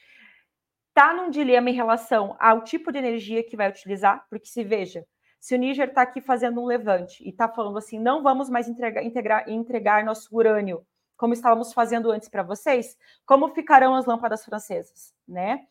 está 0.90 1.12
num 1.12 1.28
dilema 1.28 1.68
em 1.68 1.72
relação 1.74 2.36
ao 2.38 2.62
tipo 2.62 2.92
de 2.92 2.98
energia 2.98 3.42
que 3.42 3.56
vai 3.56 3.68
utilizar, 3.68 4.24
porque 4.30 4.46
se 4.46 4.62
veja, 4.62 5.04
se 5.40 5.52
o 5.52 5.58
Níger 5.58 5.88
está 5.88 6.02
aqui 6.02 6.20
fazendo 6.20 6.62
um 6.62 6.66
levante 6.66 7.24
e 7.24 7.30
está 7.30 7.48
falando 7.48 7.78
assim, 7.78 7.98
não 7.98 8.22
vamos 8.22 8.48
mais 8.48 8.68
entregar, 8.68 9.02
integrar, 9.02 9.50
entregar 9.50 10.04
nosso 10.04 10.28
urânio 10.30 10.86
como 11.16 11.34
estávamos 11.34 11.72
fazendo 11.72 12.12
antes 12.12 12.28
para 12.28 12.44
vocês, 12.44 12.96
como 13.26 13.48
ficarão 13.48 13.96
as 13.96 14.06
lâmpadas 14.06 14.44
francesas, 14.44 15.12
né? 15.26 15.66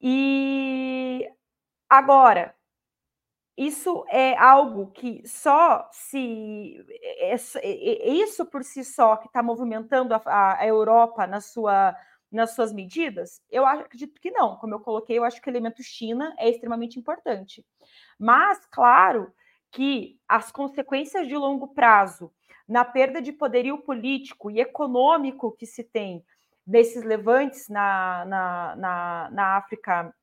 E 0.00 1.28
agora, 1.90 2.54
isso 3.56 4.04
é 4.08 4.36
algo 4.36 4.90
que 4.92 5.22
só 5.26 5.88
se 5.92 6.84
é, 7.20 7.34
é, 7.34 7.38
é 7.62 8.08
isso 8.08 8.46
por 8.46 8.64
si 8.64 8.84
só 8.84 9.16
que 9.16 9.26
está 9.26 9.42
movimentando 9.42 10.14
a, 10.14 10.66
Europa 10.66 11.26
na 11.26 11.40
sua 11.40 11.94
nas 12.30 12.54
suas 12.54 12.72
medidas? 12.72 13.42
Eu 13.50 13.66
acredito 13.66 14.18
que 14.18 14.30
não. 14.30 14.56
Como 14.56 14.74
eu 14.74 14.80
coloquei, 14.80 15.18
eu 15.18 15.24
acho 15.24 15.40
que 15.40 15.48
o 15.48 15.52
elemento 15.52 15.82
China 15.82 16.34
é 16.38 16.48
extremamente 16.48 16.98
importante. 16.98 17.62
Mas, 18.18 18.64
claro, 18.70 19.30
que 19.70 20.18
as 20.26 20.50
consequências 20.50 21.28
de 21.28 21.36
longo 21.36 21.68
prazo 21.68 22.32
na 22.66 22.86
perda 22.86 23.20
de 23.20 23.32
poderio 23.32 23.78
político 23.78 24.50
e 24.50 24.60
econômico 24.60 25.52
que 25.52 25.66
se 25.66 25.84
tem 25.84 26.24
nesses 26.66 27.02
levantes 27.02 27.68
na, 27.68 28.24
na, 28.24 28.76
na, 28.76 29.30
na 29.30 29.56
África, 29.56 30.14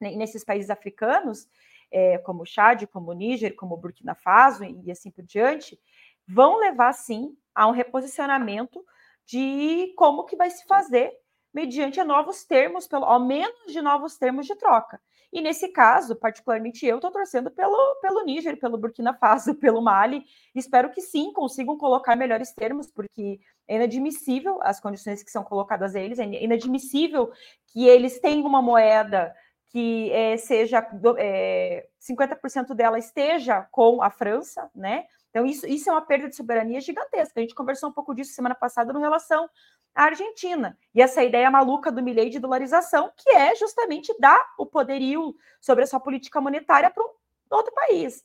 nesses 0.00 0.44
países 0.44 0.70
africanos, 0.70 1.48
é, 1.90 2.18
como 2.18 2.42
o 2.42 2.46
Chad, 2.46 2.84
como 2.86 3.10
o 3.10 3.14
Níger, 3.14 3.54
como 3.54 3.74
o 3.74 3.78
Burkina 3.78 4.14
Faso 4.14 4.64
e 4.64 4.90
assim 4.90 5.10
por 5.10 5.24
diante, 5.24 5.78
vão 6.26 6.58
levar 6.58 6.92
sim 6.92 7.36
a 7.54 7.66
um 7.66 7.72
reposicionamento 7.72 8.84
de 9.24 9.92
como 9.96 10.24
que 10.24 10.36
vai 10.36 10.50
se 10.50 10.64
fazer 10.66 11.12
mediante 11.52 12.02
novos 12.04 12.44
termos, 12.44 12.86
pelo, 12.86 13.04
ao 13.04 13.18
menos 13.18 13.72
de 13.72 13.80
novos 13.80 14.18
termos 14.18 14.46
de 14.46 14.54
troca. 14.56 15.00
E 15.32 15.40
nesse 15.40 15.68
caso, 15.68 16.14
particularmente 16.14 16.86
eu, 16.86 16.96
estou 16.96 17.10
torcendo 17.10 17.50
pelo, 17.50 17.96
pelo 18.00 18.22
Níger, 18.24 18.58
pelo 18.58 18.78
Burkina 18.78 19.14
Faso, 19.14 19.54
pelo 19.58 19.82
Mali. 19.82 20.22
Espero 20.54 20.90
que 20.90 21.00
sim 21.00 21.32
consigam 21.32 21.76
colocar 21.76 22.14
melhores 22.14 22.52
termos, 22.52 22.90
porque 22.90 23.40
é 23.66 23.76
inadmissível 23.76 24.58
as 24.62 24.78
condições 24.80 25.22
que 25.22 25.30
são 25.30 25.42
colocadas 25.42 25.96
a 25.96 26.00
eles, 26.00 26.18
é 26.18 26.24
inadmissível 26.24 27.30
que 27.68 27.86
eles 27.86 28.20
tenham 28.20 28.46
uma 28.46 28.62
moeda 28.62 29.34
que 29.68 30.10
é, 30.12 30.36
seja 30.36 30.86
é, 31.18 31.86
50% 32.00 32.74
dela 32.74 32.98
esteja 32.98 33.62
com 33.70 34.02
a 34.02 34.10
França, 34.10 34.70
né? 34.74 35.06
Então, 35.30 35.44
isso, 35.44 35.66
isso 35.66 35.90
é 35.90 35.92
uma 35.92 36.00
perda 36.00 36.28
de 36.28 36.36
soberania 36.36 36.80
gigantesca. 36.80 37.38
A 37.38 37.42
gente 37.42 37.54
conversou 37.54 37.90
um 37.90 37.92
pouco 37.92 38.14
disso 38.14 38.32
semana 38.32 38.54
passada 38.54 38.92
no 38.92 39.00
relação 39.00 39.50
à 39.94 40.04
Argentina. 40.04 40.78
E 40.94 41.02
essa 41.02 41.22
ideia 41.22 41.50
maluca 41.50 41.92
do 41.92 42.02
milhão 42.02 42.28
de 42.28 42.38
dolarização, 42.38 43.12
que 43.14 43.28
é 43.30 43.54
justamente 43.54 44.14
dar 44.18 44.40
o 44.58 44.64
poderio 44.64 45.36
sobre 45.60 45.84
a 45.84 45.86
sua 45.86 46.00
política 46.00 46.40
monetária 46.40 46.90
para 46.90 47.04
um 47.04 47.10
outro 47.50 47.72
país. 47.74 48.24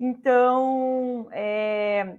Então, 0.00 1.28
é, 1.30 2.16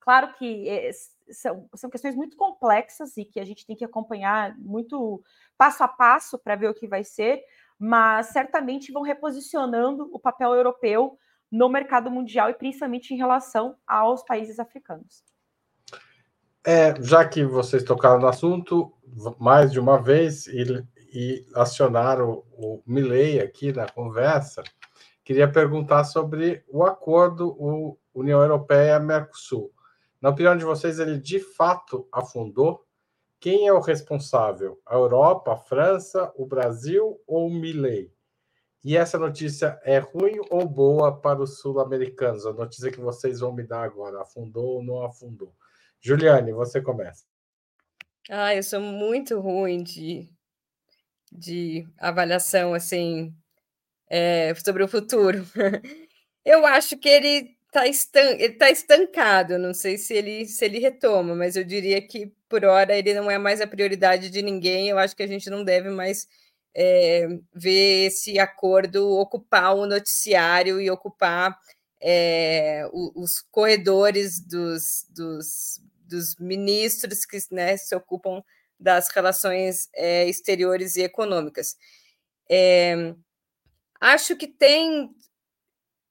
claro 0.00 0.32
que 0.34 0.66
é, 0.66 0.90
são, 1.30 1.68
são 1.74 1.90
questões 1.90 2.14
muito 2.14 2.36
complexas 2.36 3.16
e 3.16 3.24
que 3.24 3.40
a 3.40 3.44
gente 3.44 3.66
tem 3.66 3.76
que 3.76 3.84
acompanhar 3.84 4.56
muito 4.58 5.22
passo 5.56 5.82
a 5.84 5.88
passo 5.88 6.38
para 6.38 6.56
ver 6.56 6.68
o 6.68 6.74
que 6.74 6.86
vai 6.86 7.04
ser, 7.04 7.42
mas 7.78 8.26
certamente 8.26 8.92
vão 8.92 9.02
reposicionando 9.02 10.08
o 10.12 10.18
papel 10.18 10.54
europeu 10.54 11.18
no 11.50 11.68
mercado 11.68 12.10
mundial 12.10 12.50
e 12.50 12.54
principalmente 12.54 13.14
em 13.14 13.16
relação 13.16 13.76
aos 13.86 14.22
países 14.24 14.58
africanos. 14.58 15.22
É, 16.66 16.94
já 17.02 17.28
que 17.28 17.44
vocês 17.44 17.84
tocaram 17.84 18.18
no 18.18 18.26
assunto 18.26 18.92
mais 19.38 19.70
de 19.70 19.78
uma 19.78 20.00
vez 20.00 20.46
e, 20.46 20.84
e 21.12 21.46
acionaram 21.54 22.42
o, 22.56 22.76
o 22.76 22.82
Milley 22.86 23.38
aqui 23.40 23.72
na 23.72 23.86
conversa, 23.86 24.62
queria 25.22 25.50
perguntar 25.50 26.04
sobre 26.04 26.64
o 26.68 26.84
acordo 26.84 27.54
o 27.58 27.98
União 28.14 28.40
Europeia-Mercosul. 28.40 29.70
Na 30.20 30.30
opinião 30.30 30.56
de 30.56 30.64
vocês, 30.64 30.98
ele 30.98 31.18
de 31.18 31.38
fato 31.38 32.08
afundou? 32.10 32.84
Quem 33.44 33.68
é 33.68 33.72
o 33.74 33.78
responsável? 33.78 34.80
A 34.86 34.94
Europa, 34.94 35.52
a 35.52 35.56
França, 35.58 36.32
o 36.34 36.46
Brasil 36.46 37.20
ou 37.26 37.46
o 37.46 37.54
Milley? 37.54 38.10
E 38.82 38.96
essa 38.96 39.18
notícia 39.18 39.78
é 39.84 39.98
ruim 39.98 40.40
ou 40.48 40.66
boa 40.66 41.20
para 41.20 41.42
os 41.42 41.58
sul-americanos? 41.58 42.46
A 42.46 42.54
notícia 42.54 42.90
que 42.90 42.98
vocês 42.98 43.40
vão 43.40 43.52
me 43.52 43.62
dar 43.62 43.82
agora, 43.82 44.22
afundou 44.22 44.76
ou 44.76 44.82
não 44.82 45.04
afundou? 45.04 45.54
Juliane, 46.00 46.54
você 46.54 46.80
começa. 46.80 47.26
Ah, 48.30 48.54
eu 48.54 48.62
sou 48.62 48.80
muito 48.80 49.38
ruim 49.38 49.82
de, 49.82 50.26
de 51.30 51.86
avaliação 51.98 52.72
assim 52.72 53.36
é, 54.08 54.54
sobre 54.54 54.82
o 54.82 54.88
futuro. 54.88 55.44
Eu 56.46 56.64
acho 56.64 56.96
que 56.96 57.10
ele 57.10 57.58
tá, 57.70 57.86
estan 57.86 58.38
tá 58.58 58.70
estancado, 58.70 59.58
não 59.58 59.74
sei 59.74 59.98
se 59.98 60.14
ele, 60.14 60.46
se 60.46 60.64
ele 60.64 60.78
retoma, 60.78 61.34
mas 61.34 61.56
eu 61.56 61.64
diria 61.64 62.06
que 62.06 62.30
por 62.54 62.64
hora 62.64 62.96
ele 62.96 63.12
não 63.14 63.28
é 63.28 63.36
mais 63.36 63.60
a 63.60 63.66
prioridade 63.66 64.30
de 64.30 64.40
ninguém. 64.40 64.88
Eu 64.88 64.96
acho 64.96 65.16
que 65.16 65.24
a 65.24 65.26
gente 65.26 65.50
não 65.50 65.64
deve 65.64 65.90
mais 65.90 66.28
é, 66.72 67.26
ver 67.52 68.06
esse 68.06 68.38
acordo 68.38 69.10
ocupar 69.18 69.74
o 69.74 69.86
noticiário 69.86 70.80
e 70.80 70.88
ocupar 70.88 71.58
é, 72.00 72.88
os 72.92 73.40
corredores 73.50 74.38
dos, 74.38 75.04
dos, 75.10 75.80
dos, 76.06 76.36
ministros 76.36 77.26
que 77.26 77.38
né, 77.50 77.76
se 77.76 77.92
ocupam 77.96 78.40
das 78.78 79.08
relações 79.08 79.88
é, 79.92 80.28
exteriores 80.28 80.94
e 80.94 81.02
econômicas. 81.02 81.76
É, 82.48 83.16
acho 84.00 84.36
que 84.36 84.46
tem 84.46 85.10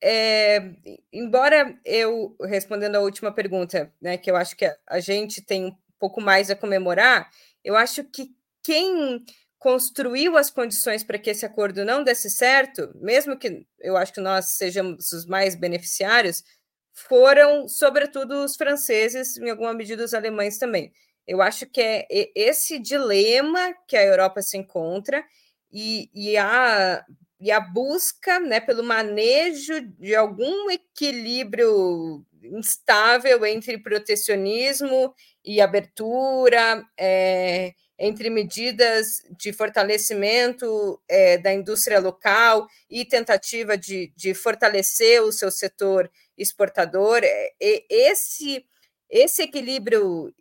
é, 0.01 0.73
embora 1.13 1.79
eu, 1.85 2.35
respondendo 2.41 2.97
a 2.97 2.99
última 2.99 3.31
pergunta, 3.31 3.93
né, 4.01 4.17
que 4.17 4.29
eu 4.29 4.35
acho 4.35 4.57
que 4.57 4.65
a, 4.65 4.75
a 4.85 4.99
gente 4.99 5.41
tem 5.41 5.77
pouco 6.03 6.19
mais 6.19 6.49
a 6.49 6.55
comemorar, 6.55 7.31
eu 7.63 7.77
acho 7.77 8.03
que 8.03 8.35
quem 8.61 9.23
construiu 9.57 10.35
as 10.35 10.49
condições 10.49 11.01
para 11.01 11.17
que 11.17 11.29
esse 11.29 11.45
acordo 11.45 11.85
não 11.85 12.03
desse 12.03 12.29
certo, 12.29 12.91
mesmo 12.95 13.37
que 13.37 13.65
eu 13.79 13.95
acho 13.95 14.11
que 14.11 14.19
nós 14.19 14.57
sejamos 14.57 15.13
os 15.13 15.25
mais 15.25 15.55
beneficiários, 15.55 16.43
foram, 16.91 17.69
sobretudo, 17.69 18.43
os 18.43 18.57
franceses, 18.57 19.37
em 19.37 19.49
alguma 19.49 19.73
medida, 19.73 20.03
os 20.03 20.13
alemães 20.13 20.57
também. 20.57 20.91
Eu 21.25 21.41
acho 21.41 21.65
que 21.67 21.79
é 21.79 22.05
esse 22.35 22.77
dilema 22.79 23.73
que 23.87 23.95
a 23.95 24.03
Europa 24.03 24.41
se 24.41 24.57
encontra 24.57 25.23
e, 25.71 26.09
e 26.13 26.35
a 26.35 27.01
e 27.39 27.51
a 27.51 27.59
busca 27.59 28.39
né, 28.39 28.61
pelo 28.61 28.83
manejo 28.83 29.81
de 29.99 30.15
algum 30.15 30.71
equilíbrio 30.71 32.25
instável 32.45 33.45
entre 33.45 33.77
protecionismo 33.77 35.13
e 35.43 35.61
abertura, 35.61 36.83
é, 36.97 37.73
entre 37.97 38.29
medidas 38.29 39.07
de 39.39 39.53
fortalecimento 39.53 41.01
é, 41.07 41.37
da 41.37 41.53
indústria 41.53 41.99
local 41.99 42.67
e 42.89 43.05
tentativa 43.05 43.77
de, 43.77 44.11
de 44.15 44.33
fortalecer 44.33 45.21
o 45.21 45.31
seu 45.31 45.51
setor 45.51 46.09
exportador. 46.37 47.21
É, 47.23 47.51
esse, 47.61 48.65
esse 49.09 49.43
equilíbrio 49.43 50.33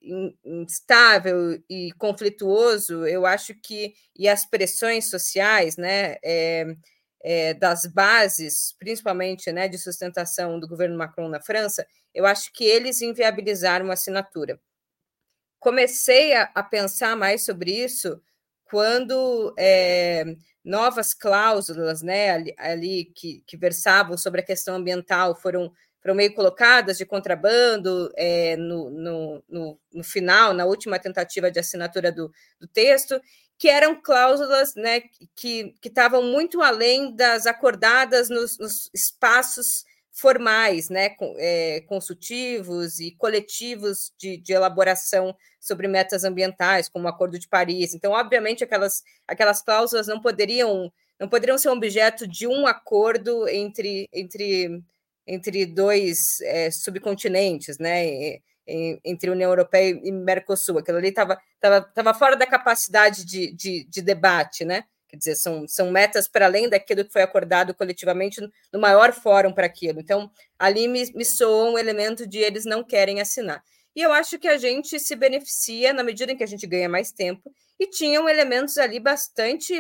instável 0.45 1.63
e 1.69 1.93
conflituoso, 1.99 3.07
eu 3.07 3.27
acho 3.27 3.55
que, 3.55 3.95
e 4.17 4.29
as 4.29 4.47
pressões 4.47 5.11
sociais, 5.11 5.77
né? 5.77 6.17
É, 6.25 6.67
é, 7.23 7.55
das 7.55 7.87
bases, 7.87 8.75
principalmente 8.79 9.51
né, 9.53 9.69
de 9.69 9.79
sustentação 9.79 10.59
do 10.59 10.67
governo 10.69 10.99
Macron 10.99 11.29
na 11.29 11.41
França, 11.41 11.87
eu 12.13 12.27
acho 12.27 12.53
que 12.53 12.65
eles 12.65 13.01
inviabilizaram 13.01 13.91
a 13.91 13.95
assinatura. 13.95 14.61
Comecei 15.59 16.35
a, 16.35 16.51
a 16.55 16.63
pensar 16.63 17.17
mais 17.17 17.45
sobre 17.45 17.73
isso 17.73 18.21
quando 18.65 19.55
é, 19.59 20.25
novas 20.65 21.15
cláusulas 21.15 22.03
né, 22.03 22.31
ali, 22.31 22.55
ali 22.59 23.05
que, 23.15 23.43
que, 23.47 23.57
versavam 23.57 24.17
sobre 24.17 24.41
a 24.41 24.45
questão 24.45 24.75
ambiental 24.75 25.37
foram, 25.37 25.73
foram 26.01 26.15
meio 26.15 26.35
colocadas 26.35 26.99
de 26.99 27.07
contrabando 27.07 28.11
é, 28.17 28.57
no, 28.57 28.91
no, 28.91 29.45
no, 29.49 29.81
no, 29.93 30.03
final, 30.03 30.53
na 30.53 30.65
última 30.65 30.99
tentativa 30.99 31.51
de 31.51 31.61
assinatura 31.61 32.11
do, 32.11 32.33
do 32.59 32.67
texto, 32.67 33.21
que 33.63 33.69
eram 33.69 33.95
cláusulas 33.95 34.75
né, 34.75 35.03
que 35.37 35.73
estavam 35.85 36.21
muito 36.25 36.61
além 36.61 37.15
das 37.15 37.47
acordadas 37.47 38.29
nos, 38.29 38.59
nos 38.59 38.91
espaços 38.93 39.85
formais, 40.11 40.89
né, 40.89 41.15
é, 41.37 41.81
consultivos 41.83 42.99
e 42.99 43.13
coletivos 43.13 44.13
de, 44.19 44.37
de, 44.37 44.53
elaboração 44.53 45.33
sobre 45.61 45.87
metas 45.87 46.25
ambientais, 46.25 46.89
como 46.89 47.05
o 47.05 47.09
Acordo 47.09 47.39
de 47.39 47.47
Paris. 47.47 47.95
Então, 47.95 48.11
obviamente, 48.11 48.65
aquelas, 48.65 49.05
aquelas 49.29 49.63
cláusulas 49.63 50.09
não 50.09 50.21
poderiam 50.21 50.93
não 51.21 51.29
poderiam 51.29 51.57
ser 51.57 51.69
objeto 51.69 52.27
de 52.27 52.49
um 52.49 52.67
acordo 52.67 53.47
entre, 53.47 54.09
entre, 54.13 54.83
entre 55.25 55.67
dois 55.67 56.41
é, 56.41 56.69
subcontinentes, 56.69 57.79
né? 57.79 58.41
Entre 58.67 59.31
União 59.31 59.51
Europeia 59.51 60.01
e 60.03 60.13
Mercosul. 60.13 60.79
Aquilo 60.79 60.99
ali 60.99 61.09
estava 61.09 61.39
tava, 61.61 61.81
tava 61.81 62.15
fora 62.15 62.37
da 62.37 62.47
capacidade 62.47 63.25
de, 63.25 63.53
de, 63.53 63.85
de, 63.89 64.03
debate, 64.03 64.65
né? 64.65 64.85
Quer 65.09 65.17
dizer, 65.17 65.35
são, 65.35 65.69
são 65.69 65.91
metas 65.91 66.27
para 66.27 66.47
além 66.47 66.69
daquilo 66.69 67.05
que 67.05 67.13
foi 67.13 67.23
acordado 67.23 67.75
coletivamente 67.75 68.41
no 68.73 68.81
maior 68.81 69.13
fórum 69.13 69.53
para 69.53 69.67
aquilo. 69.67 70.01
Então, 70.01 70.31
ali 70.59 70.89
me, 70.89 71.13
me 71.15 71.25
soa 71.25 71.71
um 71.71 71.79
elemento 71.79 72.27
de 72.27 72.39
eles 72.39 72.65
não 72.65 72.83
querem 72.83 73.21
assinar. 73.21 73.63
E 73.95 74.01
eu 74.01 74.13
acho 74.13 74.39
que 74.39 74.49
a 74.49 74.57
gente 74.57 74.99
se 74.99 75.15
beneficia 75.15 75.93
na 75.93 76.03
medida 76.03 76.33
em 76.33 76.37
que 76.37 76.45
a 76.45 76.49
gente 76.49 76.67
ganha 76.67 76.89
mais 76.89 77.13
tempo, 77.13 77.53
e 77.79 77.87
tinham 77.87 78.29
elementos 78.29 78.79
ali 78.79 78.99
bastante 78.99 79.75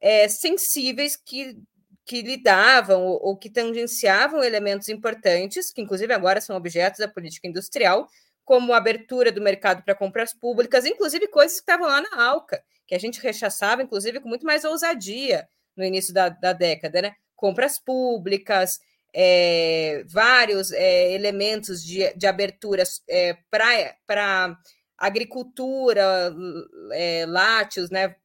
é, 0.00 0.26
sensíveis 0.28 1.16
que 1.16 1.56
que 2.04 2.22
lidavam 2.22 3.04
ou, 3.04 3.20
ou 3.22 3.36
que 3.36 3.50
tangenciavam 3.50 4.42
elementos 4.42 4.88
importantes, 4.88 5.72
que 5.72 5.80
inclusive 5.80 6.12
agora 6.12 6.40
são 6.40 6.56
objetos 6.56 6.98
da 6.98 7.08
política 7.08 7.46
industrial, 7.46 8.08
como 8.44 8.72
a 8.72 8.76
abertura 8.76 9.30
do 9.30 9.40
mercado 9.40 9.82
para 9.82 9.94
compras 9.94 10.34
públicas, 10.34 10.84
inclusive 10.84 11.28
coisas 11.28 11.58
que 11.58 11.62
estavam 11.62 11.86
lá 11.86 12.00
na 12.00 12.22
ALCA, 12.22 12.62
que 12.86 12.94
a 12.94 12.98
gente 12.98 13.20
rechaçava, 13.20 13.82
inclusive, 13.82 14.20
com 14.20 14.28
muito 14.28 14.44
mais 14.44 14.64
ousadia 14.64 15.48
no 15.76 15.84
início 15.84 16.12
da, 16.12 16.28
da 16.28 16.52
década, 16.52 17.00
né? 17.02 17.14
Compras 17.36 17.78
públicas, 17.78 18.80
é, 19.14 20.04
vários 20.06 20.72
é, 20.72 21.12
elementos 21.12 21.84
de, 21.84 22.12
de 22.14 22.26
aberturas 22.26 23.02
é, 23.08 23.36
para 23.50 24.58
agricultura, 24.98 26.34
é, 26.92 27.26
látios, 27.26 27.90
né? 27.90 28.16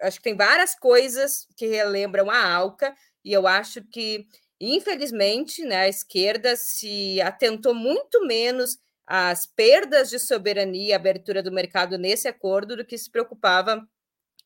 Acho 0.00 0.18
que 0.18 0.24
tem 0.24 0.36
várias 0.36 0.74
coisas 0.74 1.48
que 1.56 1.66
relembram 1.66 2.30
a 2.30 2.54
ALCA 2.54 2.94
e 3.24 3.32
eu 3.32 3.46
acho 3.46 3.82
que, 3.84 4.26
infelizmente, 4.60 5.64
né, 5.64 5.76
a 5.76 5.88
esquerda 5.88 6.56
se 6.56 7.20
atentou 7.20 7.74
muito 7.74 8.26
menos 8.26 8.78
às 9.06 9.46
perdas 9.46 10.10
de 10.10 10.18
soberania 10.18 10.88
e 10.88 10.92
abertura 10.92 11.42
do 11.42 11.52
mercado 11.52 11.98
nesse 11.98 12.28
acordo 12.28 12.76
do 12.76 12.84
que 12.84 12.96
se 12.98 13.10
preocupava 13.10 13.86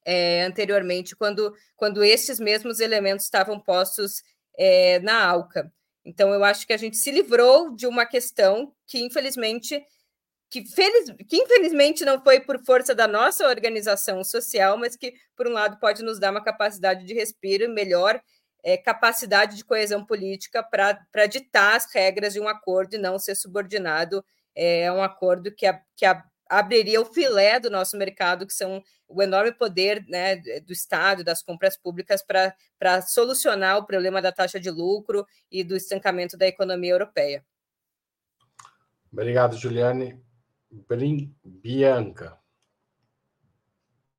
é, 0.05 0.45
anteriormente, 0.45 1.16
quando, 1.16 1.53
quando 1.76 2.03
esses 2.03 2.41
mesmos 2.41 2.81
elementos 2.81 3.24
estavam 3.24 3.61
postos 3.61 4.22
é, 4.57 4.99
na 5.01 5.24
ALCA. 5.24 5.70
Então, 6.05 6.33
eu 6.33 6.43
acho 6.43 6.66
que 6.66 6.72
a 6.72 6.76
gente 6.76 6.97
se 6.97 7.11
livrou 7.11 7.74
de 7.74 7.87
uma 7.87 8.07
questão 8.07 8.72
que, 8.87 9.01
infelizmente, 9.01 9.85
que, 10.51 10.64
feliz, 10.64 11.11
que 11.29 11.37
infelizmente 11.37 12.05
não 12.05 12.22
foi 12.22 12.41
por 12.41 12.59
força 12.64 12.95
da 12.95 13.07
nossa 13.07 13.47
organização 13.47 14.24
social, 14.24 14.79
mas 14.79 14.97
que, 14.97 15.12
por 15.37 15.47
um 15.47 15.53
lado, 15.53 15.79
pode 15.79 16.03
nos 16.03 16.18
dar 16.18 16.31
uma 16.31 16.43
capacidade 16.43 17.05
de 17.05 17.12
respiro 17.12 17.68
melhor 17.68 18.20
é, 18.62 18.76
capacidade 18.76 19.56
de 19.56 19.64
coesão 19.64 20.04
política 20.04 20.62
para 20.62 21.26
ditar 21.26 21.76
as 21.76 21.92
regras 21.92 22.32
de 22.32 22.40
um 22.40 22.48
acordo 22.48 22.94
e 22.94 22.98
não 22.98 23.18
ser 23.18 23.34
subordinado 23.34 24.24
é, 24.54 24.88
a 24.88 24.94
um 24.94 25.02
acordo 25.02 25.52
que, 25.54 25.66
a, 25.66 25.80
que 25.96 26.04
a, 26.04 26.24
abriria 26.48 27.00
o 27.00 27.04
filé 27.04 27.61
do 27.61 27.70
nosso 27.70 27.96
mercado, 27.96 28.46
que 28.46 28.52
são 28.52 28.82
o 29.06 29.22
enorme 29.22 29.52
poder 29.52 30.04
né, 30.09 30.36
do 30.36 30.72
Estado, 30.72 31.24
das 31.24 31.42
compras 31.42 31.76
públicas, 31.76 32.22
para 32.22 33.02
solucionar 33.02 33.78
o 33.78 33.86
problema 33.86 34.20
da 34.20 34.32
taxa 34.32 34.59
de 34.59 34.70
lucro 34.70 35.26
e 35.50 35.62
do 35.62 35.76
estancamento 35.76 36.36
da 36.36 36.46
economia 36.46 36.92
europeia. 36.92 37.44
Obrigado, 39.11 39.56
Juliane. 39.56 40.22
Brin 40.70 41.34
Bianca. 41.42 42.38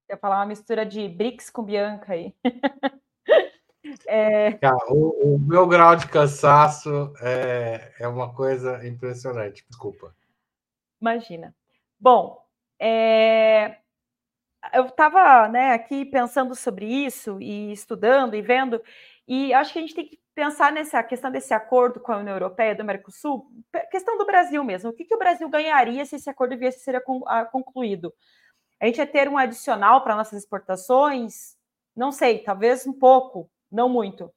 Ia 0.09 0.17
falar 0.17 0.39
uma 0.39 0.47
mistura 0.47 0.83
de 0.83 1.07
BRICS 1.07 1.51
com 1.51 1.63
Bianca 1.63 2.13
aí. 2.13 2.33
É... 4.07 4.53
Cara, 4.53 4.77
o, 4.89 5.35
o, 5.35 5.39
meu 5.39 5.67
grau 5.67 5.95
de 5.95 6.07
cansaço 6.07 7.13
é, 7.21 7.93
é 7.99 8.07
uma 8.07 8.33
coisa 8.33 8.85
impressionante, 8.87 9.65
desculpa. 9.67 10.15
Imagina. 11.01 11.55
Bom, 11.99 12.45
é... 12.79 13.77
eu 14.73 14.85
estava 14.85 15.47
né, 15.47 15.73
aqui 15.73 16.05
pensando 16.05 16.55
sobre 16.55 16.85
isso 16.85 17.41
e 17.41 17.71
estudando 17.71 18.35
e 18.35 18.41
vendo, 18.41 18.81
e 19.27 19.53
acho 19.53 19.73
que 19.73 19.79
a 19.79 19.81
gente 19.81 19.95
tem 19.95 20.07
que 20.07 20.19
pensar 20.39 20.71
nessa 20.71 21.03
questão 21.03 21.29
desse 21.29 21.53
acordo 21.53 21.99
com 21.99 22.13
a 22.13 22.17
União 22.17 22.33
Europeia 22.33 22.73
do 22.73 22.83
Mercosul, 22.83 23.51
questão 23.91 24.17
do 24.17 24.25
Brasil 24.25 24.63
mesmo. 24.63 24.89
O 24.89 24.93
que, 24.93 25.03
que 25.03 25.13
o 25.13 25.19
Brasil 25.19 25.49
ganharia 25.49 26.05
se 26.05 26.15
esse 26.15 26.29
acordo 26.29 26.57
viesse 26.57 26.79
a 26.79 26.93
ser 26.93 27.03
concluído? 27.51 28.13
A 28.79 28.85
gente 28.85 28.99
ia 28.99 29.05
ter 29.05 29.27
um 29.27 29.37
adicional 29.37 30.01
para 30.01 30.15
nossas 30.15 30.41
exportações? 30.41 31.57
Não 31.93 32.11
sei, 32.11 32.39
talvez 32.39 32.87
um 32.87 32.93
pouco, 32.93 33.49
não 33.71 33.89
muito. 33.89 34.31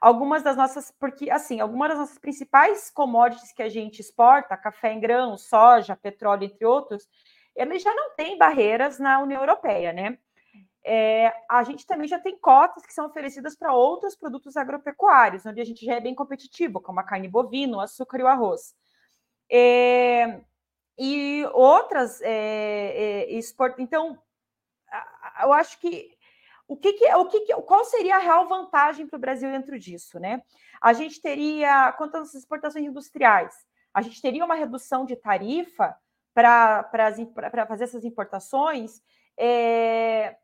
Algumas 0.00 0.42
das 0.42 0.56
nossas, 0.56 0.92
porque 0.98 1.30
assim, 1.30 1.60
algumas 1.60 1.90
das 1.90 1.98
nossas 1.98 2.18
principais 2.18 2.90
commodities 2.90 3.52
que 3.52 3.62
a 3.62 3.68
gente 3.68 4.00
exporta, 4.00 4.56
café 4.56 4.92
em 4.92 5.00
grão, 5.00 5.36
soja, 5.38 5.96
petróleo, 5.96 6.44
entre 6.44 6.64
outros, 6.66 7.08
eles 7.54 7.82
já 7.82 7.94
não 7.94 8.14
têm 8.16 8.36
barreiras 8.36 8.98
na 8.98 9.20
União 9.20 9.40
Europeia, 9.40 9.92
né? 9.92 10.18
é, 10.84 11.32
a 11.48 11.62
gente 11.62 11.86
também 11.86 12.08
já 12.08 12.18
tem 12.18 12.36
cotas 12.38 12.84
que 12.84 12.92
são 12.92 13.06
oferecidas 13.06 13.56
para 13.56 13.72
outros 13.72 14.16
produtos 14.16 14.56
agropecuários, 14.56 15.46
onde 15.46 15.60
a 15.60 15.64
gente 15.64 15.84
já 15.84 15.94
é 15.94 16.00
bem 16.00 16.14
competitivo, 16.14 16.80
como 16.80 17.00
a 17.00 17.04
carne 17.04 17.28
bovina, 17.28 17.76
o 17.76 17.80
açúcar 17.80 18.18
e 18.18 18.22
o 18.22 18.26
arroz. 18.26 18.74
É, 19.50 20.40
e 20.98 21.44
outras 21.52 22.20
é, 22.22 23.28
é, 23.30 23.40
Então, 23.78 24.18
eu 25.42 25.52
acho 25.52 25.78
que 25.78 26.16
o 26.72 26.76
que, 26.76 26.94
que 26.94 27.14
o 27.14 27.26
que, 27.26 27.40
que 27.40 27.54
qual 27.62 27.84
seria 27.84 28.16
a 28.16 28.18
real 28.18 28.48
vantagem 28.48 29.06
para 29.06 29.16
o 29.16 29.20
Brasil 29.20 29.50
dentro 29.50 29.78
disso, 29.78 30.18
né? 30.18 30.42
A 30.80 30.92
gente 30.92 31.20
teria 31.20 31.92
quanto 31.92 32.16
às 32.16 32.34
exportações 32.34 32.84
industriais, 32.84 33.54
a 33.92 34.00
gente 34.00 34.22
teria 34.22 34.44
uma 34.44 34.54
redução 34.54 35.04
de 35.04 35.14
tarifa 35.14 35.94
para 36.34 37.66
fazer 37.68 37.84
essas 37.84 38.04
importações. 38.04 39.02
É, 39.38 40.34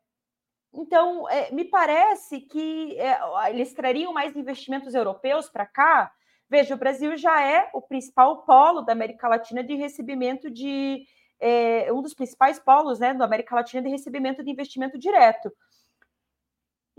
então, 0.71 1.27
é, 1.29 1.51
me 1.51 1.65
parece 1.65 2.41
que 2.41 2.95
é, 2.99 3.19
eles 3.49 3.73
trariam 3.73 4.13
mais 4.13 4.35
investimentos 4.35 4.93
europeus 4.93 5.49
para 5.49 5.65
cá. 5.65 6.11
Veja, 6.47 6.75
o 6.75 6.77
Brasil 6.77 7.17
já 7.17 7.41
é 7.41 7.69
o 7.73 7.81
principal 7.81 8.43
polo 8.43 8.81
da 8.81 8.93
América 8.93 9.27
Latina 9.27 9.63
de 9.63 9.73
recebimento 9.75 10.49
de. 10.49 11.05
É, 11.41 11.91
um 11.93 12.01
dos 12.01 12.13
principais 12.13 12.59
polos 12.59 12.99
né, 12.99 13.13
da 13.13 13.23
América 13.23 13.55
Latina 13.55 13.81
de 13.81 13.87
recebimento 13.89 14.43
de 14.43 14.51
investimento 14.51 14.99
direto. 14.99 15.49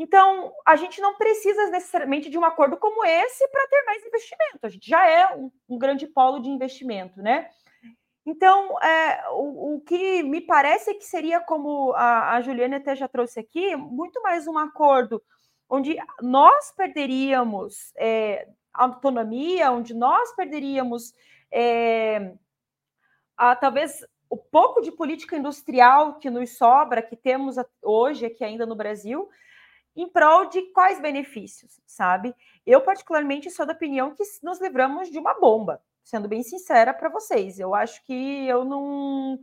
Então, 0.03 0.55
a 0.67 0.77
gente 0.77 0.99
não 0.99 1.15
precisa 1.15 1.67
necessariamente 1.67 2.31
de 2.31 2.39
um 2.39 2.45
acordo 2.47 2.75
como 2.79 3.05
esse 3.05 3.47
para 3.49 3.69
ter 3.69 3.83
mais 3.85 4.03
investimento. 4.03 4.59
A 4.63 4.69
gente 4.71 4.89
já 4.89 5.07
é 5.07 5.37
um, 5.37 5.53
um 5.69 5.79
grande 5.79 6.07
polo 6.07 6.41
de 6.41 6.49
investimento, 6.49 7.21
né? 7.21 7.51
Então, 8.25 8.81
é, 8.81 9.29
o, 9.33 9.75
o, 9.75 9.81
que 9.83 10.23
me 10.23 10.41
parece 10.41 10.95
que 10.95 11.05
seria, 11.05 11.39
como 11.39 11.93
a, 11.93 12.37
a 12.37 12.41
Juliana 12.41 12.79
até 12.79 12.97
já 12.97 13.07
trouxe 13.07 13.41
aqui, 13.41 13.77
muito 13.77 14.23
mais 14.23 14.47
um 14.47 14.57
acordo 14.57 15.23
onde 15.69 15.99
nós 16.23 16.73
perderíamos 16.75 17.93
é, 17.99 18.49
autonomia, 18.73 19.71
onde 19.71 19.93
nós 19.93 20.35
perderíamos 20.35 21.13
é, 21.53 22.33
a, 23.37 23.55
talvez 23.55 24.03
o 24.31 24.37
pouco 24.39 24.81
de 24.81 24.93
política 24.93 25.37
industrial 25.37 26.15
que 26.15 26.31
nos 26.31 26.57
sobra, 26.57 27.03
que 27.03 27.17
temos 27.17 27.57
hoje 27.83 28.25
aqui 28.25 28.43
ainda 28.43 28.65
no 28.65 28.75
Brasil, 28.75 29.29
em 29.97 30.09
prol 30.09 30.49
de 30.49 30.63
quais 30.73 31.01
benefícios, 31.01 31.81
sabe? 31.87 32.35
Eu, 32.67 32.81
particularmente, 32.81 33.51
sou 33.51 33.67
da 33.67 33.73
opinião 33.73 34.15
que 34.15 34.23
nos 34.43 34.61
livramos 34.61 35.11
de 35.11 35.19
uma 35.19 35.35
bomba, 35.35 35.83
sendo 36.05 36.29
bem 36.29 36.43
sincera 36.43 36.95
para 36.95 37.09
vocês. 37.09 37.59
Eu 37.59 37.75
acho 37.75 38.05
que 38.05 38.47
eu 38.47 38.65
não, 38.65 39.39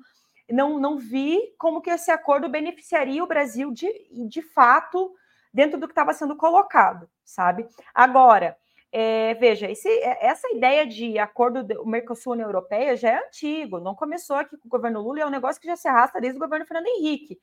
não, 0.50 0.80
não 0.80 0.98
vi 0.98 1.40
como 1.58 1.82
que 1.82 1.90
esse 1.90 2.12
acordo 2.12 2.50
beneficiaria 2.50 3.24
o 3.24 3.28
Brasil 3.28 3.72
de, 3.72 3.90
de 4.28 4.42
fato 4.42 5.14
dentro 5.54 5.80
do 5.80 5.88
que 5.88 5.92
estava 5.92 6.14
sendo 6.14 6.36
colocado, 6.36 7.10
sabe? 7.24 7.68
Agora, 7.94 8.58
é, 8.92 9.34
veja, 9.36 9.70
esse, 9.70 9.90
é, 9.90 10.28
essa 10.28 10.48
ideia 10.50 10.86
de 10.88 11.20
acordo 11.20 11.64
do 11.64 11.86
Mercosul-União 11.86 12.48
Europeia 12.48 12.96
já 12.96 13.10
é 13.10 13.28
antigo, 13.28 13.80
não 13.80 13.94
começou 13.94 14.38
aqui 14.38 14.58
com 14.58 14.68
o 14.68 14.72
governo 14.72 15.02
Lula, 15.02 15.22
é 15.22 15.26
um 15.26 15.32
negócio 15.32 15.62
que 15.62 15.68
já 15.68 15.76
se 15.76 15.88
arrasta 15.88 16.22
desde 16.22 16.38
o 16.38 16.42
governo 16.42 16.66
Fernando 16.66 16.88
Henrique. 16.88 17.38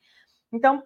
Então, 0.51 0.83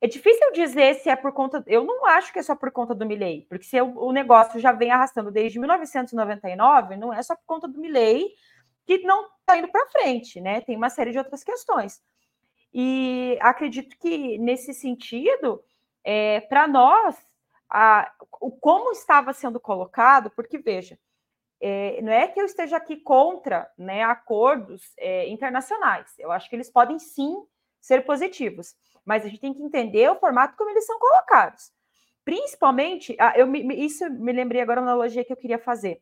é 0.00 0.06
difícil 0.06 0.50
dizer 0.52 0.94
se 0.94 1.10
é 1.10 1.16
por 1.16 1.32
conta. 1.32 1.62
Eu 1.66 1.84
não 1.84 2.06
acho 2.06 2.32
que 2.32 2.38
é 2.38 2.42
só 2.42 2.56
por 2.56 2.70
conta 2.72 2.94
do 2.94 3.04
Milley, 3.04 3.46
porque 3.48 3.64
se 3.64 3.80
o 3.80 4.12
negócio 4.12 4.58
já 4.58 4.72
vem 4.72 4.90
arrastando 4.90 5.30
desde 5.30 5.58
1999, 5.58 6.96
não 6.96 7.12
é 7.12 7.22
só 7.22 7.36
por 7.36 7.44
conta 7.46 7.68
do 7.68 7.78
Milley 7.78 8.34
que 8.86 8.98
não 8.98 9.26
está 9.40 9.58
indo 9.58 9.68
para 9.68 9.88
frente, 9.88 10.40
né? 10.40 10.62
Tem 10.62 10.76
uma 10.76 10.88
série 10.88 11.12
de 11.12 11.18
outras 11.18 11.44
questões. 11.44 12.02
E 12.72 13.36
acredito 13.40 13.96
que, 13.98 14.38
nesse 14.38 14.72
sentido, 14.72 15.62
é, 16.02 16.40
para 16.40 16.66
nós, 16.66 17.16
a, 17.68 18.10
o 18.40 18.50
como 18.50 18.92
estava 18.92 19.32
sendo 19.32 19.60
colocado, 19.60 20.30
porque 20.30 20.56
veja, 20.58 20.98
é, 21.60 22.00
não 22.00 22.12
é 22.12 22.26
que 22.26 22.40
eu 22.40 22.46
esteja 22.46 22.78
aqui 22.78 22.96
contra 22.96 23.70
né, 23.76 24.02
acordos 24.02 24.94
é, 24.96 25.28
internacionais, 25.28 26.14
eu 26.18 26.32
acho 26.32 26.48
que 26.48 26.56
eles 26.56 26.70
podem 26.70 26.98
sim 26.98 27.44
ser 27.80 28.04
positivos 28.04 28.74
mas 29.04 29.24
a 29.24 29.28
gente 29.28 29.40
tem 29.40 29.54
que 29.54 29.62
entender 29.62 30.10
o 30.10 30.16
formato 30.16 30.56
como 30.56 30.70
eles 30.70 30.86
são 30.86 30.98
colocados. 30.98 31.72
Principalmente, 32.24 33.16
ah, 33.18 33.32
eu 33.36 33.52
isso 33.54 34.08
me 34.10 34.32
lembrei 34.32 34.60
agora 34.60 34.80
uma 34.80 34.90
analogia 34.90 35.24
que 35.24 35.32
eu 35.32 35.36
queria 35.36 35.58
fazer. 35.58 36.00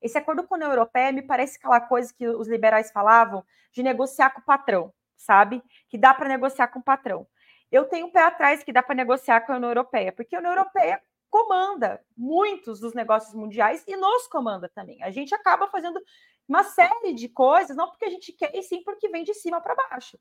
Esse 0.00 0.16
acordo 0.16 0.46
com 0.46 0.54
a 0.54 0.56
União 0.56 0.70
Europeia 0.70 1.12
me 1.12 1.22
parece 1.22 1.58
aquela 1.58 1.80
coisa 1.80 2.12
que 2.14 2.26
os 2.26 2.48
liberais 2.48 2.90
falavam 2.90 3.44
de 3.72 3.82
negociar 3.82 4.30
com 4.30 4.40
o 4.40 4.44
patrão, 4.44 4.92
sabe? 5.16 5.62
Que 5.88 5.98
dá 5.98 6.14
para 6.14 6.28
negociar 6.28 6.68
com 6.68 6.78
o 6.78 6.82
patrão. 6.82 7.26
Eu 7.70 7.84
tenho 7.84 8.06
um 8.06 8.10
pé 8.10 8.22
atrás 8.22 8.64
que 8.64 8.72
dá 8.72 8.82
para 8.82 8.94
negociar 8.94 9.42
com 9.42 9.52
a 9.52 9.56
União 9.56 9.70
Europeia, 9.70 10.12
porque 10.12 10.34
a 10.34 10.38
União 10.38 10.52
Europeia 10.52 11.00
comanda 11.28 12.04
muitos 12.16 12.80
dos 12.80 12.92
negócios 12.92 13.34
mundiais 13.34 13.84
e 13.86 13.96
nos 13.96 14.26
comanda 14.26 14.68
também. 14.68 15.02
A 15.02 15.10
gente 15.10 15.34
acaba 15.34 15.68
fazendo 15.68 16.00
uma 16.48 16.64
série 16.64 17.12
de 17.14 17.28
coisas, 17.28 17.76
não 17.76 17.88
porque 17.88 18.06
a 18.06 18.10
gente 18.10 18.32
quer, 18.32 18.50
e 18.54 18.62
sim 18.62 18.82
porque 18.82 19.08
vem 19.08 19.22
de 19.22 19.32
cima 19.34 19.60
para 19.60 19.76
baixo. 19.76 20.18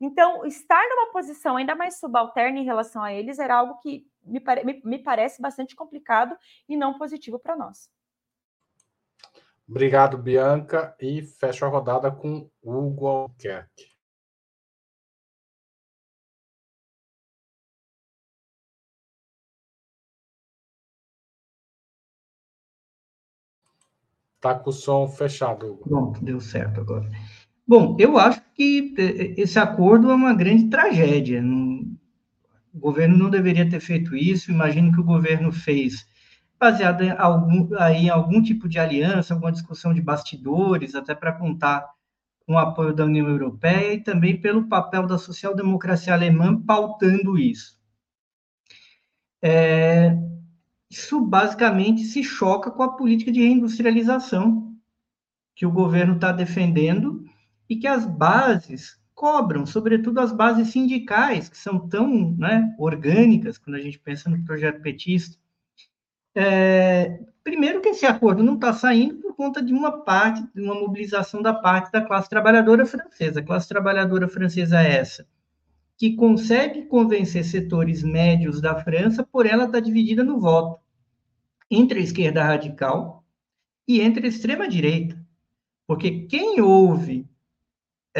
Então, 0.00 0.46
estar 0.46 0.82
numa 0.88 1.12
posição 1.12 1.56
ainda 1.56 1.74
mais 1.74 1.98
subalterna 2.00 2.58
em 2.58 2.64
relação 2.64 3.02
a 3.02 3.12
eles 3.12 3.38
era 3.38 3.56
algo 3.56 3.78
que 3.80 4.06
me, 4.24 4.40
pare 4.40 4.64
me, 4.64 4.80
me 4.82 4.98
parece 4.98 5.42
bastante 5.42 5.76
complicado 5.76 6.34
e 6.68 6.76
não 6.76 6.96
positivo 6.96 7.38
para 7.38 7.54
nós. 7.54 7.90
Obrigado, 9.68 10.16
Bianca. 10.16 10.96
E 10.98 11.22
fecho 11.22 11.64
a 11.64 11.68
rodada 11.68 12.10
com 12.10 12.50
Hugo 12.62 13.06
Alquerque. 13.06 13.90
Tá 24.40 24.58
com 24.58 24.70
o 24.70 24.72
som 24.72 25.06
fechado, 25.06 25.66
Hugo. 25.66 25.84
Pronto, 25.84 26.24
deu 26.24 26.40
certo 26.40 26.80
agora. 26.80 27.06
Bom, 27.70 27.96
eu 28.00 28.18
acho 28.18 28.42
que 28.52 28.92
é, 28.98 29.40
esse 29.40 29.56
acordo 29.56 30.10
é 30.10 30.14
uma 30.16 30.34
grande 30.34 30.68
tragédia. 30.68 31.40
O 31.40 32.80
governo 32.80 33.16
não 33.16 33.30
deveria 33.30 33.70
ter 33.70 33.78
feito 33.78 34.16
isso. 34.16 34.50
Imagino 34.50 34.90
que 34.90 34.98
o 34.98 35.04
governo 35.04 35.52
fez 35.52 36.04
baseado 36.58 37.02
em 37.04 37.12
algum, 37.12 37.68
em 37.94 38.10
algum 38.10 38.42
tipo 38.42 38.68
de 38.68 38.80
aliança, 38.80 39.34
alguma 39.34 39.52
discussão 39.52 39.94
de 39.94 40.02
bastidores, 40.02 40.96
até 40.96 41.14
para 41.14 41.32
contar 41.32 41.88
com 42.44 42.54
o 42.54 42.58
apoio 42.58 42.92
da 42.92 43.04
União 43.04 43.28
Europeia 43.28 43.94
e 43.94 44.02
também 44.02 44.40
pelo 44.40 44.66
papel 44.66 45.06
da 45.06 45.16
social-democracia 45.16 46.12
alemã 46.12 46.60
pautando 46.60 47.38
isso. 47.38 47.78
É, 49.40 50.18
isso 50.90 51.20
basicamente 51.20 52.02
se 52.02 52.24
choca 52.24 52.68
com 52.68 52.82
a 52.82 52.96
política 52.96 53.30
de 53.30 53.38
reindustrialização 53.38 54.74
que 55.54 55.64
o 55.64 55.70
governo 55.70 56.16
está 56.16 56.32
defendendo 56.32 57.29
e 57.70 57.76
que 57.76 57.86
as 57.86 58.04
bases 58.04 59.00
cobram, 59.14 59.64
sobretudo 59.64 60.18
as 60.18 60.32
bases 60.32 60.70
sindicais, 60.70 61.48
que 61.48 61.56
são 61.56 61.88
tão 61.88 62.32
né, 62.32 62.74
orgânicas 62.76 63.58
quando 63.58 63.76
a 63.76 63.80
gente 63.80 63.98
pensa 63.98 64.28
no 64.28 64.44
projeto 64.44 64.82
petista. 64.82 65.38
É, 66.34 67.20
primeiro 67.44 67.80
que 67.80 67.90
esse 67.90 68.04
acordo 68.04 68.42
não 68.42 68.54
está 68.54 68.72
saindo 68.72 69.16
por 69.16 69.36
conta 69.36 69.62
de 69.62 69.72
uma 69.72 70.02
parte, 70.02 70.42
de 70.52 70.60
uma 70.60 70.74
mobilização 70.74 71.40
da 71.40 71.54
parte 71.54 71.92
da 71.92 72.02
classe 72.02 72.28
trabalhadora 72.28 72.84
francesa. 72.84 73.38
A 73.38 73.44
classe 73.44 73.68
trabalhadora 73.68 74.26
francesa 74.26 74.82
é 74.82 74.96
essa, 74.96 75.24
que 75.96 76.16
consegue 76.16 76.86
convencer 76.86 77.44
setores 77.44 78.02
médios 78.02 78.60
da 78.60 78.82
França, 78.82 79.22
por 79.22 79.46
ela 79.46 79.64
estar 79.64 79.78
tá 79.78 79.80
dividida 79.80 80.24
no 80.24 80.40
voto 80.40 80.80
entre 81.70 82.00
a 82.00 82.02
esquerda 82.02 82.42
radical 82.42 83.22
e 83.86 84.00
entre 84.00 84.26
a 84.26 84.28
extrema 84.28 84.68
direita. 84.68 85.16
Porque 85.86 86.22
quem 86.22 86.60
ouve 86.60 87.29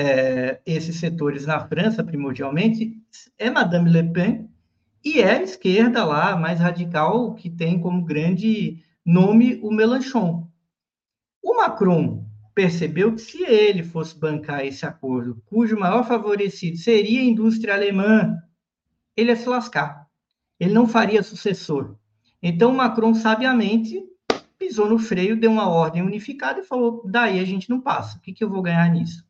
é, 0.01 0.61
esses 0.65 0.97
setores 0.97 1.47
na 1.47 1.61
França, 1.61 2.03
primordialmente, 2.03 2.97
é 3.39 3.51
Madame 3.51 3.91
Le 3.91 4.03
Pen 4.13 4.49
e 5.05 5.21
é 5.21 5.33
a 5.33 5.43
esquerda 5.43 6.05
lá, 6.05 6.37
mais 6.37 6.59
radical, 6.59 7.35
que 7.35 7.51
tem 7.51 7.79
como 7.79 8.05
grande 8.05 8.83
nome 9.05 9.61
o 9.63 9.71
Mélenchon. 9.71 10.49
O 11.43 11.57
Macron 11.57 12.25
percebeu 12.55 13.15
que 13.15 13.21
se 13.21 13.43
ele 13.45 13.83
fosse 13.83 14.19
bancar 14.19 14.65
esse 14.65 14.85
acordo, 14.85 15.43
cujo 15.47 15.79
maior 15.79 16.07
favorecido 16.07 16.77
seria 16.77 17.21
a 17.21 17.25
indústria 17.25 17.75
alemã, 17.75 18.37
ele 19.17 19.31
ia 19.31 19.37
se 19.37 19.49
lascar. 19.49 20.07
Ele 20.59 20.73
não 20.73 20.87
faria 20.87 21.23
sucessor. 21.23 21.97
Então, 22.43 22.73
Macron, 22.73 23.15
sabiamente, 23.15 24.03
pisou 24.59 24.89
no 24.89 24.99
freio, 24.99 25.39
deu 25.39 25.51
uma 25.51 25.69
ordem 25.69 26.03
unificada 26.03 26.61
e 26.61 26.65
falou: 26.65 27.03
daí 27.07 27.39
a 27.39 27.45
gente 27.45 27.69
não 27.69 27.81
passa. 27.81 28.19
O 28.19 28.21
que, 28.21 28.33
que 28.33 28.45
eu 28.45 28.51
vou 28.51 28.63
ganhar 28.63 28.89
nisso? 28.91 29.25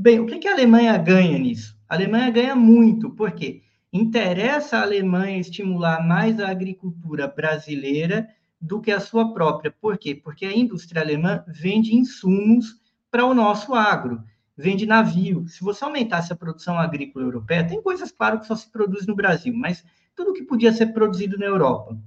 Bem, 0.00 0.20
o 0.20 0.26
que, 0.26 0.38
que 0.38 0.46
a 0.46 0.52
Alemanha 0.52 0.96
ganha 0.96 1.36
nisso? 1.36 1.76
A 1.88 1.96
Alemanha 1.96 2.30
ganha 2.30 2.54
muito, 2.54 3.10
porque 3.10 3.62
interessa 3.92 4.78
a 4.78 4.82
Alemanha 4.82 5.40
estimular 5.40 6.06
mais 6.06 6.38
a 6.38 6.48
agricultura 6.48 7.26
brasileira 7.26 8.28
do 8.60 8.80
que 8.80 8.92
a 8.92 9.00
sua 9.00 9.34
própria. 9.34 9.72
Por 9.72 9.98
quê? 9.98 10.14
Porque 10.14 10.46
a 10.46 10.56
indústria 10.56 11.02
alemã 11.02 11.42
vende 11.48 11.96
insumos 11.96 12.76
para 13.10 13.26
o 13.26 13.34
nosso 13.34 13.74
agro, 13.74 14.22
vem 14.56 14.76
de 14.76 14.86
navio. 14.86 15.48
Se 15.48 15.64
você 15.64 15.82
aumentasse 15.82 16.32
a 16.32 16.36
produção 16.36 16.78
agrícola 16.78 17.24
europeia, 17.24 17.66
tem 17.66 17.82
coisas, 17.82 18.12
claro, 18.12 18.38
que 18.38 18.46
só 18.46 18.54
se 18.54 18.70
produz 18.70 19.04
no 19.04 19.16
Brasil, 19.16 19.52
mas 19.52 19.84
tudo 20.14 20.32
que 20.32 20.44
podia 20.44 20.72
ser 20.72 20.92
produzido 20.92 21.36
na 21.36 21.46
Europa, 21.46 21.98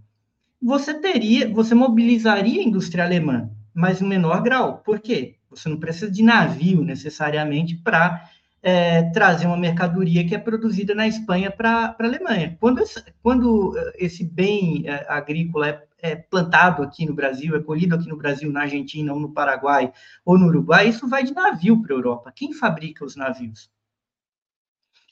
você 0.61 0.93
teria, 0.93 1.53
você 1.53 1.75
mobilizaria 1.75 2.61
a 2.61 2.63
indústria 2.63 3.03
alemã, 3.03 3.49
mas 3.73 4.01
em 4.01 4.07
menor 4.07 4.41
grau. 4.41 4.77
Por 4.77 5.01
quê? 5.01 5.40
Você 5.51 5.69
não 5.69 5.77
precisa 5.77 6.09
de 6.09 6.23
navio 6.23 6.83
necessariamente 6.83 7.75
para 7.75 8.27
é, 8.63 9.03
trazer 9.11 9.47
uma 9.47 9.57
mercadoria 9.57 10.25
que 10.25 10.33
é 10.33 10.37
produzida 10.37 10.95
na 10.95 11.07
Espanha 11.07 11.51
para 11.51 11.95
a 11.99 12.03
Alemanha. 12.03 12.57
Quando 12.59 12.79
esse, 12.79 13.03
quando 13.21 13.77
eh, 13.77 13.93
esse 13.97 14.23
bem 14.23 14.87
é, 14.87 15.05
agrícola 15.09 15.67
é, 15.67 15.83
é, 16.01 16.15
plantado 16.15 16.83
aqui 16.83 17.05
no 17.05 17.13
Brasil, 17.13 17.55
é 17.55 17.59
colhido 17.61 17.95
aqui 17.95 18.07
no 18.07 18.17
Brasil, 18.17 18.51
na 18.51 18.61
Argentina, 18.61 19.13
ou 19.13 19.19
no 19.19 19.33
Paraguai, 19.33 19.91
ou 20.23 20.37
no 20.37 20.47
Uruguai, 20.47 20.87
isso 20.87 21.07
vai 21.07 21.23
de 21.23 21.33
navio 21.33 21.81
para 21.81 21.93
a 21.93 21.97
Europa. 21.97 22.33
Quem 22.35 22.53
fabrica 22.53 23.03
os 23.03 23.15
navios? 23.15 23.69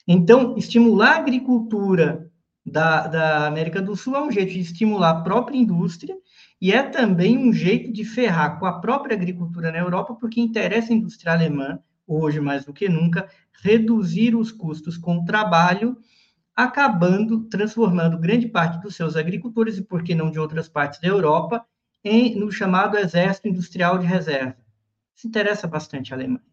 Então, 0.06 0.56
estimular 0.56 1.12
a 1.12 1.18
agricultura 1.18 2.30
da, 2.64 3.06
da 3.06 3.46
América 3.46 3.82
do 3.82 3.96
Sul 3.96 4.16
é 4.16 4.22
um 4.22 4.30
jeito 4.30 4.52
de 4.52 4.60
estimular 4.60 5.10
a 5.10 5.20
própria 5.22 5.56
indústria 5.56 6.16
e 6.60 6.72
é 6.72 6.82
também 6.82 7.38
um 7.38 7.52
jeito 7.52 7.90
de 7.90 8.04
ferrar 8.04 8.58
com 8.58 8.66
a 8.66 8.80
própria 8.80 9.16
agricultura 9.16 9.72
na 9.72 9.78
Europa, 9.78 10.14
porque 10.14 10.40
interessa 10.40 10.92
a 10.92 10.96
indústria 10.96 11.32
alemã, 11.32 11.78
hoje 12.06 12.40
mais 12.40 12.64
do 12.64 12.72
que 12.72 12.88
nunca, 12.88 13.28
reduzir 13.62 14.34
os 14.36 14.52
custos 14.52 14.98
com 14.98 15.18
o 15.18 15.24
trabalho, 15.24 15.96
acabando 16.54 17.44
transformando 17.44 18.18
grande 18.18 18.46
parte 18.46 18.80
dos 18.82 18.94
seus 18.94 19.16
agricultores, 19.16 19.78
e 19.78 19.82
por 19.82 20.02
que 20.02 20.14
não 20.14 20.30
de 20.30 20.38
outras 20.38 20.68
partes 20.68 21.00
da 21.00 21.08
Europa, 21.08 21.64
em, 22.04 22.38
no 22.38 22.50
chamado 22.50 22.98
Exército 22.98 23.48
Industrial 23.48 23.98
de 23.98 24.06
Reserva. 24.06 24.56
Isso 25.16 25.28
interessa 25.28 25.66
bastante 25.66 26.12
a 26.12 26.16
Alemanha. 26.16 26.44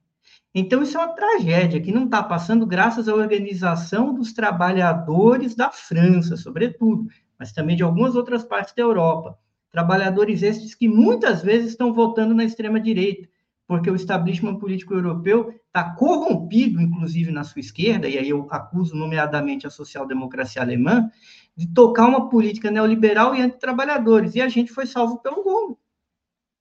Então, 0.53 0.81
isso 0.81 0.97
é 0.97 1.01
uma 1.01 1.13
tragédia 1.13 1.81
que 1.81 1.91
não 1.91 2.05
está 2.05 2.23
passando 2.23 2.65
graças 2.65 3.07
à 3.07 3.13
organização 3.13 4.13
dos 4.13 4.33
trabalhadores 4.33 5.55
da 5.55 5.69
França, 5.69 6.35
sobretudo, 6.35 7.07
mas 7.37 7.51
também 7.51 7.75
de 7.75 7.83
algumas 7.83 8.15
outras 8.15 8.43
partes 8.43 8.73
da 8.73 8.81
Europa. 8.81 9.37
Trabalhadores 9.77 10.41
estes 10.41 10.73
que 10.73 10.87
muitas 10.89 11.43
vezes 11.43 11.69
estão 11.69 11.93
votando 11.93 12.33
na 12.33 12.43
extrema-direita, 12.43 13.29
porque 13.67 13.91
o 13.91 13.95
establishment 13.95 14.57
político 14.57 14.95
europeu 14.95 15.53
está 15.67 15.93
corrompido, 15.93 16.81
inclusive 16.81 17.29
na 17.29 17.43
sua 17.43 17.59
esquerda, 17.59 18.09
e 18.09 18.17
aí 18.17 18.27
eu 18.27 18.47
acuso 18.49 18.95
nomeadamente 18.95 19.67
a 19.67 19.69
social-democracia 19.69 20.63
alemã, 20.63 21.11
de 21.55 21.71
tocar 21.71 22.07
uma 22.07 22.27
política 22.27 22.71
neoliberal 22.71 23.35
e 23.35 23.41
anti-trabalhadores. 23.43 24.33
E 24.33 24.41
a 24.41 24.49
gente 24.49 24.71
foi 24.71 24.87
salvo 24.87 25.19
pelo 25.19 25.45
mundo, 25.45 25.77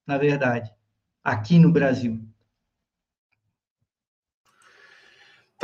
na 0.06 0.18
verdade, 0.18 0.70
aqui 1.24 1.58
no 1.58 1.72
Brasil. 1.72 2.20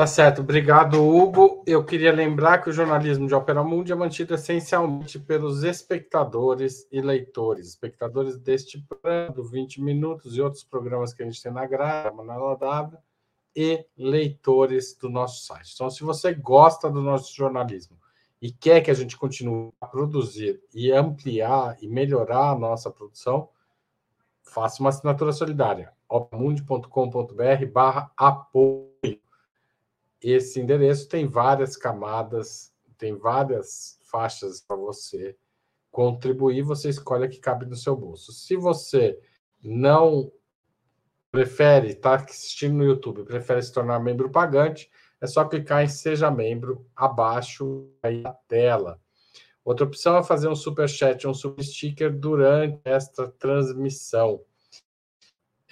Tá 0.03 0.07
certo, 0.09 0.41
obrigado, 0.41 1.01
Hugo. 1.01 1.63
Eu 1.65 1.85
queria 1.85 2.13
lembrar 2.13 2.59
que 2.59 2.69
o 2.69 2.73
jornalismo 2.73 3.29
de 3.29 3.37
Opera 3.37 3.63
Mundi 3.63 3.93
é 3.93 3.95
mantido 3.95 4.35
essencialmente 4.35 5.17
pelos 5.17 5.63
espectadores 5.63 6.89
e 6.91 7.01
leitores, 7.01 7.69
espectadores 7.69 8.37
deste 8.37 8.81
programa, 8.81 9.33
do 9.33 9.45
20 9.45 9.81
Minutos 9.81 10.37
e 10.37 10.41
outros 10.41 10.65
programas 10.65 11.15
que 11.15 11.23
a 11.23 11.25
gente 11.25 11.41
tem 11.41 11.53
na 11.53 11.65
grade, 11.67 12.17
Manuela 12.17 12.57
W, 12.57 12.99
e 13.55 13.87
leitores 13.97 14.99
do 15.01 15.09
nosso 15.09 15.47
site. 15.47 15.71
Então, 15.73 15.89
se 15.89 16.03
você 16.03 16.35
gosta 16.35 16.91
do 16.91 17.01
nosso 17.01 17.33
jornalismo 17.33 17.97
e 18.41 18.51
quer 18.51 18.81
que 18.81 18.91
a 18.91 18.95
gente 18.95 19.17
continue 19.17 19.71
a 19.81 19.87
produzir 19.87 20.61
e 20.75 20.91
ampliar 20.91 21.77
e 21.81 21.87
melhorar 21.87 22.51
a 22.51 22.59
nossa 22.59 22.91
produção, 22.91 23.49
faça 24.43 24.83
uma 24.83 24.89
assinatura 24.89 25.31
solidária, 25.31 25.93
operamundi.com.br 26.09 27.67
barra 27.73 28.11
apoio 28.17 29.22
esse 30.31 30.61
endereço 30.61 31.09
tem 31.09 31.27
várias 31.27 31.77
camadas, 31.77 32.73
tem 32.97 33.17
várias 33.17 33.99
faixas 34.03 34.61
para 34.61 34.77
você 34.77 35.37
contribuir, 35.91 36.63
você 36.63 36.89
escolhe 36.89 37.25
a 37.25 37.29
que 37.29 37.39
cabe 37.39 37.67
no 37.67 37.77
seu 37.77 37.97
bolso. 37.97 38.33
Se 38.33 38.57
você 38.57 39.19
não 39.63 40.31
prefere 41.31 41.89
estar 41.89 42.19
tá 42.19 42.25
assistindo 42.25 42.75
no 42.75 42.85
YouTube, 42.85 43.25
prefere 43.25 43.63
se 43.63 43.73
tornar 43.73 43.99
membro 43.99 44.31
pagante, 44.31 44.91
é 45.21 45.27
só 45.27 45.45
clicar 45.45 45.83
em 45.83 45.89
Seja 45.89 46.31
Membro 46.31 46.87
abaixo 46.97 47.89
aí 48.03 48.23
da 48.23 48.33
tela. 48.49 49.01
Outra 49.65 49.87
opção 49.87 50.17
é 50.17 50.23
fazer 50.23 50.49
um 50.49 50.57
super 50.57 50.89
chat, 50.89 51.27
um 51.27 51.35
super 51.35 51.63
sticker 51.63 52.13
durante 52.13 52.81
esta 52.85 53.29
transmissão. 53.29 54.41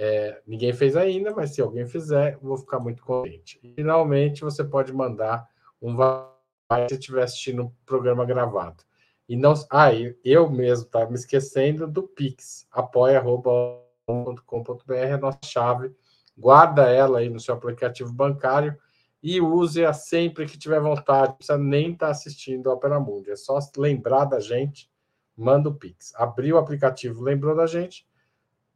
É, 0.03 0.41
ninguém 0.47 0.73
fez 0.73 0.97
ainda, 0.97 1.31
mas 1.35 1.51
se 1.51 1.61
alguém 1.61 1.87
fizer, 1.87 2.39
vou 2.41 2.57
ficar 2.57 2.81
muito 2.81 3.03
contente. 3.03 3.61
Finalmente, 3.77 4.41
você 4.41 4.65
pode 4.65 4.95
mandar 4.95 5.47
um 5.81 5.95
vai 5.95 6.89
se 6.89 6.95
estiver 6.95 7.23
assistindo 7.23 7.65
um 7.65 7.73
programa 7.85 8.25
gravado. 8.25 8.83
E 9.29 9.37
não, 9.37 9.53
ah, 9.71 9.91
eu 10.25 10.49
mesmo 10.49 10.87
estava 10.87 11.11
me 11.11 11.17
esquecendo 11.17 11.87
do 11.87 12.03
Pix, 12.03 12.67
apoia.com.br, 12.71 14.95
é 14.95 15.13
a 15.13 15.19
nossa 15.19 15.39
chave. 15.45 15.95
Guarda 16.35 16.89
ela 16.89 17.19
aí 17.19 17.29
no 17.29 17.39
seu 17.39 17.55
aplicativo 17.55 18.11
bancário 18.11 18.75
e 19.23 19.39
use-a 19.39 19.93
sempre 19.93 20.47
que 20.47 20.57
tiver 20.57 20.81
vontade. 20.81 21.29
Não 21.29 21.37
precisa 21.37 21.59
nem 21.59 21.93
estar 21.93 22.07
tá 22.07 22.13
assistindo 22.13 22.71
a 22.71 22.73
Opera 22.73 22.99
Mundi. 22.99 23.31
É 23.31 23.37
só 23.37 23.59
lembrar 23.77 24.25
da 24.25 24.41
gente, 24.41 24.91
manda 25.37 25.69
o 25.69 25.75
Pix. 25.75 26.15
Abriu 26.15 26.57
o 26.57 26.59
aplicativo, 26.59 27.23
lembrou 27.23 27.55
da 27.55 27.67
gente, 27.67 28.09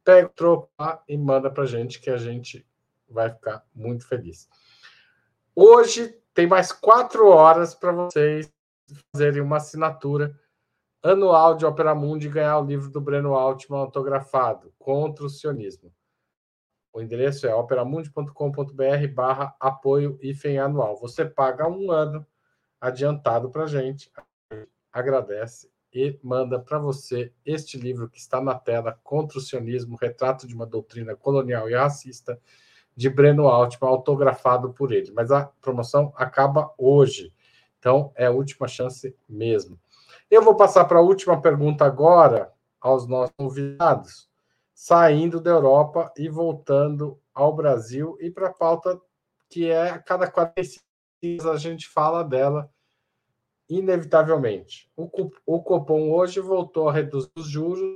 pega 0.05 0.27
o 0.27 0.29
troco 0.29 0.69
lá 0.79 1.03
e 1.09 1.17
manda 1.17 1.49
para 1.49 1.65
gente, 1.65 1.99
que 1.99 2.11
a 2.11 2.17
gente 2.17 2.65
vai 3.09 3.29
ficar 3.29 3.65
muito 3.73 4.07
feliz. 4.07 4.47
Hoje 5.55 6.09
tem 6.33 6.45
mais 6.45 6.71
quatro 6.71 7.27
horas 7.27 7.73
para 7.73 7.91
vocês 7.91 8.49
fazerem 9.11 9.41
uma 9.41 9.57
assinatura 9.57 10.39
anual 11.01 11.55
de 11.55 11.65
Opera 11.65 11.95
Mundi 11.95 12.27
e 12.27 12.31
ganhar 12.31 12.59
o 12.59 12.65
livro 12.65 12.89
do 12.91 13.01
Breno 13.01 13.33
Altman 13.33 13.79
autografado, 13.79 14.73
Contra 14.77 15.25
o 15.25 15.29
Sionismo. 15.29 15.91
O 16.93 17.01
endereço 17.01 17.45
é 17.47 17.53
operamundi.com.br 17.53 19.13
barra 19.13 19.55
apoio 19.59 20.17
IFEM 20.21 20.59
anual. 20.59 20.97
Você 20.97 21.25
paga 21.25 21.67
um 21.67 21.91
ano 21.91 22.25
adiantado 22.79 23.49
para 23.49 23.65
gente, 23.65 24.09
agradece 24.91 25.69
e 25.95 26.19
manda 26.21 26.59
para 26.59 26.77
você 26.77 27.31
este 27.45 27.77
livro 27.77 28.09
que 28.09 28.19
está 28.19 28.41
na 28.41 28.53
tela, 28.53 28.99
Contra 29.01 29.37
o 29.37 29.41
Sionismo, 29.41 29.95
Retrato 29.95 30.45
de 30.45 30.53
uma 30.53 30.65
Doutrina 30.65 31.15
Colonial 31.15 31.69
e 31.69 31.73
Racista, 31.73 32.37
de 32.93 33.09
Breno 33.09 33.47
Altman, 33.47 33.89
autografado 33.89 34.73
por 34.73 34.91
ele. 34.91 35.11
Mas 35.11 35.31
a 35.31 35.45
promoção 35.61 36.13
acaba 36.17 36.73
hoje, 36.77 37.33
então 37.79 38.11
é 38.15 38.25
a 38.25 38.31
última 38.31 38.67
chance 38.67 39.15
mesmo. 39.27 39.79
Eu 40.29 40.41
vou 40.41 40.55
passar 40.55 40.83
para 40.83 40.99
a 40.99 41.01
última 41.01 41.39
pergunta 41.41 41.85
agora 41.85 42.51
aos 42.81 43.07
nossos 43.07 43.33
convidados, 43.37 44.29
saindo 44.73 45.39
da 45.39 45.51
Europa 45.51 46.11
e 46.17 46.27
voltando 46.27 47.17
ao 47.33 47.55
Brasil 47.55 48.17
e 48.19 48.29
para 48.29 48.49
a 48.49 48.53
pauta 48.53 48.99
que 49.49 49.69
é 49.69 49.91
a 49.91 49.99
cada 49.99 50.29
45 50.29 50.83
dias 51.23 51.45
a 51.45 51.55
gente 51.55 51.87
fala 51.87 52.21
dela, 52.21 52.69
inevitavelmente. 53.69 54.89
O, 54.95 55.09
o 55.45 55.61
Copom 55.61 56.09
hoje 56.11 56.39
voltou 56.39 56.89
a 56.89 56.93
reduzir 56.93 57.29
os 57.35 57.47
juros 57.47 57.95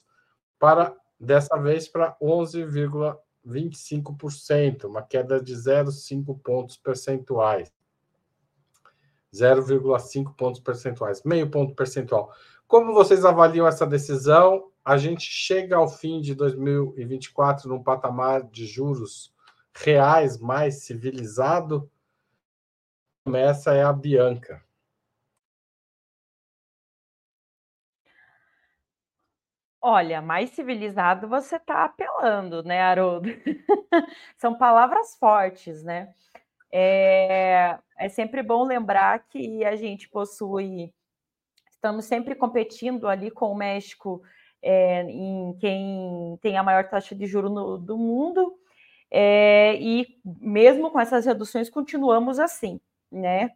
para 0.57 0.95
dessa 1.19 1.57
vez 1.57 1.87
para 1.87 2.15
11,25%, 2.21 4.85
uma 4.85 5.01
queda 5.01 5.41
de 5.41 5.53
0,5 5.53 6.39
pontos 6.41 6.77
percentuais. 6.77 7.71
0,5 9.33 10.35
pontos 10.35 10.59
percentuais, 10.59 11.23
meio 11.23 11.49
ponto 11.51 11.75
percentual. 11.75 12.33
Como 12.67 12.93
vocês 12.93 13.23
avaliam 13.25 13.67
essa 13.67 13.85
decisão? 13.85 14.71
A 14.83 14.97
gente 14.97 15.23
chega 15.23 15.75
ao 15.75 15.87
fim 15.87 16.19
de 16.21 16.33
2024 16.33 17.69
num 17.69 17.83
patamar 17.83 18.41
de 18.43 18.65
juros 18.65 19.31
reais 19.73 20.39
mais 20.39 20.83
civilizado? 20.83 21.89
Começa 23.23 23.73
é 23.73 23.83
a 23.83 23.93
Bianca. 23.93 24.63
Olha, 29.81 30.21
mais 30.21 30.49
civilizado 30.51 31.27
você 31.27 31.55
está 31.55 31.85
apelando, 31.85 32.61
né, 32.63 32.81
Haroldo? 32.81 33.29
São 34.37 34.57
palavras 34.57 35.15
fortes, 35.15 35.83
né? 35.83 36.13
É, 36.71 37.77
é 37.97 38.09
sempre 38.09 38.43
bom 38.43 38.63
lembrar 38.65 39.19
que 39.27 39.63
a 39.65 39.75
gente 39.77 40.09
possui, 40.09 40.93
estamos 41.71 42.05
sempre 42.05 42.35
competindo 42.35 43.07
ali 43.07 43.31
com 43.31 43.51
o 43.51 43.55
México 43.55 44.21
é, 44.61 45.03
em 45.03 45.57
quem 45.59 46.37
tem 46.41 46.57
a 46.57 46.63
maior 46.63 46.89
taxa 46.89 47.15
de 47.15 47.25
juro 47.25 47.49
no, 47.49 47.77
do 47.77 47.97
mundo, 47.97 48.59
é, 49.11 49.75
e 49.81 50.19
mesmo 50.25 50.91
com 50.91 50.99
essas 50.99 51.25
reduções 51.25 51.69
continuamos 51.69 52.39
assim, 52.39 52.81
né? 53.11 53.51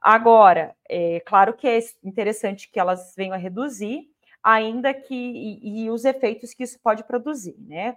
Agora, 0.00 0.76
é 0.88 1.20
claro 1.20 1.54
que 1.54 1.66
é 1.66 1.78
interessante 2.04 2.70
que 2.70 2.78
elas 2.78 3.14
venham 3.16 3.34
a 3.34 3.38
reduzir, 3.38 4.13
ainda 4.44 4.92
que 4.92 5.14
e, 5.14 5.84
e, 5.84 5.90
os 5.90 6.04
efeitos 6.04 6.52
que 6.52 6.64
isso 6.64 6.78
pode 6.82 7.02
produzir, 7.04 7.56
né? 7.58 7.96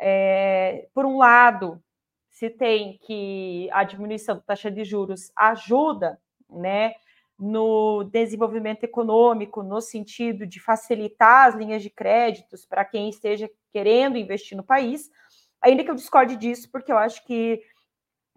É, 0.00 0.88
por 0.94 1.04
um 1.04 1.18
lado, 1.18 1.82
se 2.30 2.48
tem 2.48 2.98
que 3.02 3.68
a 3.72 3.82
diminuição 3.82 4.36
da 4.36 4.42
taxa 4.42 4.70
de 4.70 4.84
juros 4.84 5.32
ajuda, 5.36 6.18
né, 6.48 6.94
no 7.38 8.04
desenvolvimento 8.04 8.84
econômico, 8.84 9.62
no 9.62 9.80
sentido 9.80 10.46
de 10.46 10.60
facilitar 10.60 11.48
as 11.48 11.54
linhas 11.54 11.82
de 11.82 11.90
créditos 11.90 12.64
para 12.64 12.84
quem 12.84 13.08
esteja 13.08 13.50
querendo 13.72 14.16
investir 14.16 14.56
no 14.56 14.64
país, 14.64 15.10
ainda 15.60 15.84
que 15.84 15.90
eu 15.90 15.94
discorde 15.94 16.36
disso, 16.36 16.70
porque 16.70 16.92
eu 16.92 16.98
acho 16.98 17.24
que 17.26 17.62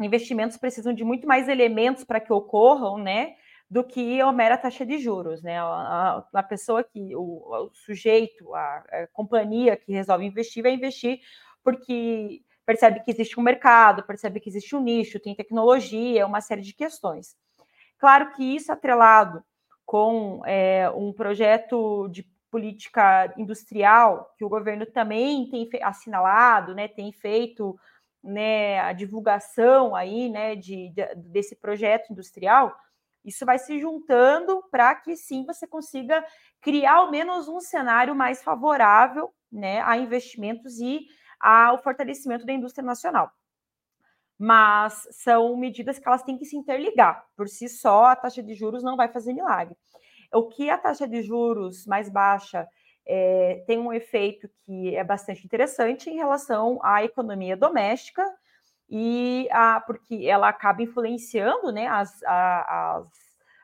investimentos 0.01 0.57
precisam 0.57 0.93
de 0.93 1.03
muito 1.03 1.27
mais 1.27 1.47
elementos 1.47 2.03
para 2.03 2.19
que 2.19 2.33
ocorram, 2.33 2.97
né? 2.97 3.35
Do 3.73 3.83
que 3.83 4.21
a 4.21 4.31
mera 4.31 4.55
taxa 4.55 4.85
de 4.85 4.99
juros, 4.99 5.41
né? 5.41 5.57
A, 5.59 6.23
a 6.31 6.43
pessoa 6.43 6.83
que, 6.83 7.15
o, 7.15 7.41
o 7.49 7.71
sujeito, 7.73 8.53
a, 8.53 8.75
a, 8.77 9.07
companhia 9.11 9.75
que 9.75 9.91
resolve 9.91 10.23
investir, 10.23 10.61
vai 10.61 10.73
investir 10.73 11.19
porque 11.63 12.43
percebe 12.63 12.99
que 12.99 13.09
existe 13.09 13.39
um 13.39 13.43
mercado, 13.43 14.03
percebe 14.03 14.39
que 14.39 14.47
existe 14.47 14.75
um 14.75 14.79
nicho, 14.79 15.19
tem 15.19 15.33
tecnologia, 15.33 16.27
uma 16.27 16.39
série 16.39 16.61
de 16.61 16.71
questões. 16.71 17.35
Claro 17.97 18.31
que 18.33 18.43
isso 18.43 18.71
atrelado 18.71 19.43
com 19.83 20.43
é, 20.45 20.87
um 20.91 21.11
projeto 21.11 22.07
de 22.09 22.31
política 22.51 23.33
industrial 23.37 24.35
que 24.37 24.45
o 24.45 24.49
governo 24.49 24.85
também 24.85 25.49
tem 25.49 25.67
assinalado, 25.81 26.75
né, 26.75 26.87
tem 26.87 27.11
feito 27.11 27.75
né, 28.23 28.79
a 28.81 28.93
divulgação 28.93 29.95
aí, 29.95 30.29
né, 30.29 30.55
de, 30.55 30.89
de, 30.89 31.15
desse 31.15 31.55
projeto 31.55 32.11
industrial, 32.11 32.77
isso 33.23 33.45
vai 33.45 33.57
se 33.57 33.79
juntando 33.79 34.63
para 34.69 34.93
que 34.95 35.15
sim 35.15 35.45
você 35.45 35.65
consiga 35.67 36.23
criar 36.61 36.95
ao 36.95 37.11
menos 37.11 37.47
um 37.47 37.59
cenário 37.59 38.15
mais 38.15 38.43
favorável, 38.43 39.33
né, 39.51 39.81
a 39.81 39.97
investimentos 39.97 40.79
e 40.79 41.05
ao 41.39 41.81
fortalecimento 41.81 42.45
da 42.45 42.53
indústria 42.53 42.85
nacional. 42.85 43.31
Mas 44.37 45.07
são 45.11 45.55
medidas 45.55 45.99
que 45.99 46.07
elas 46.07 46.23
têm 46.23 46.37
que 46.37 46.45
se 46.45 46.57
interligar. 46.57 47.25
Por 47.35 47.47
si 47.47 47.69
só, 47.69 48.05
a 48.05 48.15
taxa 48.15 48.41
de 48.41 48.53
juros 48.53 48.83
não 48.83 48.97
vai 48.97 49.07
fazer 49.07 49.33
milagre. 49.33 49.75
O 50.33 50.47
que 50.47 50.69
a 50.69 50.77
taxa 50.77 51.07
de 51.07 51.21
juros 51.21 51.85
mais 51.85 52.09
baixa 52.09 52.67
é, 53.05 53.63
tem 53.67 53.77
um 53.77 53.93
efeito 53.93 54.49
que 54.63 54.95
é 54.95 55.03
bastante 55.03 55.45
interessante 55.45 56.09
em 56.09 56.15
relação 56.15 56.79
à 56.81 57.03
economia 57.03 57.55
doméstica 57.55 58.25
e 58.89 59.47
a, 59.51 59.81
porque 59.81 60.25
ela 60.25 60.49
acaba 60.49 60.81
influenciando 60.81 61.71
né, 61.71 61.87
as, 61.87 62.21
a, 62.23 62.97
as 62.97 63.07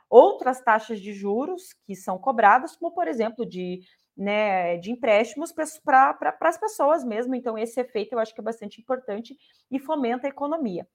outras 0.10 0.62
taxas 0.62 1.00
de 1.00 1.14
juros 1.14 1.74
que 1.86 1.96
são 1.96 2.18
cobradas, 2.18 2.76
como 2.76 2.94
por 2.94 3.08
exemplo 3.08 3.46
de, 3.46 3.82
né, 4.18 4.78
de 4.78 4.92
empréstimos 4.92 5.54
para 5.84 6.14
pra, 6.14 6.36
as 6.42 6.58
pessoas 6.58 7.04
mesmo. 7.04 7.36
Então, 7.36 7.58
esse 7.58 7.80
efeito 7.80 8.14
eu 8.14 8.20
acho 8.20 8.34
que 8.34 8.42
é 8.42 8.44
bastante 8.44 8.82
importante 8.82 9.38
e 9.70 9.80
fomenta 9.80 10.28
a 10.28 10.30
economia. 10.30 10.88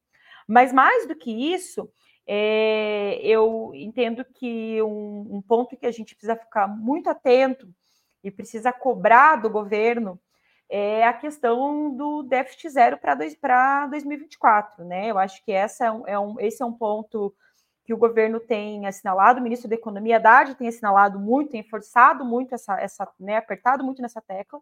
Mas 0.46 0.72
mais 0.72 1.06
do 1.06 1.14
que 1.14 1.30
isso, 1.30 1.90
é, 2.26 3.18
eu 3.22 3.72
entendo 3.74 4.24
que 4.24 4.82
um, 4.82 5.36
um 5.36 5.42
ponto 5.42 5.76
que 5.76 5.86
a 5.86 5.92
gente 5.92 6.14
precisa 6.14 6.36
ficar 6.36 6.66
muito 6.66 7.08
atento 7.08 7.68
e 8.22 8.30
precisa 8.30 8.72
cobrar 8.72 9.36
do 9.36 9.50
governo 9.50 10.18
é 10.68 11.04
a 11.04 11.12
questão 11.12 11.94
do 11.94 12.22
déficit 12.22 12.70
zero 12.70 12.98
para 12.98 13.14
2024, 13.14 14.84
né? 14.84 15.10
Eu 15.10 15.18
acho 15.18 15.44
que 15.44 15.52
essa 15.52 15.86
é 15.86 16.12
é 16.14 16.18
um, 16.18 16.40
esse 16.40 16.62
é 16.62 16.66
um 16.66 16.72
ponto 16.72 17.34
que 17.84 17.92
o 17.92 17.98
governo 17.98 18.40
tem 18.40 18.86
assinalado, 18.86 19.40
o 19.40 19.42
ministro 19.42 19.68
da 19.68 19.74
Economia, 19.74 20.16
Haddad, 20.16 20.54
tem 20.54 20.68
assinalado 20.68 21.20
muito, 21.20 21.50
tem 21.50 21.62
forçado 21.62 22.24
muito 22.24 22.54
essa, 22.54 22.80
essa 22.80 23.06
né, 23.20 23.36
apertado 23.36 23.84
muito 23.84 24.00
nessa 24.00 24.22
tecla, 24.22 24.58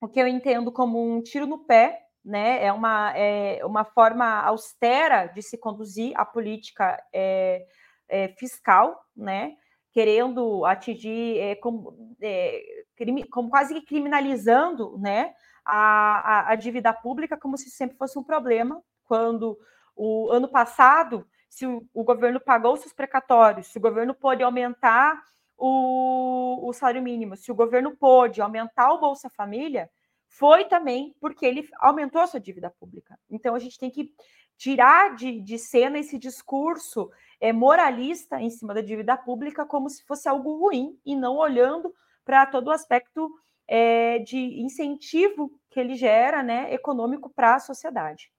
o 0.00 0.08
que 0.08 0.20
eu 0.20 0.26
entendo 0.26 0.70
como 0.70 1.00
um 1.00 1.22
tiro 1.22 1.46
no 1.46 1.64
pé, 1.64 2.02
né? 2.24 2.62
É 2.64 2.72
uma, 2.72 3.16
é 3.16 3.64
uma 3.64 3.84
forma 3.84 4.40
austera 4.42 5.26
de 5.26 5.40
se 5.40 5.56
conduzir 5.56 6.12
a 6.16 6.24
política 6.24 7.02
é, 7.12 7.66
é, 8.08 8.28
fiscal, 8.36 9.00
né? 9.16 9.56
Querendo 9.92 10.64
atingir, 10.64 11.38
é, 11.38 11.54
como, 11.54 12.16
é, 12.20 12.62
crime, 12.96 13.24
como 13.24 13.50
quase 13.50 13.74
que 13.74 13.86
criminalizando 13.86 14.98
né, 14.98 15.34
a, 15.64 15.76
a, 15.76 16.52
a, 16.52 16.54
dívida 16.54 16.92
pública 16.92 17.36
como 17.36 17.58
se 17.58 17.70
sempre 17.70 17.96
fosse 17.96 18.18
um 18.18 18.24
problema, 18.24 18.82
quando 19.04 19.58
o 19.94 20.30
ano 20.30 20.48
passado, 20.48 21.26
se 21.48 21.66
o, 21.66 21.86
o 21.92 22.02
governo 22.02 22.40
pagou 22.40 22.76
seus 22.76 22.94
precatórios, 22.94 23.66
se 23.66 23.76
o 23.78 23.80
governo 23.80 24.14
pôde 24.14 24.42
aumentar 24.42 25.22
o, 25.58 26.66
o 26.68 26.72
salário 26.72 27.02
mínimo, 27.02 27.36
se 27.36 27.52
o 27.52 27.54
governo 27.54 27.94
pôde 27.94 28.40
aumentar 28.40 28.92
o 28.92 28.98
Bolsa 28.98 29.28
Família, 29.28 29.90
foi 30.26 30.64
também 30.64 31.14
porque 31.20 31.44
ele 31.44 31.68
aumentou 31.78 32.22
a 32.22 32.26
sua 32.26 32.40
dívida 32.40 32.70
pública. 32.70 33.18
Então 33.28 33.54
a 33.54 33.58
gente 33.58 33.78
tem 33.78 33.90
que 33.90 34.14
tirar 34.56 35.14
de, 35.14 35.40
de 35.40 35.58
cena 35.58 35.98
esse 35.98 36.18
discurso 36.18 37.10
é, 37.42 37.52
moralista 37.52 38.40
em 38.40 38.48
cima 38.48 38.72
da 38.72 38.80
dívida 38.80 39.16
pública 39.16 39.66
como 39.66 39.90
se 39.90 40.04
fosse 40.04 40.28
algo 40.28 40.60
ruim 40.60 40.96
e 41.04 41.16
não 41.16 41.36
olhando 41.36 41.92
para 42.24 42.46
todo 42.46 42.68
o 42.68 42.70
aspecto 42.70 43.28
é, 43.66 44.20
de 44.20 44.38
incentivo 44.62 45.50
que 45.68 45.80
ele 45.80 45.96
gera, 45.96 46.40
né, 46.40 46.72
econômico 46.72 47.28
para 47.28 47.56
a 47.56 47.60
sociedade. 47.60 48.32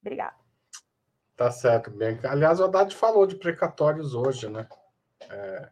Obrigada. 0.00 0.36
Tá 1.34 1.50
certo, 1.50 1.90
Bianca. 1.90 2.30
Aliás, 2.30 2.60
o 2.60 2.64
Haddad 2.64 2.94
falou 2.94 3.26
de 3.26 3.34
precatórios 3.34 4.14
hoje, 4.14 4.48
né? 4.48 4.68
É, 5.28 5.68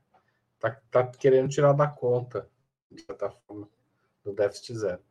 tá, 0.59 0.77
tá 0.91 1.07
querendo 1.07 1.49
tirar 1.49 1.75
da 1.75 1.87
conta, 1.87 2.51
de 2.91 3.01
certa 3.03 3.31
forma, 3.31 3.68
do 4.25 4.33
déficit 4.33 4.75
zero. 4.75 5.03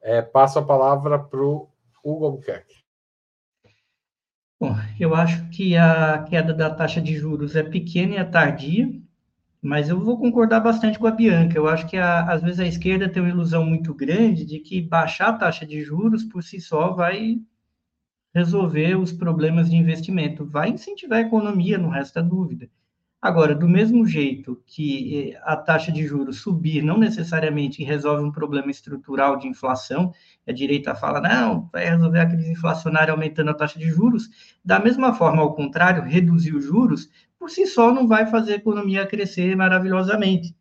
É, 0.00 0.22
passo 0.22 0.60
a 0.60 0.64
palavra 0.64 1.18
para 1.18 1.42
o 1.42 1.68
Hugo 2.04 2.26
Albuquerque. 2.26 2.85
Bom, 4.60 4.74
eu 5.00 5.14
acho 5.14 5.48
que 5.50 5.76
a 5.76 6.22
queda 6.24 6.52
da 6.54 6.70
taxa 6.70 7.00
de 7.00 7.14
juros 7.16 7.56
é 7.56 7.62
pequena 7.62 8.14
e 8.14 8.16
é 8.16 8.24
tardia, 8.24 8.90
mas 9.62 9.88
eu 9.88 10.00
vou 10.00 10.18
concordar 10.18 10.60
bastante 10.60 10.98
com 10.98 11.06
a 11.06 11.10
Bianca. 11.10 11.58
Eu 11.58 11.68
acho 11.68 11.86
que 11.88 11.96
a, 11.96 12.24
às 12.32 12.42
vezes 12.42 12.60
a 12.60 12.66
esquerda 12.66 13.08
tem 13.08 13.22
uma 13.22 13.30
ilusão 13.30 13.64
muito 13.66 13.94
grande 13.94 14.44
de 14.46 14.60
que 14.60 14.80
baixar 14.82 15.28
a 15.30 15.32
taxa 15.34 15.66
de 15.66 15.82
juros 15.82 16.24
por 16.24 16.42
si 16.42 16.60
só 16.60 16.92
vai 16.92 17.40
resolver 18.34 18.96
os 18.96 19.12
problemas 19.12 19.70
de 19.70 19.76
investimento, 19.76 20.46
vai 20.46 20.70
incentivar 20.70 21.18
a 21.18 21.22
economia, 21.22 21.78
não 21.78 21.88
resta 21.90 22.22
dúvida. 22.22 22.70
Agora, 23.26 23.56
do 23.56 23.68
mesmo 23.68 24.06
jeito 24.06 24.62
que 24.64 25.32
eh, 25.32 25.40
a 25.42 25.56
taxa 25.56 25.90
de 25.90 26.06
juros 26.06 26.42
subir 26.42 26.80
não 26.80 26.96
necessariamente 26.96 27.82
resolve 27.82 28.22
um 28.22 28.30
problema 28.30 28.70
estrutural 28.70 29.36
de 29.36 29.48
inflação, 29.48 30.12
a 30.46 30.52
direita 30.52 30.94
fala, 30.94 31.20
não, 31.20 31.68
vai 31.72 31.88
resolver 31.88 32.20
a 32.20 32.26
crise 32.26 32.52
inflacionária 32.52 33.10
aumentando 33.10 33.50
a 33.50 33.54
taxa 33.54 33.80
de 33.80 33.88
juros, 33.88 34.30
da 34.64 34.78
mesma 34.78 35.12
forma, 35.12 35.42
ao 35.42 35.56
contrário, 35.56 36.04
reduzir 36.04 36.54
os 36.54 36.64
juros, 36.64 37.10
por 37.36 37.50
si 37.50 37.66
só 37.66 37.92
não 37.92 38.06
vai 38.06 38.26
fazer 38.26 38.52
a 38.52 38.56
economia 38.58 39.04
crescer 39.04 39.56
maravilhosamente 39.56 40.54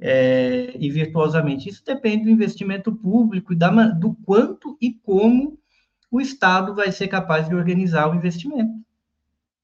é, 0.00 0.74
e 0.80 0.90
virtuosamente. 0.90 1.68
Isso 1.68 1.84
depende 1.84 2.24
do 2.24 2.30
investimento 2.30 2.96
público 2.96 3.52
e 3.52 3.56
da, 3.56 3.68
do 3.88 4.14
quanto 4.24 4.78
e 4.80 4.90
como 4.90 5.58
o 6.10 6.18
Estado 6.18 6.74
vai 6.74 6.90
ser 6.90 7.08
capaz 7.08 7.46
de 7.46 7.54
organizar 7.54 8.08
o 8.08 8.14
investimento, 8.14 8.72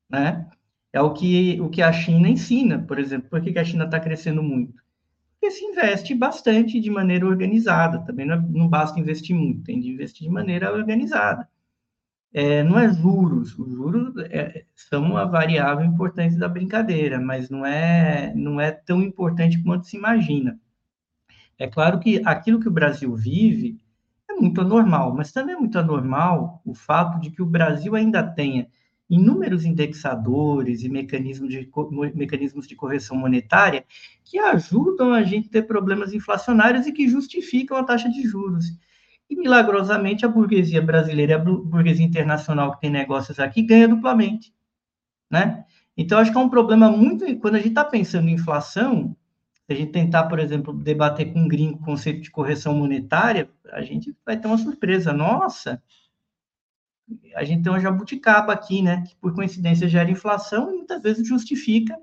né? 0.07 0.47
É 0.93 1.01
o 1.01 1.13
que, 1.13 1.61
o 1.61 1.69
que 1.69 1.83
a 1.83 1.93
China 1.93 2.29
ensina, 2.29 2.79
por 2.79 2.99
exemplo. 2.99 3.31
Por 3.31 3.41
que, 3.41 3.53
que 3.53 3.59
a 3.59 3.65
China 3.65 3.85
está 3.85 4.01
crescendo 4.01 4.43
muito? 4.43 4.83
Porque 5.41 5.53
se 5.53 5.65
investe 5.65 6.15
bastante 6.15 6.81
de 6.81 6.91
maneira 6.91 7.27
organizada. 7.27 8.01
Também 8.01 8.27
não, 8.27 8.35
é, 8.35 8.41
não 8.41 8.69
basta 8.69 8.99
investir 9.01 9.35
muito, 9.35 9.65
tem 9.65 9.81
de 9.81 9.89
investir 9.91 10.27
de 10.27 10.33
maneira 10.33 10.73
organizada. 10.73 11.49
É, 12.33 12.63
não 12.63 12.79
é 12.79 12.93
juros, 12.93 13.59
os 13.59 13.73
juros 13.73 14.15
é, 14.31 14.65
são 14.77 15.03
uma 15.03 15.25
variável 15.27 15.85
importante 15.85 16.37
da 16.37 16.49
brincadeira, 16.49 17.19
mas 17.19 17.51
não 17.51 17.67
é, 17.67 18.33
não 18.37 18.61
é 18.61 18.71
tão 18.71 19.03
importante 19.03 19.61
quanto 19.63 19.87
se 19.87 19.97
imagina. 19.97 20.59
É 21.59 21.67
claro 21.67 21.99
que 21.99 22.23
aquilo 22.25 22.61
que 22.61 22.69
o 22.69 22.73
Brasil 22.73 23.15
vive 23.17 23.81
é 24.29 24.35
muito 24.35 24.61
anormal, 24.61 25.15
mas 25.15 25.33
também 25.33 25.57
é 25.57 25.59
muito 25.59 25.79
anormal 25.79 26.63
o 26.65 26.73
fato 26.73 27.21
de 27.21 27.31
que 27.31 27.43
o 27.43 27.47
Brasil 27.47 27.97
ainda 27.97 28.23
tenha 28.23 28.69
inúmeros 29.11 29.65
indexadores 29.65 30.85
e 30.85 30.89
mecanismos 30.89 31.51
de, 31.51 31.69
mecanismos 32.15 32.69
de 32.69 32.77
correção 32.77 33.17
monetária 33.17 33.85
que 34.25 34.39
ajudam 34.39 35.13
a 35.13 35.25
gente 35.25 35.49
a 35.49 35.51
ter 35.51 35.63
problemas 35.63 36.15
inflacionários 36.15 36.87
e 36.87 36.93
que 36.93 37.09
justificam 37.09 37.77
a 37.77 37.83
taxa 37.83 38.09
de 38.09 38.23
juros. 38.23 38.67
E, 39.29 39.35
milagrosamente, 39.35 40.25
a 40.25 40.29
burguesia 40.29 40.81
brasileira 40.81 41.33
e 41.33 41.35
a 41.35 41.39
burguesia 41.39 42.07
internacional 42.07 42.73
que 42.73 42.81
tem 42.81 42.91
negócios 42.91 43.41
aqui 43.41 43.63
ganha 43.63 43.89
duplamente, 43.89 44.55
né? 45.29 45.65
Então, 45.97 46.19
acho 46.19 46.31
que 46.31 46.39
é 46.39 46.41
um 46.41 46.49
problema 46.49 46.91
muito... 46.91 47.25
Quando 47.39 47.57
a 47.57 47.59
gente 47.59 47.71
está 47.71 47.85
pensando 47.85 48.29
em 48.29 48.35
inflação, 48.35 49.15
se 49.67 49.73
a 49.73 49.77
gente 49.77 49.93
tentar, 49.93 50.25
por 50.25 50.39
exemplo, 50.39 50.73
debater 50.73 51.33
com 51.33 51.41
um 51.41 51.49
gringo 51.49 51.79
o 51.79 51.85
conceito 51.85 52.23
de 52.23 52.31
correção 52.31 52.75
monetária, 52.75 53.51
a 53.73 53.83
gente 53.83 54.17
vai 54.25 54.37
ter 54.37 54.47
uma 54.47 54.59
surpresa. 54.59 55.13
Nossa, 55.13 55.83
a 57.35 57.45
gente 57.45 57.63
tem 57.63 57.73
uma 57.73 57.81
jabuticaba 57.81 58.53
aqui, 58.53 58.83
né, 58.83 59.03
que 59.07 59.17
por 59.17 59.35
coincidência 59.35 59.89
gera 59.89 60.11
inflação 60.11 60.71
e 60.71 60.77
muitas 60.77 61.03
vezes 61.03 61.27
justifica 61.27 61.97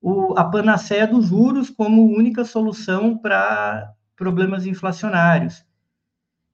o, 0.00 0.38
a 0.38 0.44
panaceia 0.44 1.06
dos 1.06 1.26
juros 1.26 1.70
como 1.70 2.04
única 2.04 2.44
solução 2.44 3.16
para 3.16 3.92
problemas 4.14 4.66
inflacionários. 4.66 5.64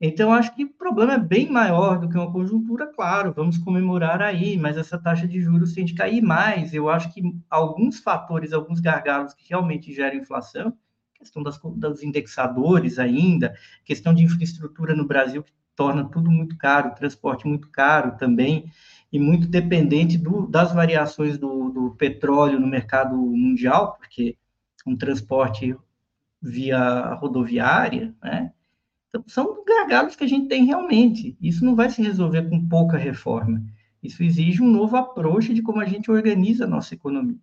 Então, 0.05 0.33
acho 0.33 0.53
que 0.57 0.65
o 0.65 0.69
problema 0.69 1.15
é 1.15 1.19
bem 1.19 1.49
maior 1.49 2.01
do 2.01 2.09
que 2.09 2.17
uma 2.17 2.33
conjuntura, 2.33 2.89
claro, 2.89 3.33
vamos 3.33 3.57
comemorar 3.57 4.21
aí, 4.21 4.59
mas 4.59 4.77
essa 4.77 4.99
taxa 4.99 5.29
de 5.29 5.41
juros 5.41 5.75
tem 5.75 5.85
de 5.85 5.95
cair 5.95 6.21
mais. 6.21 6.75
Eu 6.75 6.89
acho 6.89 7.15
que 7.15 7.23
alguns 7.49 8.01
fatores, 8.01 8.53
alguns 8.53 8.81
gargalos 8.81 9.33
que 9.33 9.49
realmente 9.49 9.95
geram 9.95 10.17
inflação, 10.17 10.77
questão 11.15 11.41
das, 11.41 11.57
dos 11.57 12.03
indexadores 12.03 12.99
ainda, 12.99 13.55
questão 13.85 14.13
de 14.13 14.25
infraestrutura 14.25 14.93
no 14.93 15.07
Brasil, 15.07 15.45
que 15.45 15.53
torna 15.77 16.05
tudo 16.05 16.31
muito 16.31 16.57
caro, 16.57 16.95
transporte 16.95 17.47
muito 17.47 17.69
caro 17.69 18.17
também, 18.17 18.71
e 19.13 19.19
muito 19.19 19.47
dependente 19.47 20.17
do, 20.17 20.47
das 20.47 20.73
variações 20.73 21.39
do, 21.39 21.71
do 21.71 21.91
petróleo 21.97 22.59
no 22.59 22.67
mercado 22.67 23.17
mundial, 23.17 23.97
porque 23.99 24.37
um 24.87 24.97
transporte 24.97 25.77
via 26.41 27.15
rodoviária, 27.15 28.15
né? 28.23 28.53
Então, 29.09 29.23
são 29.29 29.63
gargalos 29.65 30.17
que 30.17 30.25
a 30.25 30.27
gente 30.27 30.49
tem 30.49 30.65
realmente. 30.65 31.37
Isso 31.41 31.65
não 31.65 31.77
vai 31.77 31.91
se 31.91 32.03
resolver 32.03 32.49
com 32.49 32.67
pouca 32.67 32.97
reforma. 32.97 33.63
Isso 34.03 34.23
exige 34.23 34.63
um 34.63 34.71
novo 34.71 34.97
approach 34.97 35.53
de 35.53 35.61
como 35.61 35.81
a 35.81 35.85
gente 35.85 36.11
organiza 36.11 36.65
a 36.65 36.69
nossa 36.69 36.95
economia. 36.95 37.39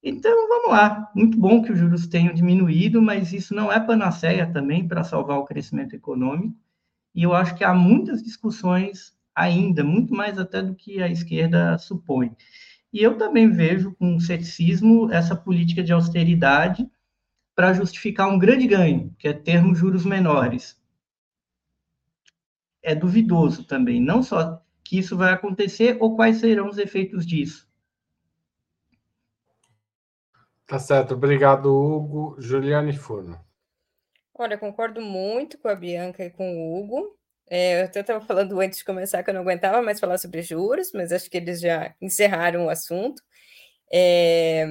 Então, 0.00 0.48
vamos 0.48 0.70
lá. 0.70 1.10
Muito 1.14 1.36
bom 1.36 1.60
que 1.62 1.72
os 1.72 1.78
juros 1.78 2.06
tenham 2.06 2.32
diminuído, 2.32 3.02
mas 3.02 3.32
isso 3.32 3.52
não 3.54 3.70
é 3.70 3.80
panaceia 3.80 4.50
também 4.50 4.86
para 4.86 5.02
salvar 5.02 5.38
o 5.38 5.44
crescimento 5.44 5.94
econômico. 5.96 6.56
E 7.18 7.24
eu 7.24 7.34
acho 7.34 7.56
que 7.56 7.64
há 7.64 7.74
muitas 7.74 8.22
discussões 8.22 9.12
ainda, 9.34 9.82
muito 9.82 10.14
mais 10.14 10.38
até 10.38 10.62
do 10.62 10.72
que 10.72 11.02
a 11.02 11.08
esquerda 11.08 11.76
supõe. 11.76 12.30
E 12.92 13.02
eu 13.02 13.18
também 13.18 13.50
vejo 13.50 13.92
com 13.96 14.20
ceticismo 14.20 15.12
essa 15.12 15.34
política 15.34 15.82
de 15.82 15.92
austeridade 15.92 16.88
para 17.56 17.72
justificar 17.72 18.28
um 18.28 18.38
grande 18.38 18.68
ganho, 18.68 19.12
que 19.18 19.26
é 19.26 19.32
termos 19.32 19.80
juros 19.80 20.04
menores. 20.04 20.80
É 22.80 22.94
duvidoso 22.94 23.64
também, 23.64 24.00
não 24.00 24.22
só 24.22 24.62
que 24.84 24.96
isso 24.96 25.16
vai 25.16 25.32
acontecer, 25.32 25.96
ou 25.98 26.14
quais 26.14 26.36
serão 26.36 26.68
os 26.68 26.78
efeitos 26.78 27.26
disso. 27.26 27.68
Tá 30.68 30.78
certo, 30.78 31.14
obrigado, 31.14 31.66
Hugo. 31.66 32.36
Juliane 32.38 32.96
Furno. 32.96 33.47
Olha, 34.38 34.56
concordo 34.56 35.00
muito 35.02 35.58
com 35.58 35.68
a 35.68 35.74
Bianca 35.74 36.24
e 36.24 36.30
com 36.30 36.56
o 36.56 36.78
Hugo. 36.78 37.16
É, 37.50 37.80
eu 37.80 37.84
até 37.86 38.00
estava 38.00 38.24
falando 38.24 38.60
antes 38.60 38.78
de 38.78 38.84
começar 38.84 39.22
que 39.24 39.30
eu 39.30 39.34
não 39.34 39.40
aguentava 39.40 39.82
mais 39.82 39.98
falar 39.98 40.16
sobre 40.18 40.42
juros, 40.42 40.92
mas 40.94 41.10
acho 41.12 41.28
que 41.28 41.36
eles 41.38 41.60
já 41.60 41.92
encerraram 42.00 42.66
o 42.66 42.70
assunto. 42.70 43.20
É, 43.92 44.66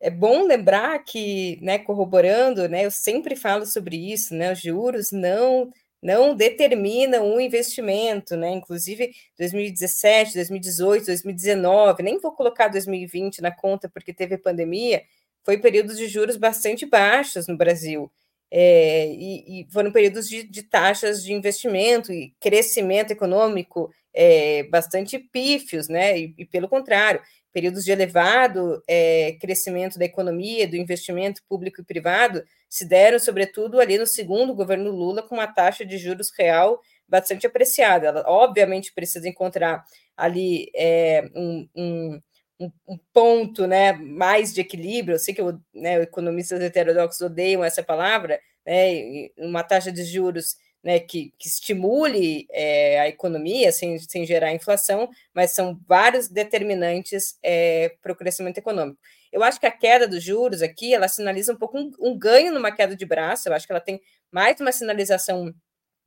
é 0.00 0.10
bom 0.10 0.44
lembrar 0.46 0.98
que, 1.04 1.58
né, 1.62 1.78
corroborando, 1.78 2.68
né, 2.68 2.86
eu 2.86 2.90
sempre 2.92 3.36
falo 3.36 3.66
sobre 3.66 3.96
isso, 4.12 4.34
né, 4.34 4.52
os 4.52 4.60
juros 4.60 5.12
não 5.12 5.70
não 6.02 6.34
determinam 6.36 7.34
o 7.36 7.40
investimento, 7.40 8.36
né? 8.36 8.50
Inclusive 8.52 9.12
2017, 9.38 10.34
2018, 10.34 11.06
2019, 11.06 12.02
nem 12.02 12.18
vou 12.20 12.32
colocar 12.34 12.68
2020 12.68 13.40
na 13.42 13.52
conta 13.54 13.88
porque 13.88 14.14
teve 14.14 14.38
pandemia, 14.38 15.02
foi 15.44 15.58
períodos 15.58 15.98
de 15.98 16.08
juros 16.08 16.36
bastante 16.36 16.86
baixos 16.86 17.46
no 17.48 17.56
Brasil. 17.56 18.10
É, 18.54 19.06
e, 19.06 19.62
e, 19.62 19.66
foram 19.72 19.90
períodos 19.90 20.28
de, 20.28 20.42
de, 20.42 20.62
taxas 20.62 21.24
de 21.24 21.32
investimento 21.32 22.12
e 22.12 22.34
crescimento 22.38 23.10
econômico 23.10 23.90
é, 24.12 24.64
bastante 24.64 25.18
pífios, 25.18 25.88
né? 25.88 26.18
E, 26.18 26.34
e, 26.36 26.44
pelo 26.44 26.68
contrário, 26.68 27.22
períodos 27.50 27.82
de 27.82 27.92
elevado 27.92 28.82
é, 28.86 29.38
crescimento 29.40 29.98
da 29.98 30.04
economia, 30.04 30.68
do 30.68 30.76
investimento 30.76 31.42
público 31.48 31.80
e 31.80 31.84
privado, 31.84 32.44
se 32.68 32.84
deram, 32.86 33.18
sobretudo, 33.18 33.80
ali 33.80 33.96
no 33.96 34.06
segundo 34.06 34.54
governo 34.54 34.90
Lula, 34.90 35.22
com 35.22 35.36
uma 35.36 35.46
taxa 35.46 35.82
de 35.82 35.96
juros 35.96 36.30
real 36.36 36.78
bastante 37.08 37.46
apreciada. 37.46 38.08
Ela, 38.08 38.24
obviamente, 38.26 38.92
precisa 38.92 39.26
encontrar 39.26 39.82
ali 40.14 40.70
é, 40.76 41.24
um, 41.34 42.20
um, 42.58 42.70
um, 42.88 42.98
ponto 43.12 43.66
né, 43.66 43.92
mais 43.92 44.52
de 44.54 44.60
equilíbrio. 44.60 45.14
Eu 45.14 45.18
sei 45.18 45.34
que 45.34 45.42
né, 45.74 46.02
economistas 46.02 46.60
heterodoxos 46.60 47.20
odeiam 47.20 47.64
essa 47.64 47.82
palavra, 47.82 48.40
né, 48.66 49.28
uma 49.38 49.62
taxa 49.62 49.90
de 49.90 50.04
juros 50.04 50.56
né, 50.82 50.98
que, 50.98 51.32
que 51.38 51.48
estimule 51.48 52.46
é, 52.50 53.00
a 53.00 53.08
economia 53.08 53.70
sem, 53.70 53.98
sem 53.98 54.26
gerar 54.26 54.52
inflação, 54.52 55.08
mas 55.32 55.52
são 55.52 55.78
vários 55.86 56.28
determinantes 56.28 57.38
é, 57.42 57.94
para 58.02 58.12
o 58.12 58.16
crescimento 58.16 58.58
econômico. 58.58 58.98
Eu 59.32 59.42
acho 59.42 59.60
que 59.60 59.66
a 59.66 59.70
queda 59.70 60.06
dos 60.06 60.22
juros 60.22 60.60
aqui, 60.60 60.92
ela 60.92 61.08
sinaliza 61.08 61.52
um 61.52 61.56
pouco 61.56 61.78
um, 61.78 61.90
um 62.00 62.18
ganho 62.18 62.52
numa 62.52 62.72
queda 62.72 62.96
de 62.96 63.06
braço, 63.06 63.48
eu 63.48 63.54
acho 63.54 63.66
que 63.66 63.72
ela 63.72 63.80
tem 63.80 64.00
mais 64.30 64.60
uma 64.60 64.72
sinalização 64.72 65.54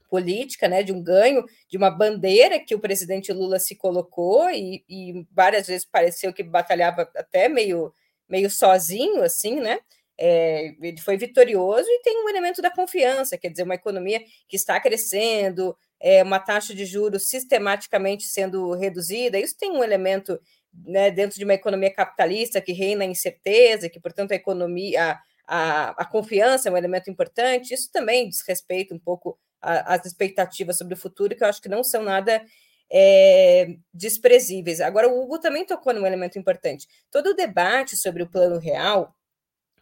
política, 0.10 0.68
né, 0.68 0.84
de 0.84 0.94
um 0.94 1.02
ganho, 1.02 1.44
de 1.70 1.78
uma 1.78 1.90
bandeira 1.90 2.60
que 2.60 2.76
o 2.76 2.80
presidente 2.80 3.32
Lula 3.34 3.60
se 3.60 3.76
colocou 3.76 4.50
e, 4.50 4.84
e 4.90 5.26
várias 5.32 5.68
vezes 5.68 5.86
pareceu 5.86 6.34
que 6.34 6.44
batalhava 6.44 7.10
até 7.16 7.50
meio, 7.50 7.94
meio 8.28 8.50
sozinho, 8.50 9.24
assim, 9.24 9.60
né, 9.60 9.80
é, 10.18 10.74
ele 10.82 11.00
foi 11.02 11.18
vitorioso 11.18 11.88
e 11.90 12.02
tem 12.02 12.24
um 12.24 12.30
elemento 12.30 12.62
da 12.62 12.72
confiança, 12.72 13.38
quer 13.38 13.50
dizer, 13.50 13.64
uma 13.64 13.76
economia 13.76 14.22
que 14.48 14.56
está 14.56 14.80
crescendo, 14.80 15.76
é, 16.00 16.24
uma 16.24 16.40
taxa 16.40 16.74
de 16.74 16.86
juros 16.86 17.28
sistematicamente 17.28 18.26
sendo 18.26 18.74
reduzida, 18.74 19.40
isso 19.40 19.58
tem 19.58 19.72
um 19.72 19.84
elemento 19.84 20.40
né, 20.74 21.12
dentro 21.12 21.38
de 21.38 21.44
uma 21.44 21.54
economia 21.54 21.94
capitalista 21.94 22.62
que 22.62 22.72
reina 22.72 23.04
a 23.04 23.08
incerteza, 23.08 23.90
que, 23.90 24.00
portanto, 24.00 24.32
a 24.32 24.36
economia, 24.36 25.12
a, 25.12 25.22
a, 25.48 25.90
a 26.04 26.06
confiança 26.06 26.70
é 26.70 26.72
um 26.72 26.78
elemento 26.78 27.10
importante, 27.10 27.74
isso 27.74 27.92
também 27.92 28.28
diz 28.30 28.42
respeito 28.48 28.94
um 28.94 29.00
pouco 29.00 29.38
às 29.66 30.06
expectativas 30.06 30.78
sobre 30.78 30.94
o 30.94 30.98
futuro, 30.98 31.36
que 31.36 31.44
eu 31.44 31.48
acho 31.48 31.62
que 31.62 31.70
não 31.70 31.84
são 31.84 32.04
nada 32.04 32.44
é, 32.92 33.76
desprezíveis. 33.94 34.80
Agora, 34.80 35.10
o 35.10 35.22
Hugo 35.22 35.40
também 35.40 35.66
tocou 35.66 35.94
num 35.94 36.06
elemento 36.06 36.38
importante. 36.38 36.88
Todo 37.12 37.32
o 37.32 37.36
debate 37.36 37.98
sobre 37.98 38.24
o 38.24 38.30
plano 38.30 38.60
real, 38.60 39.16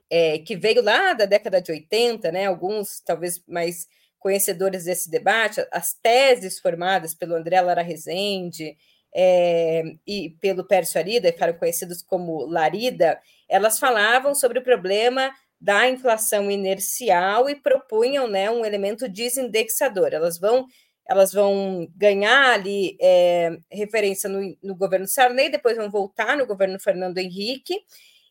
é, 0.09 0.39
que 0.39 0.55
veio 0.55 0.81
lá 0.81 1.13
da 1.13 1.25
década 1.25 1.61
de 1.61 1.71
80, 1.71 2.31
né, 2.31 2.45
alguns 2.45 3.01
talvez 3.01 3.43
mais 3.47 3.87
conhecedores 4.19 4.85
desse 4.85 5.09
debate, 5.09 5.65
as 5.71 5.93
teses 5.93 6.59
formadas 6.59 7.13
pelo 7.13 7.35
André 7.35 7.59
Lara 7.59 7.81
Rezende 7.81 8.77
é, 9.13 9.83
e 10.07 10.29
pelo 10.39 10.63
Pércio 10.63 10.99
Arida, 10.99 11.31
que 11.31 11.43
eram 11.43 11.53
conhecidos 11.57 12.01
como 12.01 12.45
Larida, 12.45 13.19
elas 13.49 13.79
falavam 13.79 14.33
sobre 14.33 14.59
o 14.59 14.63
problema 14.63 15.29
da 15.63 15.87
inflação 15.87 16.51
inercial 16.51 17.49
e 17.49 17.55
propunham 17.55 18.27
né, 18.27 18.51
um 18.51 18.65
elemento 18.65 19.07
desindexador. 19.07 20.09
Elas 20.11 20.37
vão 20.37 20.67
elas 21.05 21.33
vão 21.33 21.85
ganhar 21.97 22.53
ali 22.53 22.97
é, 22.99 23.57
referência 23.69 24.29
no, 24.29 24.57
no 24.63 24.73
governo 24.73 25.05
Sarney, 25.05 25.49
depois 25.49 25.75
vão 25.75 25.89
voltar 25.89 26.37
no 26.37 26.45
governo 26.45 26.79
Fernando 26.79 27.17
Henrique, 27.17 27.77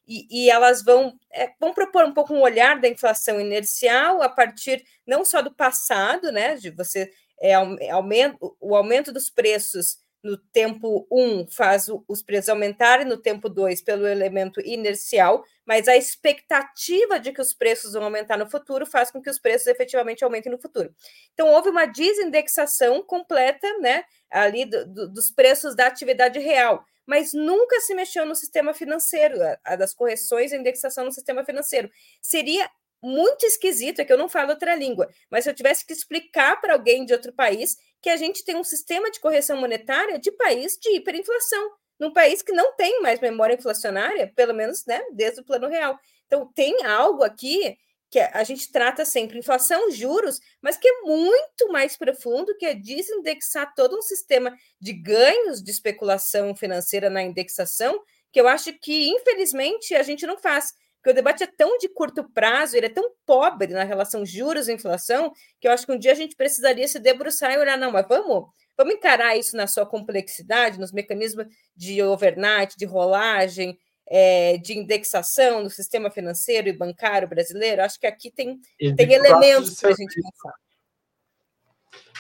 e, 0.09 0.26
e 0.30 0.51
elas 0.51 0.83
vão, 0.83 1.12
é, 1.30 1.51
vão 1.61 1.74
propor 1.74 2.05
um 2.07 2.14
pouco 2.14 2.33
um 2.33 2.41
olhar 2.41 2.80
da 2.80 2.89
inflação 2.89 3.39
inercial 3.39 4.22
a 4.22 4.28
partir 4.28 4.83
não 5.07 5.22
só 5.22 5.43
do 5.43 5.55
passado, 5.55 6.33
né, 6.33 6.57
de 6.57 6.70
você 6.70 7.11
é, 7.43 7.55
aumento, 7.91 8.57
o 8.59 8.74
aumento 8.74 9.12
dos 9.12 9.28
preços 9.28 9.99
no 10.22 10.36
tempo 10.36 11.06
1 11.10 11.20
um 11.20 11.46
faz 11.46 11.86
os 12.08 12.22
preços 12.22 12.48
aumentarem, 12.48 13.06
no 13.06 13.16
tempo 13.16 13.48
2 13.48 13.82
pelo 13.82 14.06
elemento 14.06 14.60
inercial, 14.60 15.44
mas 15.66 15.88
a 15.88 15.96
expectativa 15.96 17.18
de 17.18 17.32
que 17.32 17.40
os 17.40 17.52
preços 17.52 17.92
vão 17.94 18.04
aumentar 18.04 18.36
no 18.36 18.48
futuro 18.48 18.86
faz 18.86 19.10
com 19.10 19.20
que 19.20 19.30
os 19.30 19.38
preços 19.38 19.66
efetivamente 19.66 20.24
aumentem 20.24 20.52
no 20.52 20.60
futuro. 20.60 20.94
Então, 21.32 21.48
houve 21.48 21.68
uma 21.68 21.86
desindexação 21.86 23.02
completa 23.02 23.66
né, 23.78 24.04
ali 24.30 24.64
do, 24.64 24.86
do, 24.86 25.08
dos 25.08 25.30
preços 25.30 25.74
da 25.74 25.86
atividade 25.86 26.38
real 26.38 26.84
mas 27.06 27.32
nunca 27.32 27.80
se 27.80 27.94
mexeu 27.94 28.24
no 28.24 28.34
sistema 28.34 28.72
financeiro, 28.72 29.36
a, 29.64 29.76
das 29.76 29.92
correções 29.92 30.52
e 30.52 30.56
indexação 30.56 31.04
no 31.04 31.12
sistema 31.12 31.44
financeiro. 31.44 31.90
Seria 32.20 32.70
muito 33.03 33.44
esquisito, 33.44 34.00
é 34.00 34.05
que 34.05 34.12
eu 34.12 34.18
não 34.18 34.28
falo 34.28 34.50
outra 34.50 34.74
língua, 34.74 35.09
mas 35.30 35.44
se 35.44 35.50
eu 35.50 35.55
tivesse 35.55 35.84
que 35.84 35.92
explicar 35.92 36.61
para 36.61 36.74
alguém 36.74 37.05
de 37.05 37.12
outro 37.12 37.32
país 37.32 37.76
que 38.00 38.09
a 38.09 38.16
gente 38.16 38.44
tem 38.44 38.57
um 38.57 38.64
sistema 38.64 39.11
de 39.11 39.20
correção 39.20 39.57
monetária 39.57 40.18
de 40.18 40.30
país 40.32 40.78
de 40.80 40.96
hiperinflação, 40.96 41.70
num 41.98 42.12
país 42.12 42.42
que 42.42 42.53
não 42.53 42.74
tem 42.74 43.00
mais 43.00 43.20
memória 43.20 43.55
inflacionária, 43.55 44.32
pelo 44.34 44.53
menos 44.53 44.84
né, 44.86 45.00
desde 45.12 45.40
o 45.40 45.44
plano 45.44 45.68
real. 45.68 45.98
Então, 46.26 46.50
tem 46.53 46.84
algo 46.84 47.22
aqui 47.22 47.76
que 48.11 48.18
a 48.18 48.44
gente 48.44 48.70
trata 48.70 49.07
sempre 49.07 49.38
inflação, 49.38 49.90
juros, 49.90 50.38
mas 50.61 50.76
que 50.76 50.86
é 50.86 51.00
muito 51.00 51.68
mais 51.70 51.96
profundo, 51.96 52.55
que 52.59 52.66
é 52.66 52.74
desindexar 52.74 53.72
todo 53.74 53.96
um 53.96 54.03
sistema 54.03 54.55
de 54.78 54.92
ganhos 54.92 55.62
de 55.62 55.70
especulação 55.70 56.55
financeira 56.55 57.09
na 57.09 57.22
indexação, 57.22 57.98
que 58.30 58.38
eu 58.38 58.46
acho 58.46 58.72
que, 58.74 59.09
infelizmente, 59.09 59.94
a 59.94 60.03
gente 60.03 60.26
não 60.26 60.36
faz. 60.36 60.74
Porque 61.03 61.11
o 61.11 61.14
debate 61.14 61.42
é 61.42 61.48
tão 61.48 61.76
de 61.78 61.88
curto 61.88 62.22
prazo, 62.32 62.76
ele 62.76 62.86
é 62.86 62.88
tão 62.88 63.11
pobre 63.26 63.66
na 63.72 63.82
relação 63.82 64.24
juros 64.24 64.68
e 64.68 64.72
inflação, 64.72 65.32
que 65.61 65.66
eu 65.66 65.72
acho 65.72 65.84
que 65.84 65.90
um 65.90 65.98
dia 65.98 66.12
a 66.12 66.14
gente 66.14 66.36
precisaria 66.36 66.86
se 66.86 67.00
debruçar 67.00 67.53
e 67.53 67.59
olhar, 67.59 67.76
não, 67.76 67.90
mas 67.90 68.07
vamos, 68.07 68.48
vamos 68.78 68.94
encarar 68.94 69.36
isso 69.36 69.57
na 69.57 69.66
sua 69.66 69.84
complexidade, 69.84 70.78
nos 70.78 70.92
mecanismos 70.92 71.46
de 71.74 72.00
overnight, 72.00 72.76
de 72.78 72.84
rolagem, 72.84 73.76
é, 74.07 74.57
de 74.59 74.78
indexação 74.78 75.64
no 75.64 75.70
sistema 75.70 76.09
financeiro 76.09 76.68
e 76.68 76.72
bancário 76.72 77.26
brasileiro, 77.26 77.82
acho 77.82 77.98
que 77.98 78.07
aqui 78.07 78.30
tem, 78.30 78.61
tem 78.78 79.12
elementos 79.12 79.80
para 79.80 79.90
a 79.90 79.94
gente 79.94 80.14
pensar. 80.14 80.55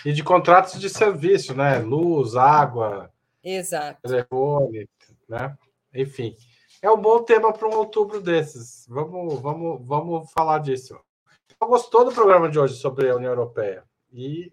E 0.04 0.12
de 0.12 0.24
contratos 0.24 0.80
de 0.80 0.90
serviço, 0.90 1.54
né? 1.54 1.78
Luz, 1.78 2.34
água, 2.34 3.12
Exato. 3.44 4.02
telefone, 4.02 4.88
né? 5.28 5.56
Enfim, 5.94 6.34
é 6.82 6.90
um 6.90 7.00
bom 7.00 7.22
tema 7.22 7.52
para 7.52 7.68
um 7.68 7.76
outubro 7.76 8.20
desses. 8.20 8.84
Vamos, 8.88 9.40
vamos, 9.40 9.80
vamos 9.86 10.32
falar 10.32 10.58
disso. 10.58 10.98
Eu 11.60 11.68
gostou 11.68 12.04
do 12.04 12.12
programa 12.12 12.50
de 12.50 12.58
hoje 12.58 12.74
sobre 12.74 13.08
a 13.08 13.14
União 13.14 13.30
Europeia 13.30 13.84
e 14.12 14.52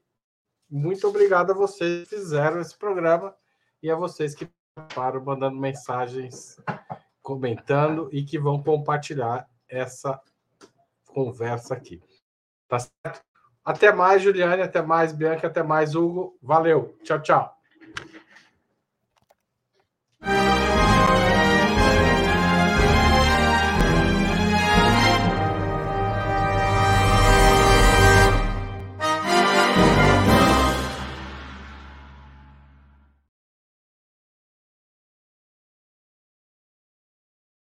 muito 0.69 1.07
obrigado 1.07 1.51
a 1.51 1.55
vocês 1.55 2.07
que 2.07 2.15
fizeram 2.15 2.61
esse 2.61 2.77
programa 2.77 3.35
e 3.81 3.89
a 3.89 3.95
vocês 3.95 4.35
que 4.35 4.47
participaram 4.75 5.25
mandando 5.25 5.57
mensagens, 5.57 6.61
comentando 7.23 8.07
e 8.11 8.23
que 8.23 8.37
vão 8.37 8.61
compartilhar 8.61 9.49
essa 9.67 10.21
conversa 11.07 11.73
aqui. 11.73 11.99
Tá 12.67 12.77
certo? 12.77 13.21
Até 13.65 13.91
mais, 13.91 14.21
Juliane, 14.21 14.61
até 14.61 14.81
mais, 14.81 15.11
Bianca, 15.11 15.47
até 15.47 15.63
mais, 15.63 15.95
Hugo. 15.95 16.37
Valeu. 16.41 16.95
Tchau, 17.03 17.21
tchau. 17.21 17.58